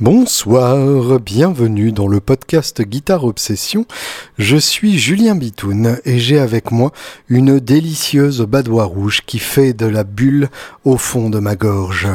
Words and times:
Bonsoir, 0.00 1.20
bienvenue 1.20 1.92
dans 1.92 2.08
le 2.08 2.20
podcast 2.20 2.80
Guitare 2.80 3.24
Obsession. 3.24 3.84
Je 4.38 4.56
suis 4.56 4.98
Julien 4.98 5.34
Bitoun 5.34 6.00
et 6.06 6.18
j'ai 6.18 6.38
avec 6.38 6.70
moi 6.70 6.90
une 7.28 7.60
délicieuse 7.60 8.40
badoie 8.40 8.84
rouge 8.84 9.20
qui 9.26 9.38
fait 9.38 9.74
de 9.74 9.84
la 9.84 10.04
bulle 10.04 10.48
au 10.86 10.96
fond 10.96 11.28
de 11.28 11.38
ma 11.38 11.54
gorge. 11.54 12.08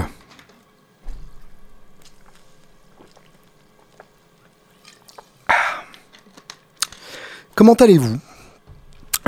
Comment 7.53 7.75
allez-vous? 7.75 8.17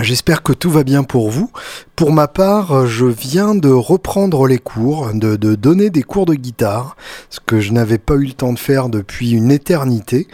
J'espère 0.02 0.44
que 0.44 0.54
tout 0.54 0.70
va 0.70 0.84
bien 0.84 1.04
pour 1.04 1.32
vous. 1.32 1.50
Pour 1.96 2.12
ma 2.12 2.28
part, 2.28 2.86
je 2.86 3.08
viens 3.08 3.56
de 3.56 3.70
reprendre 3.70 4.46
les 4.46 4.60
cours, 4.60 5.12
de, 5.14 5.36
donner 5.56 5.90
des 5.90 6.04
cours 6.04 6.28
de 6.28 6.36
guitare, 6.36 6.96
ce 7.32 7.40
que 7.40 7.60
je 7.60 7.72
n'avais 7.72 7.98
pas 7.98 8.14
eu 8.14 8.26
le 8.26 8.34
temps 8.34 8.54
de 8.54 8.60
faire 8.60 8.90
depuis 8.90 9.32
une 9.32 9.50
éternité. 9.50 10.28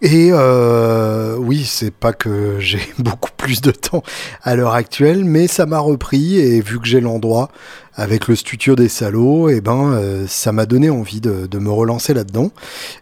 Et 0.00 0.30
euh, 0.32 1.36
oui, 1.38 1.64
c'est 1.64 1.90
pas 1.90 2.12
que 2.12 2.60
j'ai 2.60 2.80
beaucoup 2.98 3.30
plus 3.36 3.60
de 3.60 3.72
temps 3.72 4.04
à 4.42 4.54
l'heure 4.54 4.74
actuelle, 4.74 5.24
mais 5.24 5.48
ça 5.48 5.66
m'a 5.66 5.80
repris 5.80 6.38
et 6.38 6.60
vu 6.60 6.78
que 6.78 6.86
j'ai 6.86 7.00
l'endroit 7.00 7.50
avec 7.94 8.28
le 8.28 8.36
studio 8.36 8.76
des 8.76 8.88
salauds, 8.88 9.48
et 9.48 9.56
eh 9.56 9.60
ben 9.60 9.90
euh, 9.90 10.24
ça 10.28 10.52
m'a 10.52 10.66
donné 10.66 10.88
envie 10.88 11.20
de, 11.20 11.48
me 11.58 11.70
relancer 11.70 12.14
là-dedans. 12.14 12.52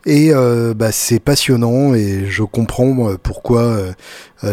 Et 0.07 0.31
euh, 0.33 0.73
bah, 0.73 0.91
c'est 0.91 1.19
passionnant 1.19 1.93
et 1.93 2.25
je 2.31 2.43
comprends 2.43 3.15
pourquoi 3.23 3.77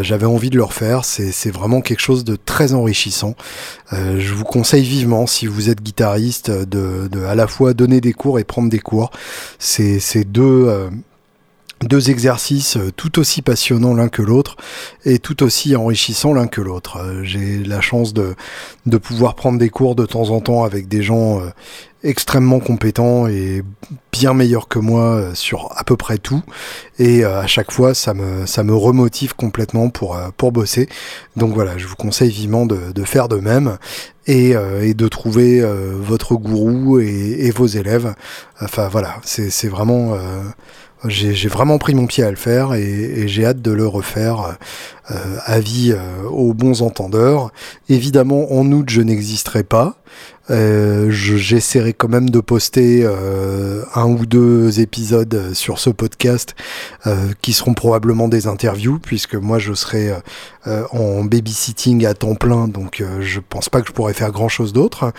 j'avais 0.01 0.25
envie 0.25 0.49
de 0.49 0.57
le 0.57 0.65
refaire. 0.65 1.05
C'est 1.05 1.51
vraiment 1.51 1.79
quelque 1.79 2.01
chose 2.01 2.25
de 2.25 2.35
très 2.35 2.73
enrichissant. 2.73 3.35
je 3.93 4.33
vous 4.33 4.43
conseille 4.43 4.83
vivement, 4.83 5.27
si 5.27 5.47
vous 5.47 5.69
êtes 5.69 5.81
guitariste, 5.81 6.51
de, 6.51 7.07
de, 7.09 7.23
à 7.23 7.35
la 7.35 7.47
fois 7.47 7.73
donner 7.73 8.01
des 8.01 8.11
cours 8.11 8.37
et 8.37 8.43
prendre 8.43 8.69
des 8.69 8.79
cours. 8.79 9.11
C'est 9.59 10.25
deux 10.25 10.89
deux 11.87 12.09
exercices 12.09 12.77
euh, 12.77 12.91
tout 12.95 13.19
aussi 13.19 13.41
passionnants 13.41 13.93
l'un 13.93 14.09
que 14.09 14.21
l'autre 14.21 14.57
et 15.05 15.19
tout 15.19 15.43
aussi 15.43 15.75
enrichissants 15.75 16.33
l'un 16.33 16.47
que 16.47 16.61
l'autre. 16.61 16.97
Euh, 16.97 17.23
j'ai 17.23 17.63
la 17.63 17.81
chance 17.81 18.13
de, 18.13 18.35
de 18.85 18.97
pouvoir 18.97 19.35
prendre 19.35 19.59
des 19.59 19.69
cours 19.69 19.95
de 19.95 20.05
temps 20.05 20.29
en 20.29 20.41
temps 20.41 20.63
avec 20.63 20.87
des 20.87 21.01
gens 21.01 21.39
euh, 21.39 21.49
extrêmement 22.03 22.59
compétents 22.59 23.27
et 23.27 23.63
bien 24.11 24.33
meilleurs 24.33 24.67
que 24.67 24.77
moi 24.77 25.29
sur 25.35 25.69
à 25.75 25.85
peu 25.85 25.95
près 25.95 26.17
tout. 26.17 26.41
Et 26.99 27.23
à 27.23 27.47
chaque 27.47 27.71
fois 27.71 27.93
ça 27.93 28.13
me 28.13 28.45
ça 28.45 28.63
me 28.63 28.75
remotive 28.75 29.35
complètement 29.35 29.89
pour 29.89 30.19
pour 30.35 30.51
bosser. 30.51 30.89
Donc 31.37 31.53
voilà 31.53 31.77
je 31.77 31.87
vous 31.87 31.95
conseille 31.95 32.29
vivement 32.29 32.65
de, 32.65 32.91
de 32.93 33.03
faire 33.05 33.29
de 33.29 33.37
même 33.37 33.77
et, 34.27 34.53
et 34.81 34.93
de 34.93 35.07
trouver 35.07 35.65
votre 35.97 36.35
gourou 36.35 36.99
et, 36.99 37.51
vos 37.51 37.67
élèves. 37.67 38.13
Enfin 38.59 38.89
voilà 38.89 39.21
c'est 39.23 39.49
c'est 39.49 39.69
vraiment 39.69 40.17
j'ai 41.05 41.47
vraiment 41.47 41.77
pris 41.77 41.95
mon 41.95 42.07
pied 42.07 42.23
à 42.23 42.29
le 42.29 42.35
faire 42.35 42.73
et, 42.73 43.27
j'ai 43.27 43.45
hâte 43.45 43.61
de 43.61 43.71
le 43.71 43.87
refaire. 43.87 44.57
Euh, 45.11 45.15
avis 45.43 45.91
euh, 45.91 46.23
aux 46.29 46.53
bons 46.53 46.81
entendeurs. 46.81 47.51
Évidemment, 47.89 48.53
en 48.53 48.71
août, 48.71 48.89
je 48.89 49.01
n'existerai 49.01 49.65
pas. 49.65 49.97
Euh, 50.49 51.09
J'essaierai 51.09 51.93
quand 51.93 52.09
même 52.09 52.29
de 52.29 52.39
poster 52.39 53.03
euh, 53.03 53.83
un 53.95 54.05
ou 54.05 54.25
deux 54.25 54.79
épisodes 54.79 55.53
sur 55.53 55.79
ce 55.79 55.89
podcast 55.89 56.55
euh, 57.07 57.29
qui 57.41 57.53
seront 57.53 57.73
probablement 57.73 58.27
des 58.27 58.47
interviews 58.47 58.99
puisque 58.99 59.35
moi 59.35 59.59
je 59.59 59.73
serai 59.73 60.13
euh, 60.67 60.83
en 60.91 61.23
babysitting 61.23 62.05
à 62.05 62.13
temps 62.13 62.35
plein 62.35 62.67
donc 62.67 63.03
je 63.19 63.39
pense 63.39 63.69
pas 63.69 63.81
que 63.81 63.87
je 63.87 63.93
pourrais 63.93 64.13
faire 64.13 64.31
grand 64.31 64.49
chose 64.49 64.73
d'autre 64.73 65.11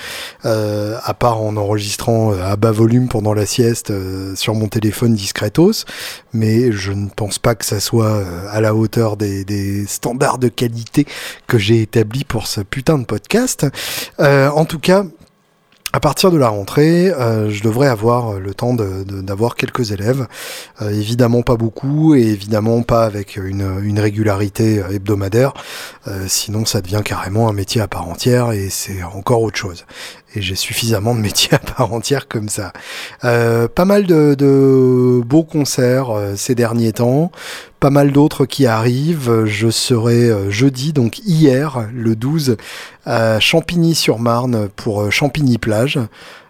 à 0.43 1.15
part 1.15 1.41
en 1.41 1.57
enregistrant 1.57 2.33
à 2.33 2.57
bas 2.57 2.71
volume 2.71 3.09
pendant 3.09 3.35
la 3.35 3.47
sieste 3.47 3.93
sur 4.37 4.55
mon 4.55 4.69
téléphone 4.69 5.15
discretos 5.15 5.85
mais 6.33 6.73
je 6.73 6.93
ne 6.93 7.09
pense 7.09 7.39
pas 7.39 7.55
que 7.55 7.65
ça 7.65 7.81
soit 7.81 8.25
à 8.51 8.61
la 8.61 8.75
hauteur 8.75 9.17
des, 9.17 9.45
des 9.45 9.87
standards 9.87 10.39
de 10.39 10.49
qualité 10.49 11.07
que 11.47 11.59
j'ai 11.59 11.83
établis 11.83 12.25
pour 12.25 12.47
ce 12.47 12.61
putain 12.61 12.99
de 12.99 13.05
podcast. 13.05 13.67
Euh, 14.21 14.49
en 14.51 14.65
tout 14.65 14.79
cas, 14.79 15.05
à 15.95 16.01
partir 16.01 16.33
de 16.33 16.37
la 16.37 16.49
rentrée, 16.49 17.13
euh, 17.13 17.51
je 17.51 17.63
devrais 17.63 17.87
avoir 17.87 18.41
le 18.41 18.53
temps 18.53 18.75
d'avoir 18.75 19.55
quelques 19.55 19.93
élèves. 19.93 20.27
Euh, 20.83 20.91
évidemment 20.91 21.43
pas 21.43 21.55
beaucoup 21.55 22.17
et 22.17 22.23
évidemment 22.23 22.83
pas 22.83 23.05
avec 23.05 23.37
une 23.37 24.01
régularité 24.01 24.83
hebdomadaire. 24.91 25.55
sinon 26.27 26.65
ça 26.65 26.81
devient 26.81 27.03
carrément 27.05 27.49
un 27.49 27.53
métier 27.53 27.81
à 27.81 27.87
part 27.87 28.09
entière 28.09 28.51
et 28.51 28.71
c'est 28.71 29.05
encore 29.05 29.43
autre 29.43 29.57
chose 29.57 29.87
et 30.35 30.43
j'ai 30.43 30.55
suffisamment 30.55 31.15
de 31.15 31.21
métiers 31.21 31.55
à 31.55 31.59
part 31.59 31.93
entière 31.93 32.29
comme 32.29 32.49
ça. 32.49 32.73
Euh, 33.25 33.69
pas 33.69 33.85
mal 33.85 34.07
de, 34.07 34.35
de 34.35 35.21
beaux 35.25 35.45
concerts 35.45 36.11
euh, 36.11 36.35
ces 36.37 36.55
derniers 36.55 36.93
temps, 36.93 37.31
pas 37.81 37.91
mal 37.91 38.13
d'autres 38.13 38.47
qui 38.47 38.67
arrivent. 38.67 39.45
Je 39.45 39.71
serai 39.71 40.31
euh, 40.31 40.51
jeudi, 40.51 40.93
donc 40.93 41.19
hier, 41.21 41.89
le 41.93 42.17
12, 42.17 42.57
à 43.07 43.41
Champigny-sur-Marne 43.41 44.69
pour 44.77 45.11
Champigny-Plage 45.11 46.01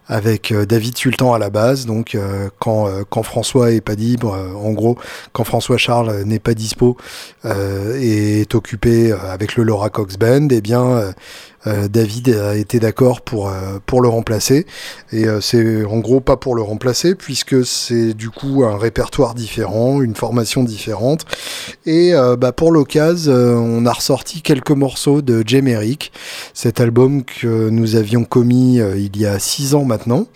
avec 0.07 0.53
David 0.53 0.99
Sultan 0.99 1.33
à 1.33 1.39
la 1.39 1.49
base. 1.49 1.87
Donc 1.87 2.15
quand, 2.59 2.89
quand 3.09 3.23
François 3.23 3.73
est 3.73 3.81
pas 3.81 3.95
libre, 3.95 4.37
en 4.55 4.73
gros, 4.73 4.99
quand 5.33 5.45
François 5.45 5.79
Charles 5.79 6.25
n'est 6.25 6.39
pas 6.39 6.53
dispo 6.53 6.99
et 7.47 8.43
est 8.43 8.55
occupé 8.55 9.13
avec 9.13 9.57
le 9.57 9.65
Laura 9.65 9.89
Cox 9.89 10.19
Band, 10.19 10.49
eh 10.51 10.61
bien 10.61 11.15
euh, 11.67 11.89
David 11.89 12.29
a 12.29 12.57
été 12.57 12.79
d'accord 12.79 13.23
pour 13.23 13.49
euh, 13.49 13.79
pour 13.87 14.03
le 14.03 14.09
remplacer 14.09 14.67
et 15.13 15.27
euh, 15.27 15.41
c'est 15.41 15.85
en 15.85 15.99
gros 15.99 16.21
pas 16.21 16.37
pour 16.37 16.55
le 16.55 16.63
remplacer 16.63 17.15
puisque 17.15 17.65
c'est 17.65 18.13
du 18.15 18.31
coup 18.31 18.65
un 18.65 18.77
répertoire 18.77 19.35
différent, 19.35 20.03
une 20.03 20.15
formation 20.15 20.63
différente 20.63 21.25
et 21.87 22.13
bah, 22.39 22.53
pour 22.53 22.73
l'occasion 22.73 23.33
on 23.33 23.87
a 23.87 23.93
ressorti 23.93 24.43
quelques 24.43 24.71
morceaux 24.71 25.23
de 25.23 25.43
Jemerick, 25.47 26.13
cet 26.53 26.81
album 26.81 27.25
que 27.25 27.69
nous 27.69 27.97
avions 27.97 28.25
commis 28.25 28.79
il 28.97 29.17
y 29.17 29.27
a 29.27 29.39
six 29.39 29.75
ans 29.75 29.85
maintenant. 29.85 30.27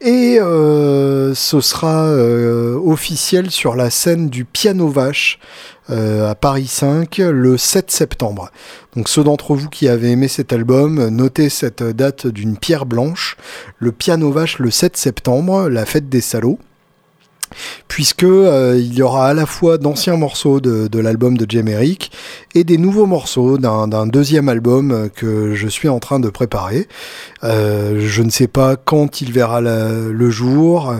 Et 0.00 0.38
ce 0.38 1.60
sera 1.60 2.12
officiel 2.12 3.50
sur 3.50 3.74
la 3.74 3.90
scène 3.90 4.28
du 4.28 4.44
Piano 4.44 4.88
Vache 4.88 5.38
à 5.90 6.34
Paris 6.34 6.66
5 6.66 7.18
le 7.18 7.58
7 7.58 7.90
septembre. 7.90 8.50
Donc 8.96 9.08
ceux 9.08 9.24
d'entre 9.24 9.54
vous 9.54 9.68
qui 9.68 9.88
avez 9.88 10.10
aimé 10.10 10.28
cet 10.28 10.52
album, 10.52 11.08
notez 11.08 11.48
cette 11.48 11.82
date 11.82 12.26
d'une 12.26 12.56
pierre 12.56 12.86
blanche, 12.86 13.36
le 13.78 13.92
piano 13.92 14.30
vache 14.30 14.58
le 14.58 14.70
7 14.70 14.96
septembre, 14.96 15.68
la 15.68 15.86
fête 15.86 16.08
des 16.08 16.20
salauds. 16.20 16.58
Puisque 17.88 18.22
euh, 18.22 18.76
il 18.78 18.94
y 18.94 19.02
aura 19.02 19.28
à 19.28 19.34
la 19.34 19.44
fois 19.44 19.76
d'anciens 19.76 20.16
morceaux 20.16 20.60
de, 20.60 20.98
l'album 20.98 21.36
de 21.36 21.50
Jemerick 21.50 22.12
et 22.54 22.62
des 22.62 22.78
nouveaux 22.78 23.06
morceaux 23.06 23.58
d'un 23.58 24.06
deuxième 24.06 24.48
album 24.48 25.10
que 25.14 25.54
je 25.54 25.66
suis 25.66 25.88
en 25.88 25.98
train 25.98 26.20
de 26.20 26.30
préparer. 26.30 26.86
Euh, 27.42 27.96
je 28.00 28.22
ne 28.22 28.30
sais 28.30 28.46
pas 28.46 28.76
quand 28.76 29.20
il 29.20 29.32
verra 29.32 29.60
le 29.60 30.30
jour, 30.30 30.94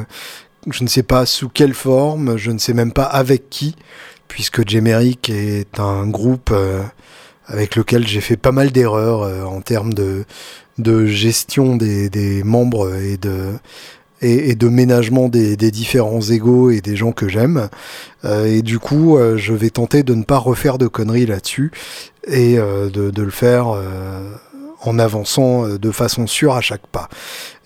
je 0.68 0.82
ne 0.82 0.88
sais 0.88 1.04
pas 1.04 1.24
sous 1.24 1.48
quelle 1.48 1.74
forme, 1.74 2.36
je 2.36 2.50
ne 2.50 2.58
sais 2.58 2.74
même 2.74 2.92
pas 2.92 3.04
avec 3.04 3.48
qui, 3.48 3.76
puisque 4.30 4.66
Jemerick 4.66 5.28
est 5.28 5.80
un 5.80 6.06
groupe 6.06 6.50
euh, 6.52 6.82
avec 7.46 7.74
lequel 7.74 8.06
j'ai 8.06 8.20
fait 8.20 8.36
pas 8.36 8.52
mal 8.52 8.70
d'erreurs 8.70 9.22
euh, 9.22 9.42
en 9.42 9.60
termes 9.60 9.92
de, 9.92 10.24
gestion 11.06 11.76
des, 11.76 12.42
membres 12.44 12.94
et 12.94 13.18
de, 13.18 14.68
ménagement 14.68 15.28
des, 15.28 15.56
différents 15.56 16.22
égaux 16.22 16.70
et 16.70 16.80
des 16.80 16.96
gens 16.96 17.10
que 17.12 17.28
j'aime. 17.28 17.68
Euh, 18.24 18.46
et 18.46 18.62
du 18.62 18.78
coup, 18.78 19.18
je 19.36 19.52
vais 19.52 19.70
tenter 19.70 20.04
de 20.04 20.14
ne 20.14 20.22
pas 20.22 20.38
refaire 20.38 20.78
de 20.78 20.86
conneries 20.86 21.26
là-dessus 21.26 21.72
et 22.28 22.56
de, 22.56 23.22
le 23.22 23.30
faire 23.30 23.76
en 24.82 24.98
avançant 24.98 25.68
de 25.68 25.90
façon 25.90 26.26
sûre 26.26 26.54
à 26.54 26.60
chaque 26.60 26.86
pas. 26.86 27.08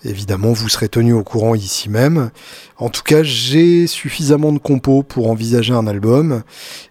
Évidemment, 0.05 0.53
vous 0.53 0.69
serez 0.69 0.87
tenu 0.87 1.13
au 1.13 1.23
courant 1.23 1.55
ici 1.55 1.89
même. 1.89 2.29
En 2.77 2.89
tout 2.89 3.01
cas, 3.01 3.23
j'ai 3.23 3.87
suffisamment 3.87 4.51
de 4.51 4.59
compos 4.59 5.01
pour 5.01 5.31
envisager 5.31 5.73
un 5.73 5.87
album 5.87 6.43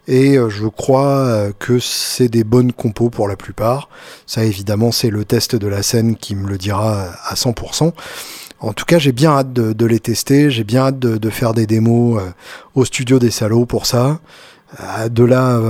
et 0.08 0.36
euh, 0.36 0.48
je 0.48 0.66
crois 0.66 1.16
euh, 1.16 1.52
que 1.56 1.78
c'est 1.78 2.28
des 2.28 2.42
bonnes 2.42 2.72
compos 2.72 3.10
pour 3.10 3.28
la 3.28 3.36
plupart. 3.36 3.88
Ça, 4.26 4.44
évidemment, 4.44 4.90
c'est 4.90 5.10
le 5.10 5.24
test 5.24 5.54
de 5.54 5.66
la 5.68 5.82
scène 5.84 6.16
qui 6.16 6.34
me 6.34 6.48
le 6.48 6.58
dira 6.58 7.12
à 7.24 7.34
100%. 7.34 7.92
En 8.58 8.72
tout 8.72 8.84
cas, 8.84 8.98
j'ai 8.98 9.12
bien 9.12 9.30
hâte 9.30 9.52
de, 9.52 9.86
les 9.86 10.00
tester, 10.00 10.50
j'ai 10.50 10.64
bien 10.64 10.86
hâte 10.86 10.98
de, 10.98 11.30
faire 11.30 11.54
des 11.54 11.66
démos 11.66 12.20
euh, 12.20 12.30
au 12.74 12.84
studio 12.84 13.18
des 13.20 13.30
salauds 13.30 13.66
pour 13.66 13.86
ça. 13.86 14.20
De 15.10 15.24
là, 15.24 15.60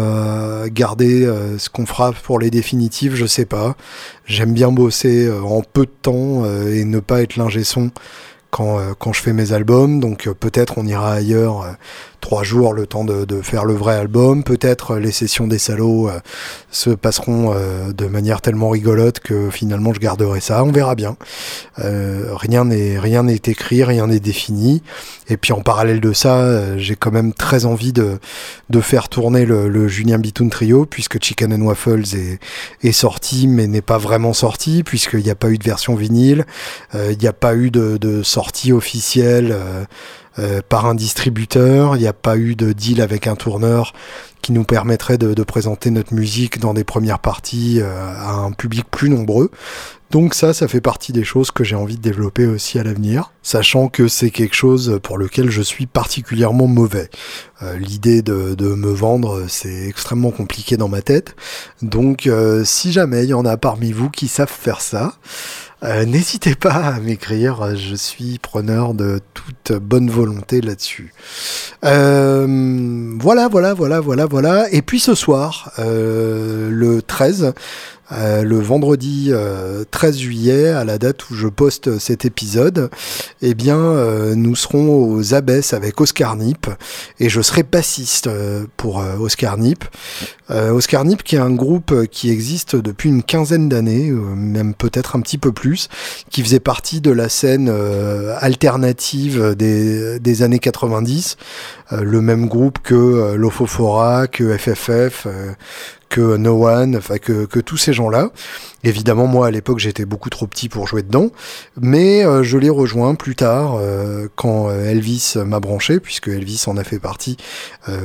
garder 0.68 1.30
ce 1.58 1.68
qu'on 1.68 1.84
fera 1.86 2.12
pour 2.12 2.38
les 2.38 2.50
définitives, 2.50 3.14
je 3.14 3.26
sais 3.26 3.44
pas. 3.44 3.76
J'aime 4.26 4.52
bien 4.52 4.72
bosser 4.72 5.30
en 5.30 5.62
peu 5.62 5.86
de 5.86 5.92
temps 6.02 6.44
et 6.66 6.84
ne 6.84 7.00
pas 7.00 7.22
être 7.22 7.36
l'ingé 7.36 7.64
son 7.64 7.90
quand, 8.50 8.78
quand 8.98 9.12
je 9.12 9.20
fais 9.20 9.32
mes 9.32 9.52
albums. 9.52 10.00
Donc 10.00 10.28
peut-être 10.40 10.78
on 10.78 10.86
ira 10.86 11.12
ailleurs 11.12 11.76
trois 12.24 12.42
jours 12.42 12.72
le 12.72 12.86
temps 12.86 13.04
de, 13.04 13.26
de, 13.26 13.42
faire 13.42 13.66
le 13.66 13.74
vrai 13.74 13.96
album. 13.96 14.44
Peut-être 14.44 14.96
les 14.96 15.12
sessions 15.12 15.46
des 15.46 15.58
salauds 15.58 16.08
se 16.70 16.88
passeront 16.88 17.54
de 17.94 18.06
manière 18.06 18.40
tellement 18.40 18.70
rigolote 18.70 19.20
que 19.20 19.50
finalement 19.50 19.92
je 19.92 20.00
garderai 20.00 20.40
ça. 20.40 20.64
On 20.64 20.72
verra 20.72 20.94
bien. 20.94 21.18
rien 21.76 22.64
n'est 22.64 22.98
rien 22.98 23.24
n'est 23.24 23.42
écrit, 23.44 23.84
rien 23.84 24.06
n'est 24.06 24.20
défini. 24.20 24.82
Et 25.28 25.36
puis 25.36 25.52
en 25.52 25.60
parallèle 25.60 26.00
de 26.00 26.14
ça, 26.14 26.78
j'ai 26.78 26.96
quand 26.96 27.10
même 27.10 27.34
très 27.34 27.66
envie 27.66 27.92
de, 27.92 28.18
de 28.70 28.80
faire 28.80 29.10
tourner 29.10 29.44
le, 29.44 29.68
le 29.68 29.86
Julien 29.86 30.18
Bitoun 30.18 30.48
Trio 30.48 30.86
puisque 30.86 31.22
Chicken 31.22 31.52
and 31.52 31.66
Waffles 31.66 32.16
est, 32.16 32.38
est 32.82 32.92
sorti 32.92 33.46
mais 33.48 33.66
n'est 33.66 33.82
pas 33.82 33.98
vraiment 33.98 34.32
sorti 34.32 34.82
puisqu'il 34.82 35.24
n'y 35.24 35.30
a 35.30 35.34
pas 35.34 35.50
eu 35.50 35.58
de 35.58 35.64
version 35.64 35.94
vinyle, 35.94 36.46
il 36.94 37.18
n'y 37.18 37.28
a 37.28 37.34
pas 37.34 37.54
eu 37.54 37.70
de, 37.70 37.98
de 37.98 38.22
sortie 38.22 38.72
officielle 38.72 39.54
euh, 40.38 40.60
par 40.68 40.86
un 40.86 40.94
distributeur, 40.94 41.96
il 41.96 42.00
n'y 42.00 42.06
a 42.06 42.12
pas 42.12 42.36
eu 42.36 42.56
de 42.56 42.72
deal 42.72 43.00
avec 43.00 43.26
un 43.26 43.36
tourneur 43.36 43.92
qui 44.42 44.52
nous 44.52 44.64
permettrait 44.64 45.16
de, 45.16 45.42
présenter 45.42 45.90
notre 45.90 46.12
musique 46.12 46.58
dans 46.58 46.74
des 46.74 46.84
premières 46.84 47.18
parties 47.18 47.80
euh, 47.80 48.14
à 48.18 48.32
un 48.32 48.52
public 48.52 48.84
plus 48.90 49.08
nombreux. 49.08 49.50
Donc 50.14 50.34
ça, 50.34 50.54
ça 50.54 50.68
fait 50.68 50.80
partie 50.80 51.10
des 51.10 51.24
choses 51.24 51.50
que 51.50 51.64
j'ai 51.64 51.74
envie 51.74 51.96
de 51.96 52.00
développer 52.00 52.46
aussi 52.46 52.78
à 52.78 52.84
l'avenir, 52.84 53.32
sachant 53.42 53.88
que 53.88 54.06
c'est 54.06 54.30
quelque 54.30 54.54
chose 54.54 55.00
pour 55.02 55.18
lequel 55.18 55.50
je 55.50 55.60
suis 55.60 55.86
particulièrement 55.86 56.68
mauvais. 56.68 57.10
Euh, 57.64 57.76
l'idée 57.78 58.22
de, 58.22 58.54
me 58.60 58.92
vendre, 58.92 59.46
c'est 59.48 59.88
extrêmement 59.88 60.30
compliqué 60.30 60.76
dans 60.76 60.86
ma 60.86 61.02
tête. 61.02 61.34
Donc 61.82 62.30
si 62.62 62.92
jamais 62.92 63.24
il 63.24 63.30
y 63.30 63.34
en 63.34 63.44
a 63.44 63.56
parmi 63.56 63.90
vous 63.90 64.08
qui 64.08 64.28
savent 64.28 64.46
faire 64.46 64.82
ça, 64.82 65.14
euh, 65.84 66.06
n'hésitez 66.06 66.54
pas 66.54 66.72
à 66.72 67.00
m'écrire, 67.00 67.76
je 67.76 67.94
suis 67.94 68.38
preneur 68.38 68.94
de 68.94 69.20
toute 69.34 69.76
bonne 69.78 70.08
volonté 70.08 70.62
là-dessus. 70.62 71.12
Euh, 71.84 73.14
voilà, 73.20 73.48
voilà, 73.48 73.74
voilà, 73.74 74.00
voilà, 74.00 74.24
voilà. 74.24 74.66
Et 74.72 74.80
puis 74.80 74.98
ce 74.98 75.14
soir, 75.14 75.72
euh, 75.78 76.70
le 76.70 77.02
13, 77.02 77.52
euh, 78.12 78.42
le 78.42 78.58
vendredi 78.58 79.32
13 79.90 80.14
euh, 80.14 80.18
juillet, 80.18 80.68
à 80.68 80.84
la 80.84 80.98
date 80.98 81.30
où 81.30 81.34
je 81.34 81.48
poste 81.48 81.98
cet 81.98 82.24
épisode, 82.24 82.90
eh 83.40 83.54
bien, 83.54 83.78
euh, 83.78 84.34
nous 84.34 84.54
serons 84.56 85.10
aux 85.10 85.34
Abbesses 85.34 85.72
avec 85.72 86.00
Oscar 86.00 86.36
Nip 86.36 86.66
et 87.18 87.28
je 87.28 87.40
serai 87.40 87.62
bassiste 87.62 88.28
pour 88.76 89.02
Oscar 89.20 89.56
Nip. 89.58 89.84
Oscar 90.50 91.04
Nip 91.06 91.22
qui 91.22 91.36
est 91.36 91.40
un 91.40 91.52
groupe 91.52 92.06
qui 92.10 92.30
existe 92.30 92.76
depuis 92.76 93.08
une 93.08 93.22
quinzaine 93.22 93.68
d'années, 93.70 94.10
même 94.10 94.74
peut-être 94.74 95.16
un 95.16 95.20
petit 95.20 95.38
peu 95.38 95.52
plus, 95.52 95.88
qui 96.30 96.42
faisait 96.42 96.60
partie 96.60 97.00
de 97.00 97.10
la 97.10 97.30
scène 97.30 97.72
alternative 98.38 99.54
des, 99.56 100.18
des, 100.18 100.42
années 100.42 100.58
90, 100.58 101.36
le 101.92 102.20
même 102.20 102.46
groupe 102.46 102.78
que 102.82 103.34
Lofofora, 103.36 104.26
que 104.26 104.56
FFF, 104.56 105.26
que 106.14 106.36
No 106.36 106.68
One, 106.68 106.96
enfin 106.96 107.18
que, 107.18 107.58
tous 107.58 107.76
ces 107.76 107.92
gens-là. 107.92 108.30
Évidemment, 108.84 109.26
moi 109.26 109.48
à 109.48 109.50
l'époque 109.50 109.80
j'étais 109.80 110.04
beaucoup 110.04 110.30
trop 110.30 110.46
petit 110.46 110.68
pour 110.68 110.86
jouer 110.86 111.02
dedans, 111.02 111.30
mais 111.80 112.24
euh, 112.24 112.44
je 112.44 112.56
l'ai 112.56 112.70
rejoint 112.70 113.16
plus 113.16 113.34
tard 113.34 113.78
euh, 113.80 114.28
quand 114.36 114.68
euh, 114.68 114.90
Elvis 114.90 115.34
m'a 115.44 115.58
branché, 115.58 115.98
puisque 115.98 116.28
Elvis 116.28 116.62
en 116.68 116.76
a 116.76 116.84
fait 116.84 117.00
partie 117.00 117.36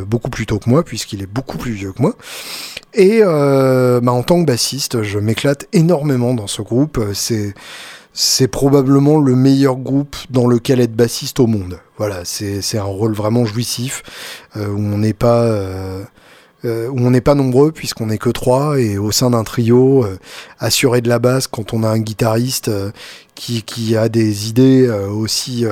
beaucoup 0.08 0.32
plus 0.32 0.48
tôt 0.48 0.58
que 0.58 0.70
moi, 0.70 0.84
puisqu'il 0.84 1.22
est 1.22 1.32
beaucoup 1.32 1.60
plus 1.60 1.72
vieux 1.72 1.92
que 1.92 2.02
moi. 2.02 2.16
Et 2.96 3.22
bah, 3.22 4.12
en 4.12 4.24
tant 4.24 4.42
que 4.42 4.48
bassiste, 4.48 5.04
je 5.04 5.20
m'éclate 5.20 5.68
énormément 5.72 6.34
dans 6.34 6.48
ce 6.48 6.64
groupe. 6.64 7.00
C'est 7.14 7.54
c'est 8.12 8.48
probablement 8.48 9.20
le 9.20 9.36
meilleur 9.36 9.76
groupe 9.76 10.16
dans 10.32 10.48
lequel 10.48 10.82
être 10.82 10.96
bassiste 10.96 11.40
au 11.40 11.46
monde. 11.46 11.80
Voilà, 11.98 12.26
c'est 12.26 12.78
un 12.78 12.84
rôle 12.84 13.14
vraiment 13.14 13.46
jouissif 13.46 14.02
où 14.56 14.60
on 14.80 14.98
n'est 14.98 15.14
pas 15.14 15.48
où 16.64 17.00
on 17.00 17.12
n'est 17.12 17.22
pas 17.22 17.36
nombreux 17.36 17.72
puisqu'on 17.72 18.08
n'est 18.08 18.18
que 18.18 18.30
trois 18.30 18.80
et 18.80 18.98
au 18.98 19.12
sein 19.12 19.30
d'un 19.30 19.44
trio 19.44 20.04
euh, 20.04 20.18
assuré 20.60 21.02
de 21.02 21.10
la 21.10 21.20
basse 21.20 21.48
quand 21.48 21.74
on 21.74 21.84
a 21.84 21.90
un 21.90 22.00
guitariste 22.00 22.68
euh, 22.68 22.92
qui, 23.36 23.64
qui, 23.64 23.96
a 23.96 24.10
des 24.10 24.50
idées 24.50 24.90
aussi 24.90 25.66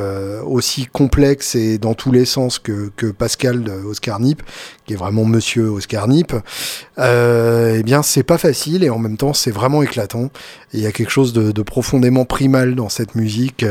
aussi 0.45 0.85
complexes 0.85 1.53
et 1.53 1.77
dans 1.77 1.95
tous 1.95 2.13
les 2.13 2.23
sens 2.23 2.59
que, 2.59 2.93
que 2.95 3.07
Pascal 3.07 3.69
Oscar 3.85 4.21
Nip 4.21 4.41
qui 4.85 4.93
est 4.93 4.95
vraiment 4.95 5.25
Monsieur 5.25 5.67
Oscar 5.67 6.07
Nip 6.07 6.33
eh 6.97 7.83
bien 7.83 8.03
c'est 8.03 8.23
pas 8.23 8.37
facile 8.37 8.85
et 8.85 8.89
en 8.89 8.99
même 8.99 9.17
temps 9.17 9.33
c'est 9.33 9.51
vraiment 9.51 9.83
éclatant 9.83 10.29
il 10.73 10.81
y 10.81 10.85
a 10.85 10.91
quelque 10.91 11.09
chose 11.09 11.33
de, 11.33 11.61
profondément 11.61 12.25
primal 12.25 12.75
dans 12.75 12.89
cette 12.89 13.15
musique 13.15 13.65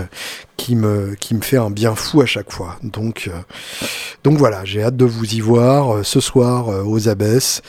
qui 0.56 0.74
me, 0.74 1.14
qui 1.14 1.34
me 1.34 1.42
fait 1.42 1.58
un 1.58 1.70
bien 1.70 1.94
fou 1.94 2.22
à 2.22 2.26
chaque 2.26 2.50
fois. 2.50 2.78
Donc, 2.82 3.28
euh, 3.28 3.38
donc 4.24 4.38
voilà, 4.38 4.64
j'ai 4.64 4.82
hâte 4.82 4.96
de 4.96 5.04
vous 5.04 5.34
y 5.34 5.40
voir 5.40 5.96
euh, 5.96 6.02
ce 6.02 6.20
soir 6.20 6.68
euh, 6.68 6.82
aux 6.84 7.08
Abbesses. 7.08 7.62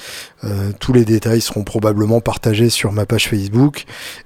tous 0.80 0.94
les 0.94 1.04
détails 1.04 1.42
seront 1.42 1.64
probablement 1.64 2.22
partagés 2.22 2.70
sur 2.70 2.92
ma 2.92 3.06
page 3.06 3.28
Facebook. 3.28 3.37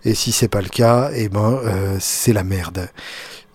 Et 0.05 0.15
si 0.15 0.31
c'est 0.31 0.47
pas 0.47 0.61
le 0.61 0.69
cas, 0.69 1.09
eh 1.15 1.29
ben, 1.29 1.59
c'est 1.99 2.33
la 2.33 2.43
merde. 2.43 2.89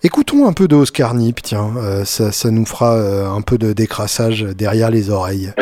Écoutons 0.03 0.47
un 0.47 0.53
peu 0.53 0.67
de 0.67 0.75
Oscar 0.75 1.13
Nip, 1.13 1.41
tiens, 1.41 1.73
ça, 2.05 2.31
ça 2.31 2.51
nous 2.51 2.65
fera 2.65 2.95
un 2.95 3.41
peu 3.41 3.57
de 3.57 3.73
décrassage 3.73 4.43
derrière 4.43 4.91
les 4.91 5.09
oreilles. 5.09 5.53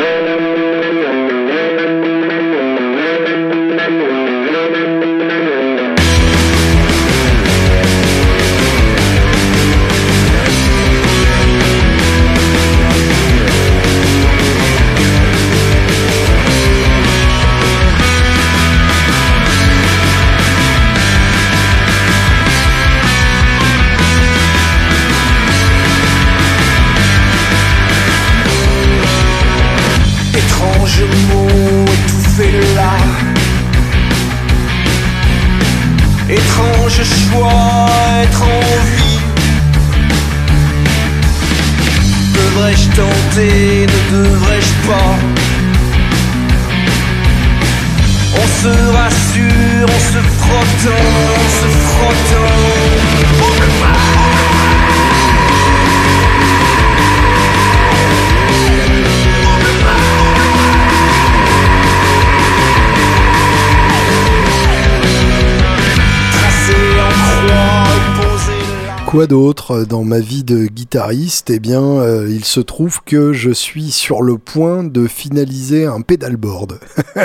Quoi 69.25 69.27
d'autre 69.27 69.85
dans 69.85 70.03
ma 70.03 70.19
vie 70.19 70.43
de 70.43 70.65
guitariste? 70.65 71.49
Eh 71.49 71.59
bien, 71.59 71.81
euh, 71.81 72.27
il 72.29 72.45
se 72.45 72.59
trouve 72.59 73.01
que 73.03 73.33
je 73.33 73.49
suis 73.49 73.89
sur 73.89 74.21
le 74.21 74.37
point 74.37 74.83
de 74.83 75.07
finaliser 75.07 75.85
un 75.85 76.01
pedalboard. 76.01 76.79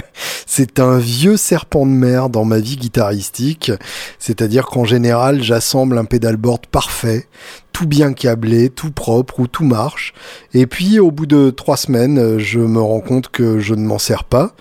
c'est 0.47 0.81
un 0.81 0.99
vieux 0.99 1.37
serpent 1.37 1.85
de 1.85 1.91
mer 1.91 2.31
dans 2.31 2.47
ma 2.47 2.59
vie 2.59 2.77
guitaristique, 2.77 3.71
c'est-à-dire 4.19 4.67
qu'en 4.67 4.85
général, 4.85 5.43
j'assemble 5.43 5.99
un 5.99 6.07
pedalboard 6.07 6.67
parfait, 6.69 7.27
tout 7.73 7.87
bien 7.87 8.13
câblé, 8.13 8.71
tout 8.71 8.91
propre, 8.91 9.41
où 9.41 9.47
tout 9.47 9.65
marche. 9.65 10.15
Et 10.55 10.67
puis 10.67 10.99
au 10.99 11.11
bout 11.11 11.27
de 11.27 11.51
trois 11.51 11.77
semaines, 11.77 12.39
je 12.39 12.61
me 12.61 12.81
rends 12.81 13.01
compte 13.01 13.29
que 13.29 13.59
je 13.59 13.75
ne 13.75 13.85
m'en 13.85 13.99
sers 13.99 14.25
pas. 14.25 14.55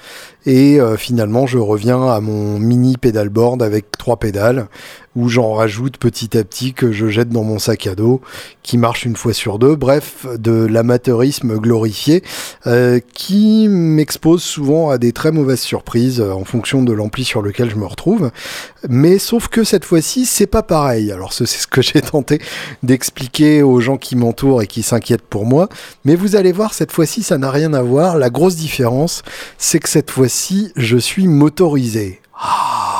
Et 0.46 0.80
euh, 0.80 0.96
finalement, 0.96 1.48
je 1.48 1.58
reviens 1.58 2.08
à 2.08 2.22
mon 2.22 2.60
mini 2.60 2.98
pedalboard 2.98 3.62
avec 3.62 3.92
trois 3.98 4.18
pédales 4.18 4.68
où 5.16 5.28
j'en 5.28 5.54
rajoute 5.54 5.98
petit 5.98 6.38
à 6.38 6.44
petit 6.44 6.74
que 6.74 6.92
je 6.92 7.08
jette 7.08 7.30
dans 7.30 7.44
mon 7.44 7.60
sac 7.60 7.88
à 7.88 7.96
dos, 7.96 8.22
qui 8.64 8.78
marche 8.78 9.06
une 9.06 9.16
fois 9.16 9.34
sur 9.34 9.60
deux. 9.60 9.76
Bref, 9.76 10.26
de 10.38 10.66
l'amateurisme 10.66 11.58
glorifié, 11.58 12.24
euh, 12.68 13.00
qui 13.14 13.68
m'expose 13.68 14.42
souvent 14.42 14.90
à 14.90 14.98
des 14.98 15.12
très 15.12 15.32
mauvaises 15.32 15.60
surprises 15.60 16.22
euh, 16.22 16.32
en 16.32 16.46
fonction 16.46 16.84
de 16.84 16.94
l'ampli 16.94 17.26
sur 17.26 17.42
lequel 17.42 17.70
je 17.70 17.76
me 17.76 17.86
retrouve. 17.86 18.32
Mais 18.88 19.18
sauf 19.20 19.48
que 19.48 19.64
cette 19.64 19.86
fois-ci, 19.86 20.26
c'est 20.26 20.48
pas 20.48 20.64
pareil. 20.64 21.12
Alors 21.12 21.34
c'est 21.34 21.46
ce 21.46 21.68
que 21.68 21.82
j'ai 21.82 22.02
tenté 22.02 22.42
d'expliquer 22.84 23.64
aux 23.64 23.80
gens 23.82 23.98
qui 23.98 24.16
m'entourent 24.16 24.62
et 24.62 24.68
qui 24.68 24.84
s'inquiètent 24.84 25.28
pour 25.28 25.46
moi. 25.46 25.70
Mais 26.06 26.16
vous 26.16 26.36
allez 26.36 26.52
voir, 26.52 26.74
cette 26.74 26.92
fois-ci, 26.92 27.24
ça 27.24 27.38
n'a 27.38 27.52
rien 27.52 27.74
à 27.74 27.82
voir. 27.82 28.18
La 28.18 28.30
grosse 28.30 28.56
différence, 28.56 29.24
c'est 29.58 29.80
que 29.80 29.90
cette 29.90 30.12
fois-ci, 30.12 30.72
je 30.76 30.98
suis 30.98 31.28
motorisé. 31.28 32.22
Ah 32.34 32.99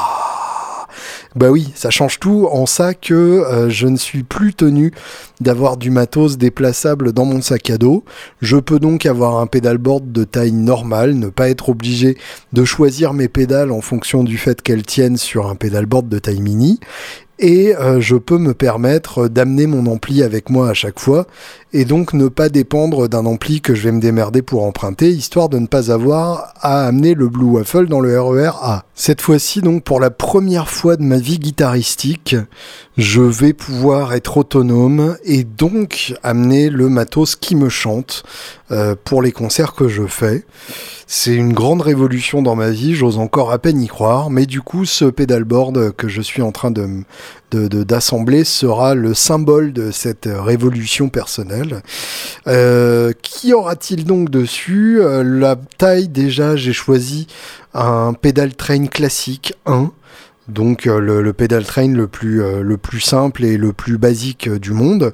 bah 1.40 1.52
oui, 1.52 1.72
ça 1.74 1.90
change 1.90 2.20
tout 2.20 2.50
en 2.52 2.66
ça 2.66 2.94
que 2.94 3.14
euh, 3.14 3.70
je 3.70 3.88
ne 3.88 3.96
suis 3.96 4.24
plus 4.24 4.54
tenu 4.54 4.92
d'avoir 5.40 5.78
du 5.78 5.90
matos 5.90 6.38
déplaçable 6.38 7.14
dans 7.14 7.24
mon 7.24 7.42
sac 7.42 7.70
à 7.70 7.78
dos. 7.78 8.04
Je 8.42 8.58
peux 8.58 8.78
donc 8.78 9.06
avoir 9.06 9.38
un 9.38 9.48
pédalboard 9.48 10.12
de 10.12 10.26
taille 10.26 10.52
normale, 10.52 11.14
ne 11.14 11.30
pas 11.30 11.50
être 11.50 11.70
obligé 11.70 12.18
de 12.52 12.66
choisir 12.66 13.14
mes 13.14 13.30
pédales 13.30 13.72
en 13.72 13.80
fonction 13.80 14.26
du 14.26 14.38
fait 14.38 14.62
qu'elles 14.62 14.84
tiennent 14.84 15.16
sur 15.16 15.48
un 15.48 15.56
pédalboard 15.56 16.10
de 16.10 16.20
taille 16.20 16.42
mini 16.42 16.82
et 17.40 17.74
euh, 17.76 18.02
je 18.02 18.18
peux 18.18 18.38
me 18.38 18.54
permettre 18.54 19.30
d'amener 19.30 19.66
mon 19.66 19.86
ampli 19.90 20.24
avec 20.24 20.50
moi 20.50 20.70
à 20.70 20.74
chaque 20.74 21.00
fois 21.00 21.26
et 21.72 21.86
donc 21.86 22.14
ne 22.14 22.28
pas 22.28 22.50
dépendre 22.50 23.08
d'un 23.08 23.26
ampli 23.26 23.62
que 23.62 23.74
je 23.74 23.84
vais 23.84 23.92
me 23.94 24.02
démerder 24.02 24.42
pour 24.42 24.64
emprunter 24.64 25.10
histoire 25.10 25.48
de 25.48 25.58
ne 25.58 25.68
pas 25.68 25.92
avoir 25.92 26.54
à 26.60 26.86
amener 26.88 27.14
le 27.14 27.30
Blue 27.30 27.46
Waffle 27.46 27.88
dans 27.88 28.02
le 28.02 28.20
RER 28.20 28.52
A. 28.62 28.84
Cette 28.94 29.22
fois-ci 29.22 29.62
donc 29.62 29.84
pour 29.84 30.00
la 30.00 30.10
première 30.10 30.70
fois 30.70 30.98
de 30.98 31.04
ma 31.04 31.18
vie 31.18 31.40
guitaristique, 31.40 32.36
je 33.00 33.22
vais 33.22 33.54
pouvoir 33.54 34.12
être 34.12 34.36
autonome 34.36 35.16
et 35.24 35.46
donc 35.46 36.14
amener 36.22 36.70
le 36.70 36.90
matos 36.90 37.38
qui 37.38 37.56
me 37.56 37.70
chante 37.70 38.24
euh, 38.72 38.94
pour 39.02 39.22
les 39.22 39.32
concerts 39.32 39.74
que 39.74 39.88
je 39.88 40.06
fais. 40.06 40.44
C'est 41.08 41.34
une 41.34 41.54
grande 41.54 41.82
révolution 41.82 42.42
dans 42.42 42.58
ma 42.58 42.70
vie, 42.72 42.96
j'ose 42.96 43.18
encore 43.18 43.54
à 43.54 43.58
peine 43.58 43.82
y 43.82 43.88
croire, 43.88 44.30
mais 44.30 44.46
du 44.46 44.62
coup 44.62 44.84
ce 44.84 45.06
pedalboard 45.06 45.96
que 45.96 46.10
je 46.10 46.22
suis 46.22 46.42
en 46.42 46.52
train 46.52 46.72
de 46.72 47.04
d'assembler 47.52 48.44
sera 48.44 48.94
le 48.94 49.16
symbole 49.16 49.74
de 49.74 49.90
cette 49.90 50.30
révolution 50.32 51.10
personnelle. 51.10 51.82
Euh, 52.48 53.12
qui 53.24 53.54
aura-t-il 53.54 54.04
donc 54.04 54.30
dessus? 54.30 55.02
Euh, 55.02 55.24
La 55.24 55.56
taille 55.56 56.10
déjà, 56.10 56.56
j'ai 56.56 56.74
choisi 56.74 57.26
un 57.74 58.14
pedal 58.14 58.54
train 58.56 58.86
classique 58.86 59.54
1 59.66 59.92
donc 60.50 60.88
euh, 60.88 61.00
le, 61.00 61.22
le, 61.22 61.34
train 61.64 61.88
le 61.88 62.08
plus 62.08 62.42
euh, 62.42 62.62
le 62.62 62.78
plus 62.78 63.00
simple 63.00 63.46
et 63.46 63.58
le 63.58 63.74
plus 63.74 63.98
basique 63.98 64.48
euh, 64.48 64.60
du 64.60 64.72
monde. 64.72 65.14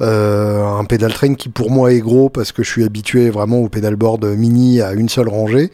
un 0.00 0.84
pedal 0.84 1.12
train 1.12 1.34
qui 1.34 1.48
pour 1.48 1.70
moi 1.70 1.92
est 1.92 2.00
gros 2.00 2.28
parce 2.28 2.52
que 2.52 2.62
je 2.62 2.70
suis 2.70 2.84
habitué 2.84 3.30
vraiment 3.30 3.58
au 3.58 3.68
pedalboard 3.68 4.24
mini 4.24 4.80
à 4.80 4.92
une 4.92 5.08
seule 5.08 5.28
rangée. 5.28 5.70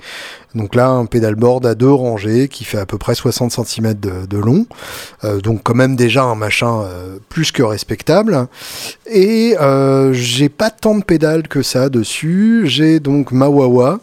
Donc 0.54 0.74
là, 0.74 0.88
un 0.88 1.06
pedalboard 1.06 1.64
à 1.64 1.76
deux 1.76 1.92
rangées 1.92 2.48
qui 2.48 2.64
fait 2.64 2.78
à 2.78 2.86
peu 2.86 2.98
près 2.98 3.14
60 3.14 3.52
cm 3.52 3.94
de, 3.94 4.36
long. 4.36 4.66
donc 5.44 5.60
quand 5.62 5.76
même 5.76 5.94
déjà 5.94 6.24
un 6.24 6.34
machin 6.34 6.82
plus 7.28 7.52
que 7.52 7.62
respectable. 7.62 8.48
Et 9.06 9.54
j'ai 10.12 10.48
pas 10.48 10.70
tant 10.70 10.96
de 10.96 11.04
pédales 11.04 11.46
que 11.46 11.62
ça 11.62 11.88
dessus. 11.88 12.62
J'ai 12.64 12.98
donc 12.98 13.30
ma 13.30 13.48
Wawa 13.48 14.00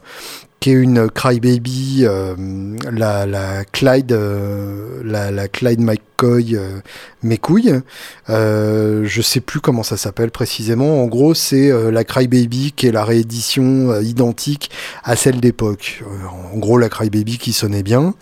qui 0.60 0.72
est 0.72 0.74
une 0.74 1.10
Crybaby, 1.10 2.04
euh, 2.06 2.36
la, 2.92 3.26
la 3.26 3.64
Clyde, 3.66 4.12
euh, 4.12 5.02
la, 5.04 5.32
la 5.32 5.48
Clyde 5.48 5.82
McCoy 5.82 6.56
euh, 6.56 6.80
mes 7.28 7.38
couilles. 7.38 7.82
Euh, 8.30 9.04
je 9.06 9.22
sais 9.22 9.40
plus 9.40 9.60
comment 9.60 9.84
ça 9.84 9.98
s'appelle 9.98 10.32
précisément. 10.32 11.04
En 11.04 11.06
gros, 11.06 11.34
c'est 11.34 11.72
euh, 11.72 11.92
la 11.92 12.04
Crybaby 12.04 12.74
qui 12.76 12.88
est 12.88 12.92
la 12.92 13.04
réédition 13.04 13.92
euh, 13.92 14.02
identique 14.02 14.72
à 15.04 15.16
celle 15.16 15.40
d'époque. 15.40 16.04
en 16.54 16.58
gros, 16.58 16.78
la 16.78 16.90
Crybaby 16.90 17.38
qui 17.38 17.54
sonnait 17.54 17.84
bien. 17.84 18.16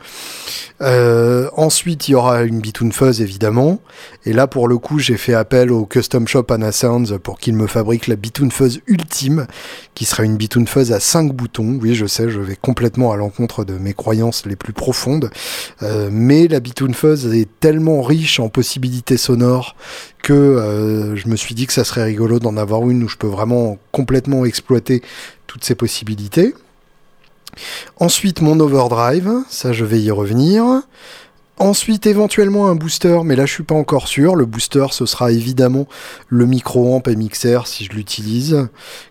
ensuite, 1.55 2.09
il 2.09 2.12
y 2.12 2.15
aura 2.15 2.43
une 2.43 2.59
Bitoon 2.59 2.91
Fuzz 2.91 3.21
évidemment. 3.21 3.79
Et 4.25 4.33
là, 4.33 4.47
pour 4.47 4.67
le 4.67 4.77
coup, 4.77 5.00
j'ai 5.00 5.17
fait 5.17 5.33
appel 5.33 5.71
au 5.71 5.85
custom 5.85 6.27
shop 6.27 6.47
Anna 6.50 6.71
Sounds 6.71 7.17
pour 7.19 7.39
qu'il 7.39 7.55
me 7.55 7.67
fabrique 7.67 8.07
la 8.07 8.15
Bitoon 8.15 8.50
Fuzz 8.50 8.81
ultime, 8.88 9.47
qui 9.93 10.05
sera 10.05 10.24
une 10.24 10.35
Bitoon 10.35 10.65
Fuzz 10.65 10.91
à 10.91 11.00
5 11.00 11.31
boutons. 11.33 11.77
Oui, 11.81 11.95
je 11.95 12.05
sais, 12.05 12.29
je 12.29 12.39
vais 12.39 12.55
complètement 12.55 13.12
à 13.12 13.15
l'encontre 13.15 13.63
de 13.63 13.74
mes 13.77 13.93
croyances 13.93 14.45
les 14.45 14.55
plus 14.55 14.74
profondes. 14.74 15.29
mais 16.12 16.47
la 16.47 16.59
Bitoon 16.59 16.93
Fuzz 16.93 17.33
est 17.33 17.50
tellement 17.59 18.01
riche 18.01 18.39
en 18.39 18.50
possibilités 18.50 18.94
sonore 19.17 19.75
que 20.21 20.33
euh, 20.33 21.15
je 21.15 21.27
me 21.27 21.35
suis 21.35 21.55
dit 21.55 21.67
que 21.67 21.73
ça 21.73 21.83
serait 21.83 22.03
rigolo 22.03 22.39
d'en 22.39 22.57
avoir 22.57 22.89
une 22.89 23.03
où 23.03 23.07
je 23.07 23.17
peux 23.17 23.27
vraiment 23.27 23.77
complètement 23.91 24.45
exploiter 24.45 25.01
toutes 25.47 25.63
ces 25.63 25.75
possibilités. 25.75 26.53
Ensuite, 27.97 28.41
mon 28.41 28.59
overdrive, 28.59 29.31
ça 29.49 29.71
je 29.71 29.85
vais 29.85 30.01
y 30.01 30.11
revenir. 30.11 30.81
Ensuite, 31.57 32.05
éventuellement 32.05 32.67
un 32.67 32.75
booster, 32.75 33.19
mais 33.24 33.35
là 33.35 33.45
je 33.45 33.53
suis 33.53 33.63
pas 33.63 33.75
encore 33.75 34.07
sûr. 34.07 34.35
Le 34.35 34.45
booster, 34.45 34.88
ce 34.91 35.05
sera 35.05 35.31
évidemment 35.31 35.88
le 36.27 36.45
micro-amp 36.45 37.07
MXR 37.07 37.65
si 37.65 37.85
je 37.85 37.91
l'utilise, 37.93 38.67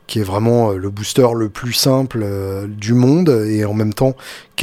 qui 0.07 0.19
est 0.19 0.25
vraiment 0.25 0.73
euh, 0.73 0.77
le 0.77 0.91
booster 0.91 1.29
le 1.35 1.49
plus 1.49 1.73
simple 1.73 2.21
euh, 2.23 2.67
du 2.67 2.93
monde 2.93 3.31
et 3.49 3.65
en 3.65 3.73
même 3.73 3.95
temps 3.95 4.15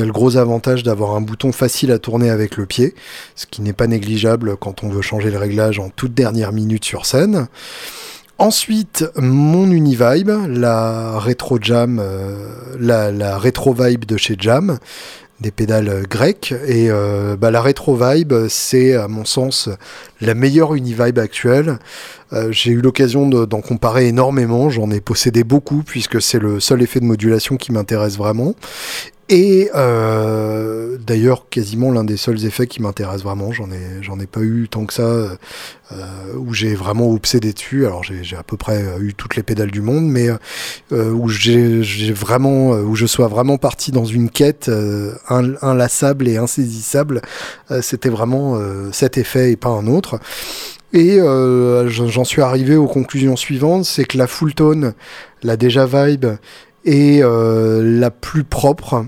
le 0.06 0.12
gros 0.12 0.38
avantage 0.38 0.84
d'avoir 0.84 1.16
un 1.16 1.22
bouton 1.22 1.52
facile 1.52 1.92
à 1.92 2.00
tourner 2.00 2.30
avec 2.30 2.58
le 2.58 2.66
pied, 2.66 2.96
ce 3.36 3.46
qui 3.46 3.62
n'est 3.62 3.74
pas 3.74 3.88
négligeable 3.88 4.58
quand 4.58 4.84
on 4.84 4.90
veut 4.90 5.02
changer 5.02 5.32
le 5.32 5.38
réglage 5.38 5.80
en 5.80 5.90
toute 5.90 6.14
dernière 6.14 6.52
minute 6.52 6.86
sur 6.86 7.06
scène. 7.06 7.48
Ensuite, 8.38 9.06
mon 9.18 9.70
Univibe, 9.70 10.32
la 10.48 11.20
Retro 11.20 11.60
Jam, 11.62 12.00
euh, 12.02 12.48
la, 12.80 13.12
la 13.12 13.38
Retro 13.38 13.74
Vibe 13.74 14.06
de 14.06 14.18
chez 14.18 14.36
Jam, 14.40 14.80
des 15.42 15.52
pédales 15.52 15.90
euh, 15.90 16.04
grecques. 16.04 16.54
Et 16.68 16.90
euh, 16.90 17.36
bah, 17.36 17.52
la 17.52 17.62
Retro 17.62 17.98
Vibe, 17.98 18.34
c'est 18.48 18.96
à 18.96 19.08
mon 19.08 19.26
sens 19.26 19.70
la 20.22 20.36
meilleure 20.36 20.76
Univibe 20.76 21.20
actuelle. 21.20 21.80
Euh, 22.32 22.52
j'ai 22.52 22.72
eu 22.72 22.82
l'occasion 22.82 23.28
d'en 23.28 23.62
comparer 23.62 24.08
énormément, 24.08 24.70
j'en 24.70 24.90
ai 24.92 25.02
possédé 25.02 25.44
beaucoup 25.44 25.84
puisque 25.84 26.22
c'est 26.22 26.40
le 26.40 26.62
seul 26.62 26.82
effet 26.82 27.02
de 27.02 27.06
modulation 27.06 27.58
qui 27.58 27.74
m'intéresse 27.74 28.18
vraiment. 28.18 28.56
Et 29.34 29.70
euh, 29.74 30.98
d'ailleurs, 31.00 31.48
quasiment 31.50 31.90
l'un 31.90 32.04
des 32.04 32.18
seuls 32.18 32.44
effets 32.44 32.68
qui 32.68 32.82
m'intéresse 32.82 33.24
vraiment. 33.24 33.54
J'en 33.54 33.72
ai, 33.72 34.02
j'en 34.02 34.20
ai 34.20 34.26
pas 34.26 34.42
eu 34.42 34.68
tant 34.70 34.86
que 34.86 34.94
ça 34.94 35.04
euh, 35.04 35.38
où 36.36 36.54
j'ai 36.54 36.76
vraiment 36.76 37.10
obsédé 37.10 37.54
dessus. 37.54 37.86
Alors 37.86 38.04
j'ai 38.04 38.36
à 38.36 38.44
peu 38.44 38.58
près 38.58 38.84
eu 39.00 39.14
toutes 39.14 39.38
les 39.38 39.44
pédales 39.44 39.72
du 39.72 39.80
monde, 39.80 40.06
mais 40.06 40.28
euh, 40.92 41.12
où 41.12 41.30
j'ai 41.30 42.12
vraiment, 42.12 42.72
où 42.72 42.98
je 42.98 43.06
sois 43.06 43.30
vraiment 43.30 43.58
parti 43.58 43.94
dans 43.94 44.04
une 44.04 44.30
quête 44.30 44.70
inlassable 45.30 46.28
et 46.28 46.36
insaisissable. 46.36 47.22
C'était 47.82 48.10
vraiment 48.10 48.60
cet 48.92 49.18
effet 49.18 49.54
et 49.54 49.56
pas 49.56 49.70
un 49.70 49.88
autre. 49.88 50.20
Et 50.92 51.20
j'en 51.88 52.26
suis 52.26 52.42
arrivé 52.42 52.76
aux 52.76 52.88
conclusions 52.88 53.38
suivantes, 53.38 53.86
c'est 53.86 54.04
que 54.04 54.18
la 54.18 54.28
full 54.28 54.54
tone, 54.54 54.94
la 55.42 55.56
déjà 55.56 55.86
vibe 55.86 56.26
est 56.84 57.24
la 57.24 58.12
plus 58.12 58.44
propre 58.44 59.06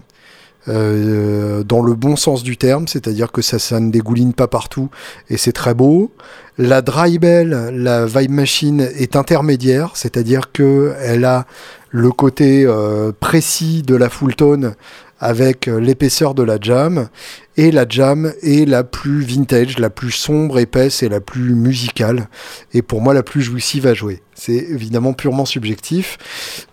euh, 0.70 1.63
dans 1.63 1.82
le 1.82 1.93
bon 1.93 2.15
sens 2.15 2.43
du 2.43 2.55
terme, 2.55 2.88
c'est-à-dire 2.88 3.32
que 3.32 3.41
ça, 3.41 3.60
ça 3.60 3.79
ne 3.79 3.91
dégouline 3.91 4.34
pas 4.34 4.48
partout 4.48 4.89
et 5.29 5.38
c'est 5.38 5.51
très 5.51 5.74
beau. 5.74 6.12
La 6.58 6.82
dry 6.82 7.17
bell, 7.20 7.72
la 7.74 8.05
vibe 8.05 8.32
machine 8.32 8.82
est 8.96 9.15
intermédiaire, 9.15 9.91
c'est-à-dire 9.96 10.51
que 10.51 10.93
elle 11.01 11.25
a 11.25 11.46
le 11.89 12.12
côté 12.12 12.65
euh, 12.65 13.12
précis 13.20 13.84
de 13.84 13.96
la 13.96 14.10
full 14.10 14.36
tone 14.36 14.74
avec 15.20 15.67
euh, 15.67 15.79
l'épaisseur 15.79 16.34
de 16.34 16.43
la 16.43 16.58
jam 16.60 17.08
et 17.57 17.72
la 17.72 17.86
jam 17.88 18.33
est 18.41 18.67
la 18.67 18.83
plus 18.83 19.22
vintage, 19.22 19.79
la 19.79 19.89
plus 19.89 20.12
sombre, 20.12 20.60
épaisse 20.60 21.03
et 21.03 21.10
la 21.10 21.19
plus 21.19 21.55
musicale 21.55 22.27
et 22.74 22.81
pour 22.81 23.01
moi 23.01 23.13
la 23.13 23.24
plus 23.24 23.41
jouissive 23.41 23.88
à 23.88 23.93
jouer. 23.93 24.22
C'est 24.36 24.53
évidemment 24.53 25.13
purement 25.13 25.45
subjectif, 25.45 26.17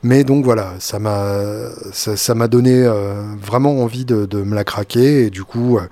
mais 0.02 0.25
donc 0.25 0.44
voilà, 0.44 0.75
ça 0.78 0.99
m'a 0.99 1.68
ça, 1.92 2.34
m'a 2.34 2.49
donné 2.49 2.84
euh, 2.84 3.22
vraiment 3.40 3.82
envie 3.82 4.06
de, 4.06 4.25
de, 4.25 4.42
me 4.42 4.54
la 4.54 4.64
craquer 4.64 5.26
et 5.26 5.30
du 5.30 5.44
coup 5.44 5.76
euh, 5.76 5.82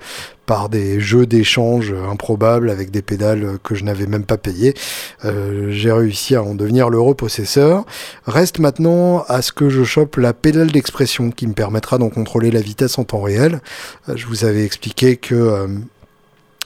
par 0.47 0.67
des 0.67 0.99
jeux 0.99 1.27
d'échange 1.27 1.93
improbables 1.93 2.71
avec 2.71 2.89
des 2.89 3.03
pédales 3.03 3.59
que 3.63 3.75
je 3.75 3.83
n'avais 3.83 4.07
même 4.07 4.23
pas 4.23 4.37
payées, 4.37 4.73
euh, 5.23 5.67
j'ai 5.69 5.91
réussi 5.91 6.35
à 6.35 6.41
en 6.41 6.55
devenir 6.55 6.89
l'heureux 6.89 7.13
possesseur. 7.13 7.85
Reste 8.25 8.57
maintenant 8.57 9.23
à 9.27 9.43
ce 9.43 9.51
que 9.51 9.69
je 9.69 9.83
chope 9.83 10.17
la 10.17 10.33
pédale 10.33 10.71
d'expression 10.71 11.29
qui 11.29 11.45
me 11.45 11.53
permettra 11.53 11.99
d'en 11.99 12.09
contrôler 12.09 12.49
la 12.49 12.61
vitesse 12.61 12.97
en 12.97 13.03
temps 13.03 13.21
réel. 13.21 13.61
je 14.11 14.25
vous 14.25 14.43
avais 14.43 14.65
que 15.21 15.67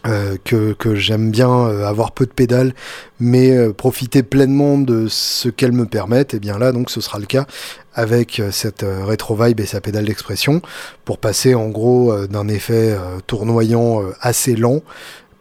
euh, 0.06 0.36
que, 0.44 0.74
que 0.74 0.96
j'aime 0.96 1.32
bien 1.32 1.50
euh, 1.50 1.86
avoir 1.86 2.12
peu 2.12 2.26
de 2.26 2.32
pédales, 2.32 2.74
mais 3.22 3.52
euh, 3.52 3.72
profiter 3.72 4.22
pleinement 4.22 4.78
de 4.78 5.08
ce 5.08 5.48
qu'elles 5.48 5.72
me 5.72 5.86
permettent, 5.86 6.34
et 6.34 6.40
bien 6.40 6.60
là, 6.60 6.74
donc, 6.74 6.90
ce 6.90 7.00
sera 7.00 7.20
le 7.20 7.26
cas 7.26 7.46
avec 7.94 8.42
cette 8.52 8.84
rétro 8.84 9.36
vibe 9.36 9.60
et 9.60 9.66
sa 9.68 9.80
pédale 9.80 10.06
d'expression 10.06 10.62
pour 11.06 11.20
passer 11.20 11.54
en 11.54 11.70
gros 11.70 12.26
d'un 12.26 12.48
effet 12.48 12.98
tournoyant 13.28 14.02
assez 14.20 14.56
lent, 14.56 14.82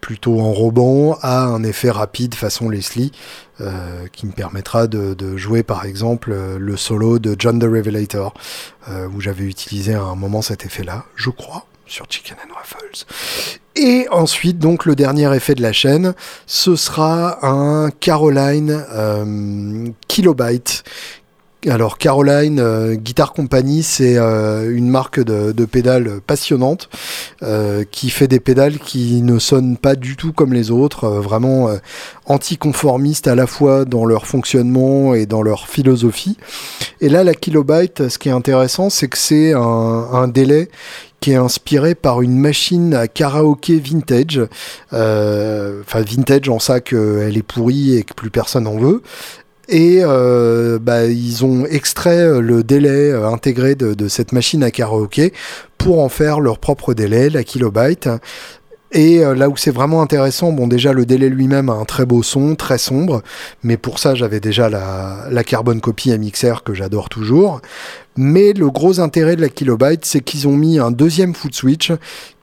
plutôt 0.02 0.38
enrobant, 0.38 1.16
à 1.22 1.44
un 1.44 1.62
effet 1.64 1.90
rapide 1.90 2.34
façon 2.34 2.68
Leslie, 2.68 3.10
qui 4.12 4.26
me 4.26 4.32
permettra 4.32 4.86
de, 4.86 5.14
de, 5.14 5.38
jouer 5.38 5.62
par 5.62 5.86
exemple 5.86 6.36
le 6.58 6.76
solo 6.76 7.18
de 7.18 7.34
John 7.38 7.58
the 7.58 7.64
Revelator, 7.64 8.34
où 8.90 9.22
j'avais 9.22 9.44
utilisé 9.44 9.94
à 9.94 10.02
un 10.02 10.14
moment 10.14 10.42
cet 10.42 10.66
effet-là, 10.66 11.06
je 11.16 11.30
crois 11.30 11.64
sur 11.92 12.06
Chicken 12.08 12.36
and 12.42 12.54
Waffles. 12.54 13.04
Et 13.76 14.06
ensuite, 14.10 14.58
donc, 14.58 14.86
le 14.86 14.96
dernier 14.96 15.34
effet 15.36 15.54
de 15.54 15.60
la 15.60 15.72
chaîne, 15.72 16.14
ce 16.46 16.74
sera 16.74 17.46
un 17.46 17.90
Caroline 17.90 18.84
euh, 18.92 19.88
Kilobyte 20.08 20.84
alors 21.68 21.98
Caroline 21.98 22.58
euh, 22.58 22.94
Guitar 22.94 23.32
Company, 23.32 23.82
c'est 23.82 24.16
euh, 24.16 24.74
une 24.74 24.88
marque 24.88 25.20
de, 25.20 25.64
pédales 25.64 26.20
passionnante 26.26 26.88
euh, 27.42 27.84
qui 27.88 28.10
fait 28.10 28.26
des 28.26 28.40
pédales 28.40 28.78
qui 28.78 29.22
ne 29.22 29.38
sonnent 29.38 29.76
pas 29.76 29.94
du 29.94 30.16
tout 30.16 30.32
comme 30.32 30.52
les 30.52 30.70
autres, 30.70 31.08
vraiment 31.08 31.70
anticonformistes 32.26 33.28
à 33.28 33.34
la 33.34 33.46
fois 33.46 33.84
dans 33.84 34.04
leur 34.04 34.26
fonctionnement 34.26 35.14
et 35.14 35.26
dans 35.26 35.42
leur 35.42 35.68
philosophie. 35.68 36.36
Et 37.00 37.08
là, 37.08 37.22
la 37.22 37.34
Kilobyte, 37.34 38.08
ce 38.08 38.18
qui 38.18 38.28
est 38.28 38.32
intéressant, 38.32 38.90
c'est 38.90 39.08
que 39.08 39.18
c'est 39.18 39.52
un, 39.52 39.60
un, 39.60 40.28
délai 40.28 40.68
qui 41.22 41.32
est 41.32 41.36
inspiré 41.36 41.94
par 41.94 42.20
une 42.20 42.36
machine 42.36 42.92
à 42.92 43.08
karaoké 43.08 43.78
vintage, 43.78 44.42
enfin 44.90 46.02
vintage 46.02 46.48
en 46.50 46.58
ça 46.58 46.80
qu'elle 46.80 47.36
est 47.36 47.42
pourrie 47.42 47.96
et 47.96 48.02
que 48.02 48.12
plus 48.12 48.30
personne 48.30 48.66
en 48.66 48.76
veut, 48.76 49.02
et 49.68 50.00
euh, 50.02 50.78
bah, 50.78 51.06
ils 51.06 51.44
ont 51.44 51.66
extrait 51.66 52.20
euh, 52.20 52.40
le 52.40 52.62
délai 52.62 53.10
euh, 53.10 53.26
intégré 53.26 53.74
de, 53.74 53.94
de, 53.94 54.08
cette 54.08 54.32
machine 54.32 54.62
à 54.62 54.70
karaoké 54.70 55.32
pour 55.78 56.00
en 56.00 56.08
faire 56.08 56.40
leur 56.40 56.58
propre 56.58 56.94
délai, 56.94 57.30
la 57.30 57.44
kilobyte. 57.44 58.08
Et 58.94 59.20
là 59.20 59.48
où 59.48 59.56
c'est 59.56 59.70
vraiment 59.70 60.02
intéressant, 60.02 60.52
bon 60.52 60.66
déjà 60.66 60.92
le 60.92 61.06
délai 61.06 61.30
lui-même 61.30 61.70
a 61.70 61.72
un 61.72 61.86
très 61.86 62.04
beau 62.04 62.22
son, 62.22 62.56
très 62.56 62.76
sombre, 62.76 63.22
mais 63.62 63.78
pour 63.78 63.98
ça 63.98 64.14
j'avais 64.14 64.38
déjà 64.38 64.68
la, 64.68 65.26
la 65.30 65.44
carbone 65.44 65.80
copy 65.80 66.10
MXR 66.10 66.62
que 66.62 66.74
j'adore 66.74 67.08
toujours. 67.08 67.62
Mais 68.16 68.52
le 68.52 68.70
gros 68.70 69.00
intérêt 69.00 69.36
de 69.36 69.40
la 69.40 69.48
kilobyte, 69.48 70.04
c'est 70.04 70.20
qu'ils 70.20 70.46
ont 70.46 70.56
mis 70.56 70.78
un 70.78 70.90
deuxième 70.90 71.34
foot 71.34 71.54
switch 71.54 71.92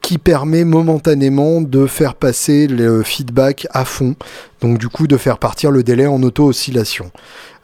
qui 0.01 0.17
permet 0.17 0.63
momentanément 0.63 1.61
de 1.61 1.85
faire 1.85 2.15
passer 2.15 2.65
le 2.65 3.03
feedback 3.03 3.67
à 3.69 3.85
fond, 3.85 4.15
donc 4.61 4.79
du 4.79 4.89
coup 4.89 5.05
de 5.05 5.17
faire 5.17 5.37
partir 5.37 5.69
le 5.69 5.83
délai 5.83 6.07
en 6.07 6.23
auto-oscillation. 6.23 7.11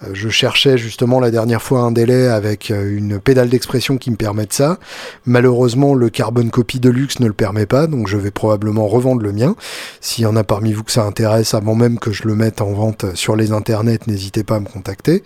Euh, 0.03 0.09
je 0.13 0.29
cherchais 0.29 0.77
justement 0.77 1.19
la 1.19 1.31
dernière 1.31 1.61
fois 1.61 1.81
un 1.81 1.91
délai 1.91 2.27
avec 2.27 2.71
euh, 2.71 2.97
une 2.97 3.19
pédale 3.19 3.49
d'expression 3.49 3.97
qui 3.97 4.11
me 4.11 4.15
permette 4.15 4.53
ça. 4.53 4.77
Malheureusement, 5.25 5.93
le 5.93 6.09
Carbon 6.09 6.49
Copy 6.49 6.79
Deluxe 6.79 7.19
ne 7.19 7.27
le 7.27 7.33
permet 7.33 7.65
pas, 7.65 7.87
donc 7.87 8.07
je 8.07 8.17
vais 8.17 8.31
probablement 8.31 8.87
revendre 8.87 9.21
le 9.21 9.31
mien. 9.31 9.55
S'il 10.01 10.23
y 10.23 10.27
en 10.27 10.35
a 10.35 10.43
parmi 10.43 10.73
vous 10.73 10.83
que 10.83 10.91
ça 10.91 11.03
intéresse, 11.03 11.53
avant 11.53 11.75
même 11.75 11.99
que 11.99 12.11
je 12.11 12.27
le 12.27 12.35
mette 12.35 12.61
en 12.61 12.73
vente 12.73 13.05
sur 13.15 13.35
les 13.35 13.51
internets, 13.51 13.99
n'hésitez 14.07 14.43
pas 14.43 14.55
à 14.55 14.59
me 14.59 14.67
contacter. 14.67 15.23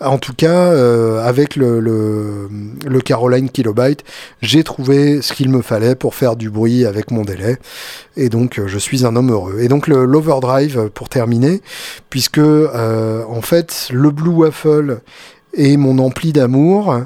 En 0.00 0.18
tout 0.18 0.34
cas, 0.34 0.72
euh, 0.72 1.26
avec 1.26 1.56
le, 1.56 2.48
Caroline 3.04 3.50
Kilobyte, 3.50 4.04
j'ai 4.40 4.62
trouvé 4.62 5.20
ce 5.22 5.32
qu'il 5.32 5.50
me 5.50 5.62
fallait 5.62 5.94
pour 5.96 6.14
faire 6.14 6.36
du 6.36 6.50
bruit 6.50 6.86
avec 6.86 7.10
mon 7.10 7.22
délai. 7.22 7.56
Et 8.16 8.28
donc, 8.28 8.60
je 8.64 8.78
suis 8.78 9.04
un 9.04 9.16
homme 9.16 9.32
heureux. 9.32 9.60
Et 9.60 9.68
donc, 9.68 9.88
l'overdrive, 9.88 10.90
pour 10.94 11.08
terminer, 11.08 11.60
puisque 12.10 12.38
en 12.38 13.42
fait, 13.42 13.79
le 13.90 14.10
Blue 14.10 14.30
Waffle 14.30 15.00
est 15.54 15.76
mon 15.76 15.98
ampli 15.98 16.32
d'amour, 16.32 17.00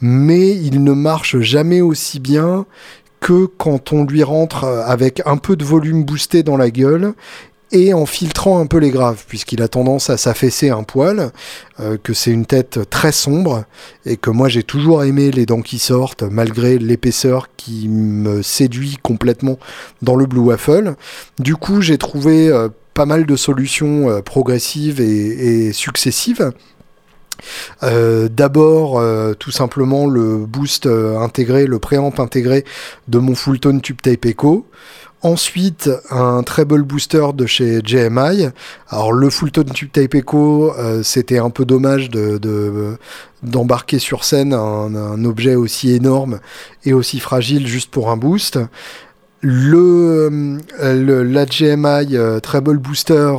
mais 0.00 0.50
il 0.50 0.82
ne 0.82 0.92
marche 0.92 1.38
jamais 1.38 1.80
aussi 1.80 2.20
bien 2.20 2.66
que 3.20 3.46
quand 3.46 3.92
on 3.92 4.04
lui 4.04 4.22
rentre 4.22 4.64
avec 4.64 5.22
un 5.26 5.36
peu 5.36 5.56
de 5.56 5.64
volume 5.64 6.04
boosté 6.04 6.42
dans 6.42 6.56
la 6.56 6.70
gueule 6.70 7.14
et 7.70 7.92
en 7.92 8.06
filtrant 8.06 8.60
un 8.60 8.66
peu 8.66 8.78
les 8.78 8.90
graves, 8.90 9.24
puisqu'il 9.28 9.62
a 9.62 9.68
tendance 9.68 10.08
à 10.10 10.16
s'affaisser 10.16 10.70
un 10.70 10.84
poil, 10.84 11.32
euh, 11.80 11.98
que 12.02 12.14
c'est 12.14 12.30
une 12.30 12.46
tête 12.46 12.88
très 12.88 13.12
sombre, 13.12 13.64
et 14.06 14.16
que 14.16 14.30
moi 14.30 14.48
j'ai 14.48 14.62
toujours 14.62 15.04
aimé 15.04 15.30
les 15.30 15.44
dents 15.44 15.60
qui 15.60 15.78
sortent, 15.78 16.22
malgré 16.22 16.78
l'épaisseur 16.78 17.48
qui 17.56 17.88
me 17.88 18.42
séduit 18.42 18.96
complètement 19.02 19.58
dans 20.00 20.16
le 20.16 20.26
Blue 20.26 20.40
Waffle. 20.40 20.94
Du 21.38 21.56
coup, 21.56 21.82
j'ai 21.82 21.98
trouvé 21.98 22.48
euh, 22.48 22.68
pas 22.98 23.06
mal 23.06 23.26
de 23.26 23.36
solutions 23.36 24.10
euh, 24.10 24.22
progressives 24.22 25.00
et, 25.00 25.72
successives. 25.72 26.50
Euh, 27.84 28.28
d'abord, 28.28 28.98
euh, 28.98 29.34
tout 29.34 29.52
simplement 29.52 30.06
le 30.06 30.38
boost 30.38 30.86
intégré, 30.86 31.66
le 31.66 31.78
préamp 31.78 32.12
intégré 32.18 32.64
de 33.06 33.18
mon 33.18 33.36
Fulltone 33.36 33.80
Tube 33.82 34.02
Tape 34.02 34.26
Echo. 34.26 34.66
Ensuite, 35.22 35.88
un 36.10 36.42
treble 36.42 36.82
booster 36.82 37.26
de 37.34 37.46
chez 37.46 37.82
JMI. 37.84 38.48
Alors 38.88 39.12
le 39.12 39.30
Fulltone 39.30 39.70
Tube 39.70 39.92
Tape 39.92 40.16
Echo, 40.16 40.72
c'était 41.04 41.38
un 41.38 41.50
peu 41.50 41.64
dommage 41.64 42.08
de, 42.10 42.98
d'embarquer 43.44 44.00
sur 44.00 44.24
scène 44.24 44.52
un, 44.52 45.24
objet 45.24 45.54
aussi 45.54 45.92
énorme 45.92 46.40
et 46.84 46.92
aussi 46.92 47.20
fragile 47.20 47.66
juste 47.66 47.90
pour 47.90 48.10
un 48.10 48.16
boost. 48.16 48.58
Le, 49.40 50.58
le, 50.80 51.22
la 51.22 51.46
GMI 51.46 52.16
euh, 52.16 52.40
Treble 52.40 52.78
Booster, 52.78 53.32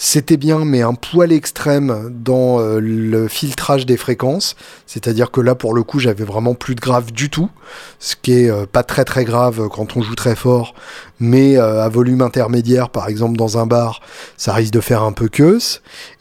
c'était 0.00 0.36
bien, 0.36 0.64
mais 0.64 0.80
un 0.80 0.94
poil 0.94 1.32
extrême 1.32 2.12
dans 2.14 2.60
euh, 2.60 2.78
le 2.78 3.26
filtrage 3.26 3.84
des 3.84 3.96
fréquences. 3.96 4.54
C'est-à-dire 4.86 5.32
que 5.32 5.40
là, 5.40 5.56
pour 5.56 5.74
le 5.74 5.82
coup, 5.82 5.98
j'avais 5.98 6.22
vraiment 6.22 6.54
plus 6.54 6.76
de 6.76 6.80
grave 6.80 7.10
du 7.10 7.30
tout, 7.30 7.50
ce 7.98 8.14
qui 8.14 8.32
est 8.32 8.48
euh, 8.48 8.64
pas 8.64 8.84
très 8.84 9.04
très 9.04 9.24
grave 9.24 9.68
quand 9.68 9.96
on 9.96 10.02
joue 10.02 10.14
très 10.14 10.36
fort, 10.36 10.74
mais 11.18 11.56
à 11.56 11.88
volume 11.88 12.22
intermédiaire, 12.22 12.90
par 12.90 13.08
exemple 13.08 13.36
dans 13.36 13.58
un 13.58 13.66
bar, 13.66 14.00
ça 14.36 14.52
risque 14.52 14.72
de 14.72 14.80
faire 14.80 15.02
un 15.02 15.10
peu 15.10 15.26
queue. 15.26 15.58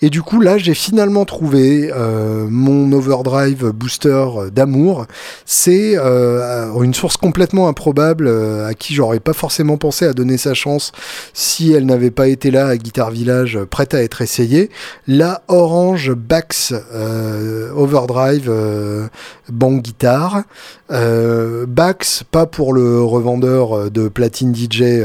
Et 0.01 0.09
du 0.09 0.23
coup, 0.23 0.41
là, 0.41 0.57
j'ai 0.57 0.73
finalement 0.73 1.23
trouvé 1.23 1.91
mon 2.49 2.91
overdrive 2.91 3.69
booster 3.69 4.25
d'amour. 4.51 5.05
C'est 5.45 5.95
une 5.97 6.93
source 6.95 7.15
complètement 7.15 7.67
improbable 7.67 8.27
à 8.27 8.73
qui 8.73 8.95
j'aurais 8.95 9.19
pas 9.19 9.33
forcément 9.33 9.77
pensé 9.77 10.05
à 10.05 10.13
donner 10.13 10.37
sa 10.37 10.55
chance 10.55 10.91
si 11.31 11.73
elle 11.73 11.85
n'avait 11.85 12.09
pas 12.09 12.27
été 12.27 12.49
là 12.49 12.65
à 12.65 12.77
Guitar 12.77 13.11
Village 13.11 13.59
prête 13.67 13.93
à 13.93 14.01
être 14.01 14.21
essayée. 14.21 14.69
La 15.07 15.41
Orange 15.47 16.13
Bax 16.13 16.73
euh, 16.93 17.71
Overdrive 17.75 18.47
euh, 18.49 19.07
Bang 19.49 19.81
Guitar. 19.81 20.43
Euh, 20.89 21.65
Bax, 21.67 22.23
pas 22.31 22.45
pour 22.45 22.73
le 22.73 23.01
revendeur 23.01 23.91
de 23.91 24.07
platine 24.07 24.55
DJ 24.55 25.03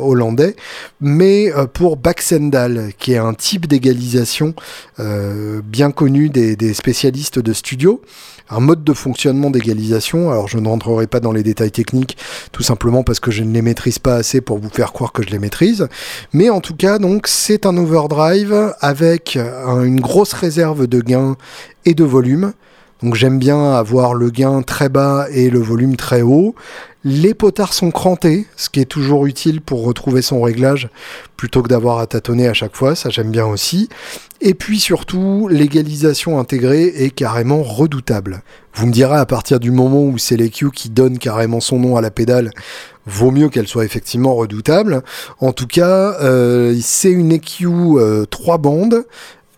hollandais, 0.00 0.56
mais 1.00 1.52
pour 1.72 1.96
Baxendal, 1.96 2.92
qui 2.98 3.12
est 3.12 3.18
un 3.18 3.34
type 3.34 3.66
d'égalisation 3.66 4.54
bien 4.98 5.90
connu 5.92 6.28
des, 6.28 6.56
des 6.56 6.74
spécialistes 6.74 7.38
de 7.38 7.52
studio 7.52 8.02
un 8.50 8.60
mode 8.60 8.84
de 8.84 8.92
fonctionnement 8.92 9.50
d'égalisation. 9.50 10.30
Alors 10.30 10.48
je 10.48 10.58
ne 10.58 10.68
rentrerai 10.68 11.06
pas 11.06 11.20
dans 11.20 11.32
les 11.32 11.42
détails 11.42 11.70
techniques, 11.70 12.16
tout 12.52 12.62
simplement 12.62 13.02
parce 13.02 13.20
que 13.20 13.30
je 13.30 13.42
ne 13.44 13.52
les 13.52 13.62
maîtrise 13.62 13.98
pas 13.98 14.16
assez 14.16 14.40
pour 14.40 14.58
vous 14.58 14.68
faire 14.68 14.92
croire 14.92 15.12
que 15.12 15.22
je 15.22 15.30
les 15.30 15.38
maîtrise. 15.38 15.88
Mais 16.32 16.50
en 16.50 16.60
tout 16.60 16.74
cas, 16.74 16.98
donc 16.98 17.26
c'est 17.28 17.64
un 17.64 17.76
overdrive 17.76 17.99
avec 18.80 19.36
une 19.36 20.00
grosse 20.00 20.32
réserve 20.32 20.86
de 20.86 21.00
gain 21.00 21.36
et 21.84 21.94
de 21.94 22.04
volume. 22.04 22.52
Donc 23.02 23.14
j'aime 23.14 23.38
bien 23.38 23.72
avoir 23.72 24.14
le 24.14 24.30
gain 24.30 24.62
très 24.62 24.88
bas 24.88 25.26
et 25.32 25.48
le 25.50 25.58
volume 25.58 25.96
très 25.96 26.22
haut. 26.22 26.54
Les 27.02 27.32
potards 27.32 27.72
sont 27.72 27.90
crantés, 27.90 28.46
ce 28.56 28.68
qui 28.68 28.80
est 28.80 28.84
toujours 28.84 29.24
utile 29.24 29.62
pour 29.62 29.84
retrouver 29.84 30.20
son 30.20 30.42
réglage 30.42 30.90
plutôt 31.36 31.62
que 31.62 31.68
d'avoir 31.68 31.98
à 31.98 32.06
tâtonner 32.06 32.46
à 32.46 32.52
chaque 32.52 32.76
fois, 32.76 32.94
ça 32.94 33.08
j'aime 33.08 33.30
bien 33.30 33.46
aussi. 33.46 33.88
Et 34.42 34.54
puis 34.54 34.80
surtout, 34.80 35.48
l'égalisation 35.48 36.38
intégrée 36.38 36.86
est 36.86 37.10
carrément 37.10 37.62
redoutable. 37.62 38.42
Vous 38.74 38.86
me 38.86 38.92
direz 38.92 39.16
à 39.16 39.26
partir 39.26 39.60
du 39.60 39.70
moment 39.70 40.02
où 40.02 40.16
c'est 40.16 40.36
l'EQ 40.36 40.70
qui 40.70 40.88
donne 40.88 41.18
carrément 41.18 41.60
son 41.60 41.78
nom 41.78 41.96
à 41.96 42.00
la 42.00 42.10
pédale, 42.10 42.50
vaut 43.04 43.32
mieux 43.32 43.50
qu'elle 43.50 43.68
soit 43.68 43.84
effectivement 43.84 44.34
redoutable. 44.34 45.02
En 45.40 45.52
tout 45.52 45.66
cas, 45.66 46.16
euh, 46.22 46.74
c'est 46.80 47.10
une 47.10 47.32
EQ 47.32 47.66
3 48.30 48.54
euh, 48.54 48.58
bandes 48.58 49.04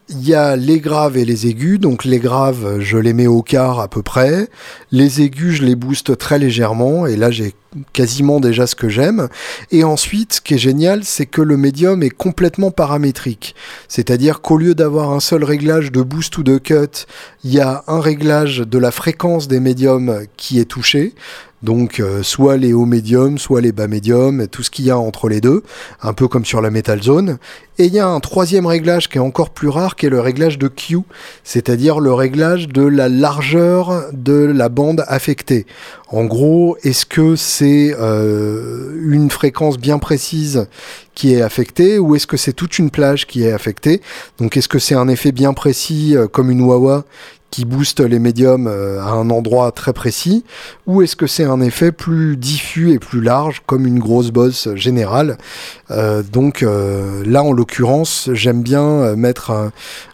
il 0.08 0.28
y 0.28 0.34
a 0.34 0.56
les 0.56 0.80
graves 0.80 1.16
et 1.16 1.24
les 1.24 1.46
aigus. 1.46 1.78
Donc 1.78 2.04
les 2.04 2.18
graves, 2.18 2.80
je 2.80 2.98
les 2.98 3.12
mets 3.12 3.26
au 3.26 3.42
quart 3.42 3.80
à 3.80 3.88
peu 3.88 4.02
près. 4.02 4.48
Les 4.90 5.22
aigus, 5.22 5.56
je 5.56 5.64
les 5.64 5.74
booste 5.76 6.18
très 6.18 6.38
légèrement. 6.38 7.06
Et 7.06 7.16
là, 7.16 7.30
j'ai 7.30 7.54
quasiment 7.92 8.40
déjà 8.40 8.66
ce 8.66 8.74
que 8.74 8.88
j'aime. 8.88 9.28
Et 9.70 9.84
ensuite, 9.84 10.34
ce 10.34 10.40
qui 10.40 10.54
est 10.54 10.58
génial, 10.58 11.04
c'est 11.04 11.26
que 11.26 11.42
le 11.42 11.56
médium 11.56 12.02
est 12.02 12.10
complètement 12.10 12.70
paramétrique. 12.70 13.54
C'est-à-dire 13.88 14.40
qu'au 14.40 14.56
lieu 14.56 14.74
d'avoir 14.74 15.12
un 15.12 15.20
seul 15.20 15.44
réglage 15.44 15.92
de 15.92 16.02
boost 16.02 16.36
ou 16.38 16.42
de 16.42 16.58
cut, 16.58 17.06
il 17.44 17.52
y 17.52 17.60
a 17.60 17.84
un 17.86 18.00
réglage 18.00 18.58
de 18.58 18.78
la 18.78 18.90
fréquence 18.90 19.48
des 19.48 19.60
médiums 19.60 20.26
qui 20.36 20.58
est 20.58 20.66
touché. 20.66 21.14
Donc 21.62 22.00
euh, 22.00 22.22
soit 22.22 22.56
les 22.56 22.72
hauts 22.72 22.86
médiums, 22.86 23.38
soit 23.38 23.60
les 23.60 23.70
bas 23.70 23.86
médiums, 23.86 24.48
tout 24.48 24.64
ce 24.64 24.70
qu'il 24.70 24.84
y 24.84 24.90
a 24.90 24.98
entre 24.98 25.28
les 25.28 25.40
deux, 25.40 25.62
un 26.02 26.12
peu 26.12 26.26
comme 26.26 26.44
sur 26.44 26.60
la 26.60 26.70
Metal 26.70 27.00
Zone. 27.00 27.38
Et 27.78 27.86
il 27.86 27.94
y 27.94 28.00
a 28.00 28.06
un 28.06 28.20
troisième 28.20 28.66
réglage 28.66 29.08
qui 29.08 29.18
est 29.18 29.20
encore 29.20 29.50
plus 29.50 29.68
rare, 29.68 29.94
qui 29.94 30.06
est 30.06 30.10
le 30.10 30.20
réglage 30.20 30.58
de 30.58 30.68
Q, 30.68 30.98
c'est-à-dire 31.44 32.00
le 32.00 32.12
réglage 32.12 32.68
de 32.68 32.82
la 32.82 33.08
largeur 33.08 34.06
de 34.12 34.34
la 34.34 34.68
bande 34.68 35.04
affectée. 35.06 35.66
En 36.12 36.26
gros, 36.26 36.76
est-ce 36.82 37.06
que 37.06 37.36
c'est 37.36 37.96
euh, 37.98 39.00
une 39.02 39.30
fréquence 39.30 39.78
bien 39.78 39.98
précise 39.98 40.66
qui 41.14 41.34
est 41.34 41.42
affecté 41.42 41.98
ou 41.98 42.14
est-ce 42.14 42.26
que 42.26 42.36
c'est 42.36 42.52
toute 42.52 42.78
une 42.78 42.90
plage 42.90 43.26
qui 43.26 43.44
est 43.44 43.52
affectée? 43.52 44.00
Donc 44.38 44.56
est-ce 44.56 44.68
que 44.68 44.78
c'est 44.78 44.94
un 44.94 45.08
effet 45.08 45.32
bien 45.32 45.52
précis 45.52 46.16
comme 46.32 46.50
une 46.50 46.62
Wawa 46.62 47.04
qui 47.52 47.66
booste 47.66 48.00
les 48.00 48.18
médiums 48.18 48.66
euh, 48.66 49.00
à 49.00 49.10
un 49.10 49.28
endroit 49.28 49.70
très 49.72 49.92
précis, 49.92 50.42
ou 50.86 51.02
est-ce 51.02 51.14
que 51.14 51.26
c'est 51.26 51.44
un 51.44 51.60
effet 51.60 51.92
plus 51.92 52.36
diffus 52.38 52.92
et 52.92 52.98
plus 52.98 53.20
large, 53.20 53.62
comme 53.66 53.86
une 53.86 53.98
grosse 53.98 54.30
bosse 54.30 54.70
générale? 54.74 55.36
Euh, 55.90 56.22
Donc 56.22 56.62
euh, 56.62 57.22
là, 57.26 57.44
en 57.44 57.52
l'occurrence, 57.52 58.30
j'aime 58.32 58.62
bien 58.62 59.14
mettre 59.16 59.50
un, 59.50 59.70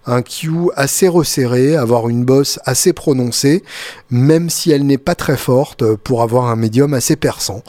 un 0.07 0.23
Q 0.23 0.51
assez 0.75 1.07
resserré, 1.07 1.77
avoir 1.77 2.09
une 2.09 2.25
bosse 2.25 2.59
assez 2.65 2.93
prononcée, 2.93 3.63
même 4.11 4.51
si 4.51 4.73
elle 4.73 4.85
n'est 4.85 4.99
pas 4.99 5.15
très 5.15 5.37
forte, 5.37 5.85
pour 5.95 6.23
avoir 6.23 6.47
un 6.47 6.57
médium 6.57 6.93
assez 6.93 7.15
perçant. 7.15 7.63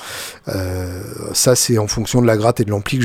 ça, 1.33 1.55
c'est 1.55 1.77
en 1.77 1.87
fonction 1.87 2.21
de 2.23 2.27
la 2.27 2.37
gratte 2.37 2.59
et 2.59 2.65
de 2.65 2.71
l'ampli 2.71 2.97
que 2.97 3.03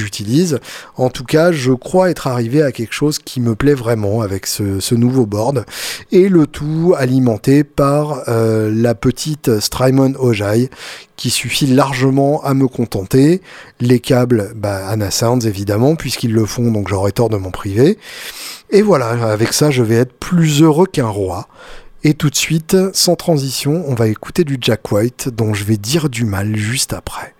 En 0.96 1.10
tout 1.10 1.24
cas, 1.24 1.52
je 1.52 1.72
crois 1.72 2.10
être 2.10 2.26
arrivé 2.26 2.62
à 2.62 2.72
quelque 2.72 2.92
chose 2.92 3.18
qui 3.18 3.40
me 3.40 3.54
plaît 3.54 3.74
vraiment 3.74 4.20
avec 4.20 4.46
ce, 4.46 4.80
ce 4.80 4.94
nouveau 4.94 5.26
board. 5.26 5.64
Et 6.12 6.28
le 6.28 6.46
tout 6.46 6.94
alimenté 6.96 7.64
par 7.64 8.22
euh, 8.28 8.70
la 8.74 8.94
petite 8.94 9.60
Strymon 9.60 10.14
Ojai 10.18 10.70
qui 11.16 11.30
suffit 11.30 11.66
largement 11.66 12.42
à 12.42 12.54
me 12.54 12.66
contenter. 12.66 13.40
Les 13.80 14.00
câbles, 14.00 14.52
bah, 14.56 14.86
Anna 14.88 15.10
Sounds 15.10 15.46
évidemment, 15.46 15.94
puisqu'ils 15.96 16.32
le 16.32 16.46
font, 16.46 16.70
donc 16.70 16.88
j'aurais 16.88 17.12
tort 17.12 17.28
de 17.28 17.36
m'en 17.36 17.50
priver. 17.50 17.98
Et 18.70 18.82
voilà, 18.82 19.10
avec 19.30 19.52
ça, 19.52 19.70
je 19.70 19.82
vais 19.82 19.96
être 19.96 20.12
plus 20.12 20.62
heureux 20.62 20.86
qu'un 20.86 21.08
roi. 21.08 21.46
Et 22.02 22.14
tout 22.14 22.28
de 22.28 22.36
suite, 22.36 22.76
sans 22.92 23.16
transition, 23.16 23.84
on 23.86 23.94
va 23.94 24.08
écouter 24.08 24.44
du 24.44 24.58
Jack 24.60 24.92
White, 24.92 25.30
dont 25.30 25.54
je 25.54 25.64
vais 25.64 25.78
dire 25.78 26.10
du 26.10 26.24
mal 26.24 26.54
juste 26.56 26.92
après. 26.92 27.34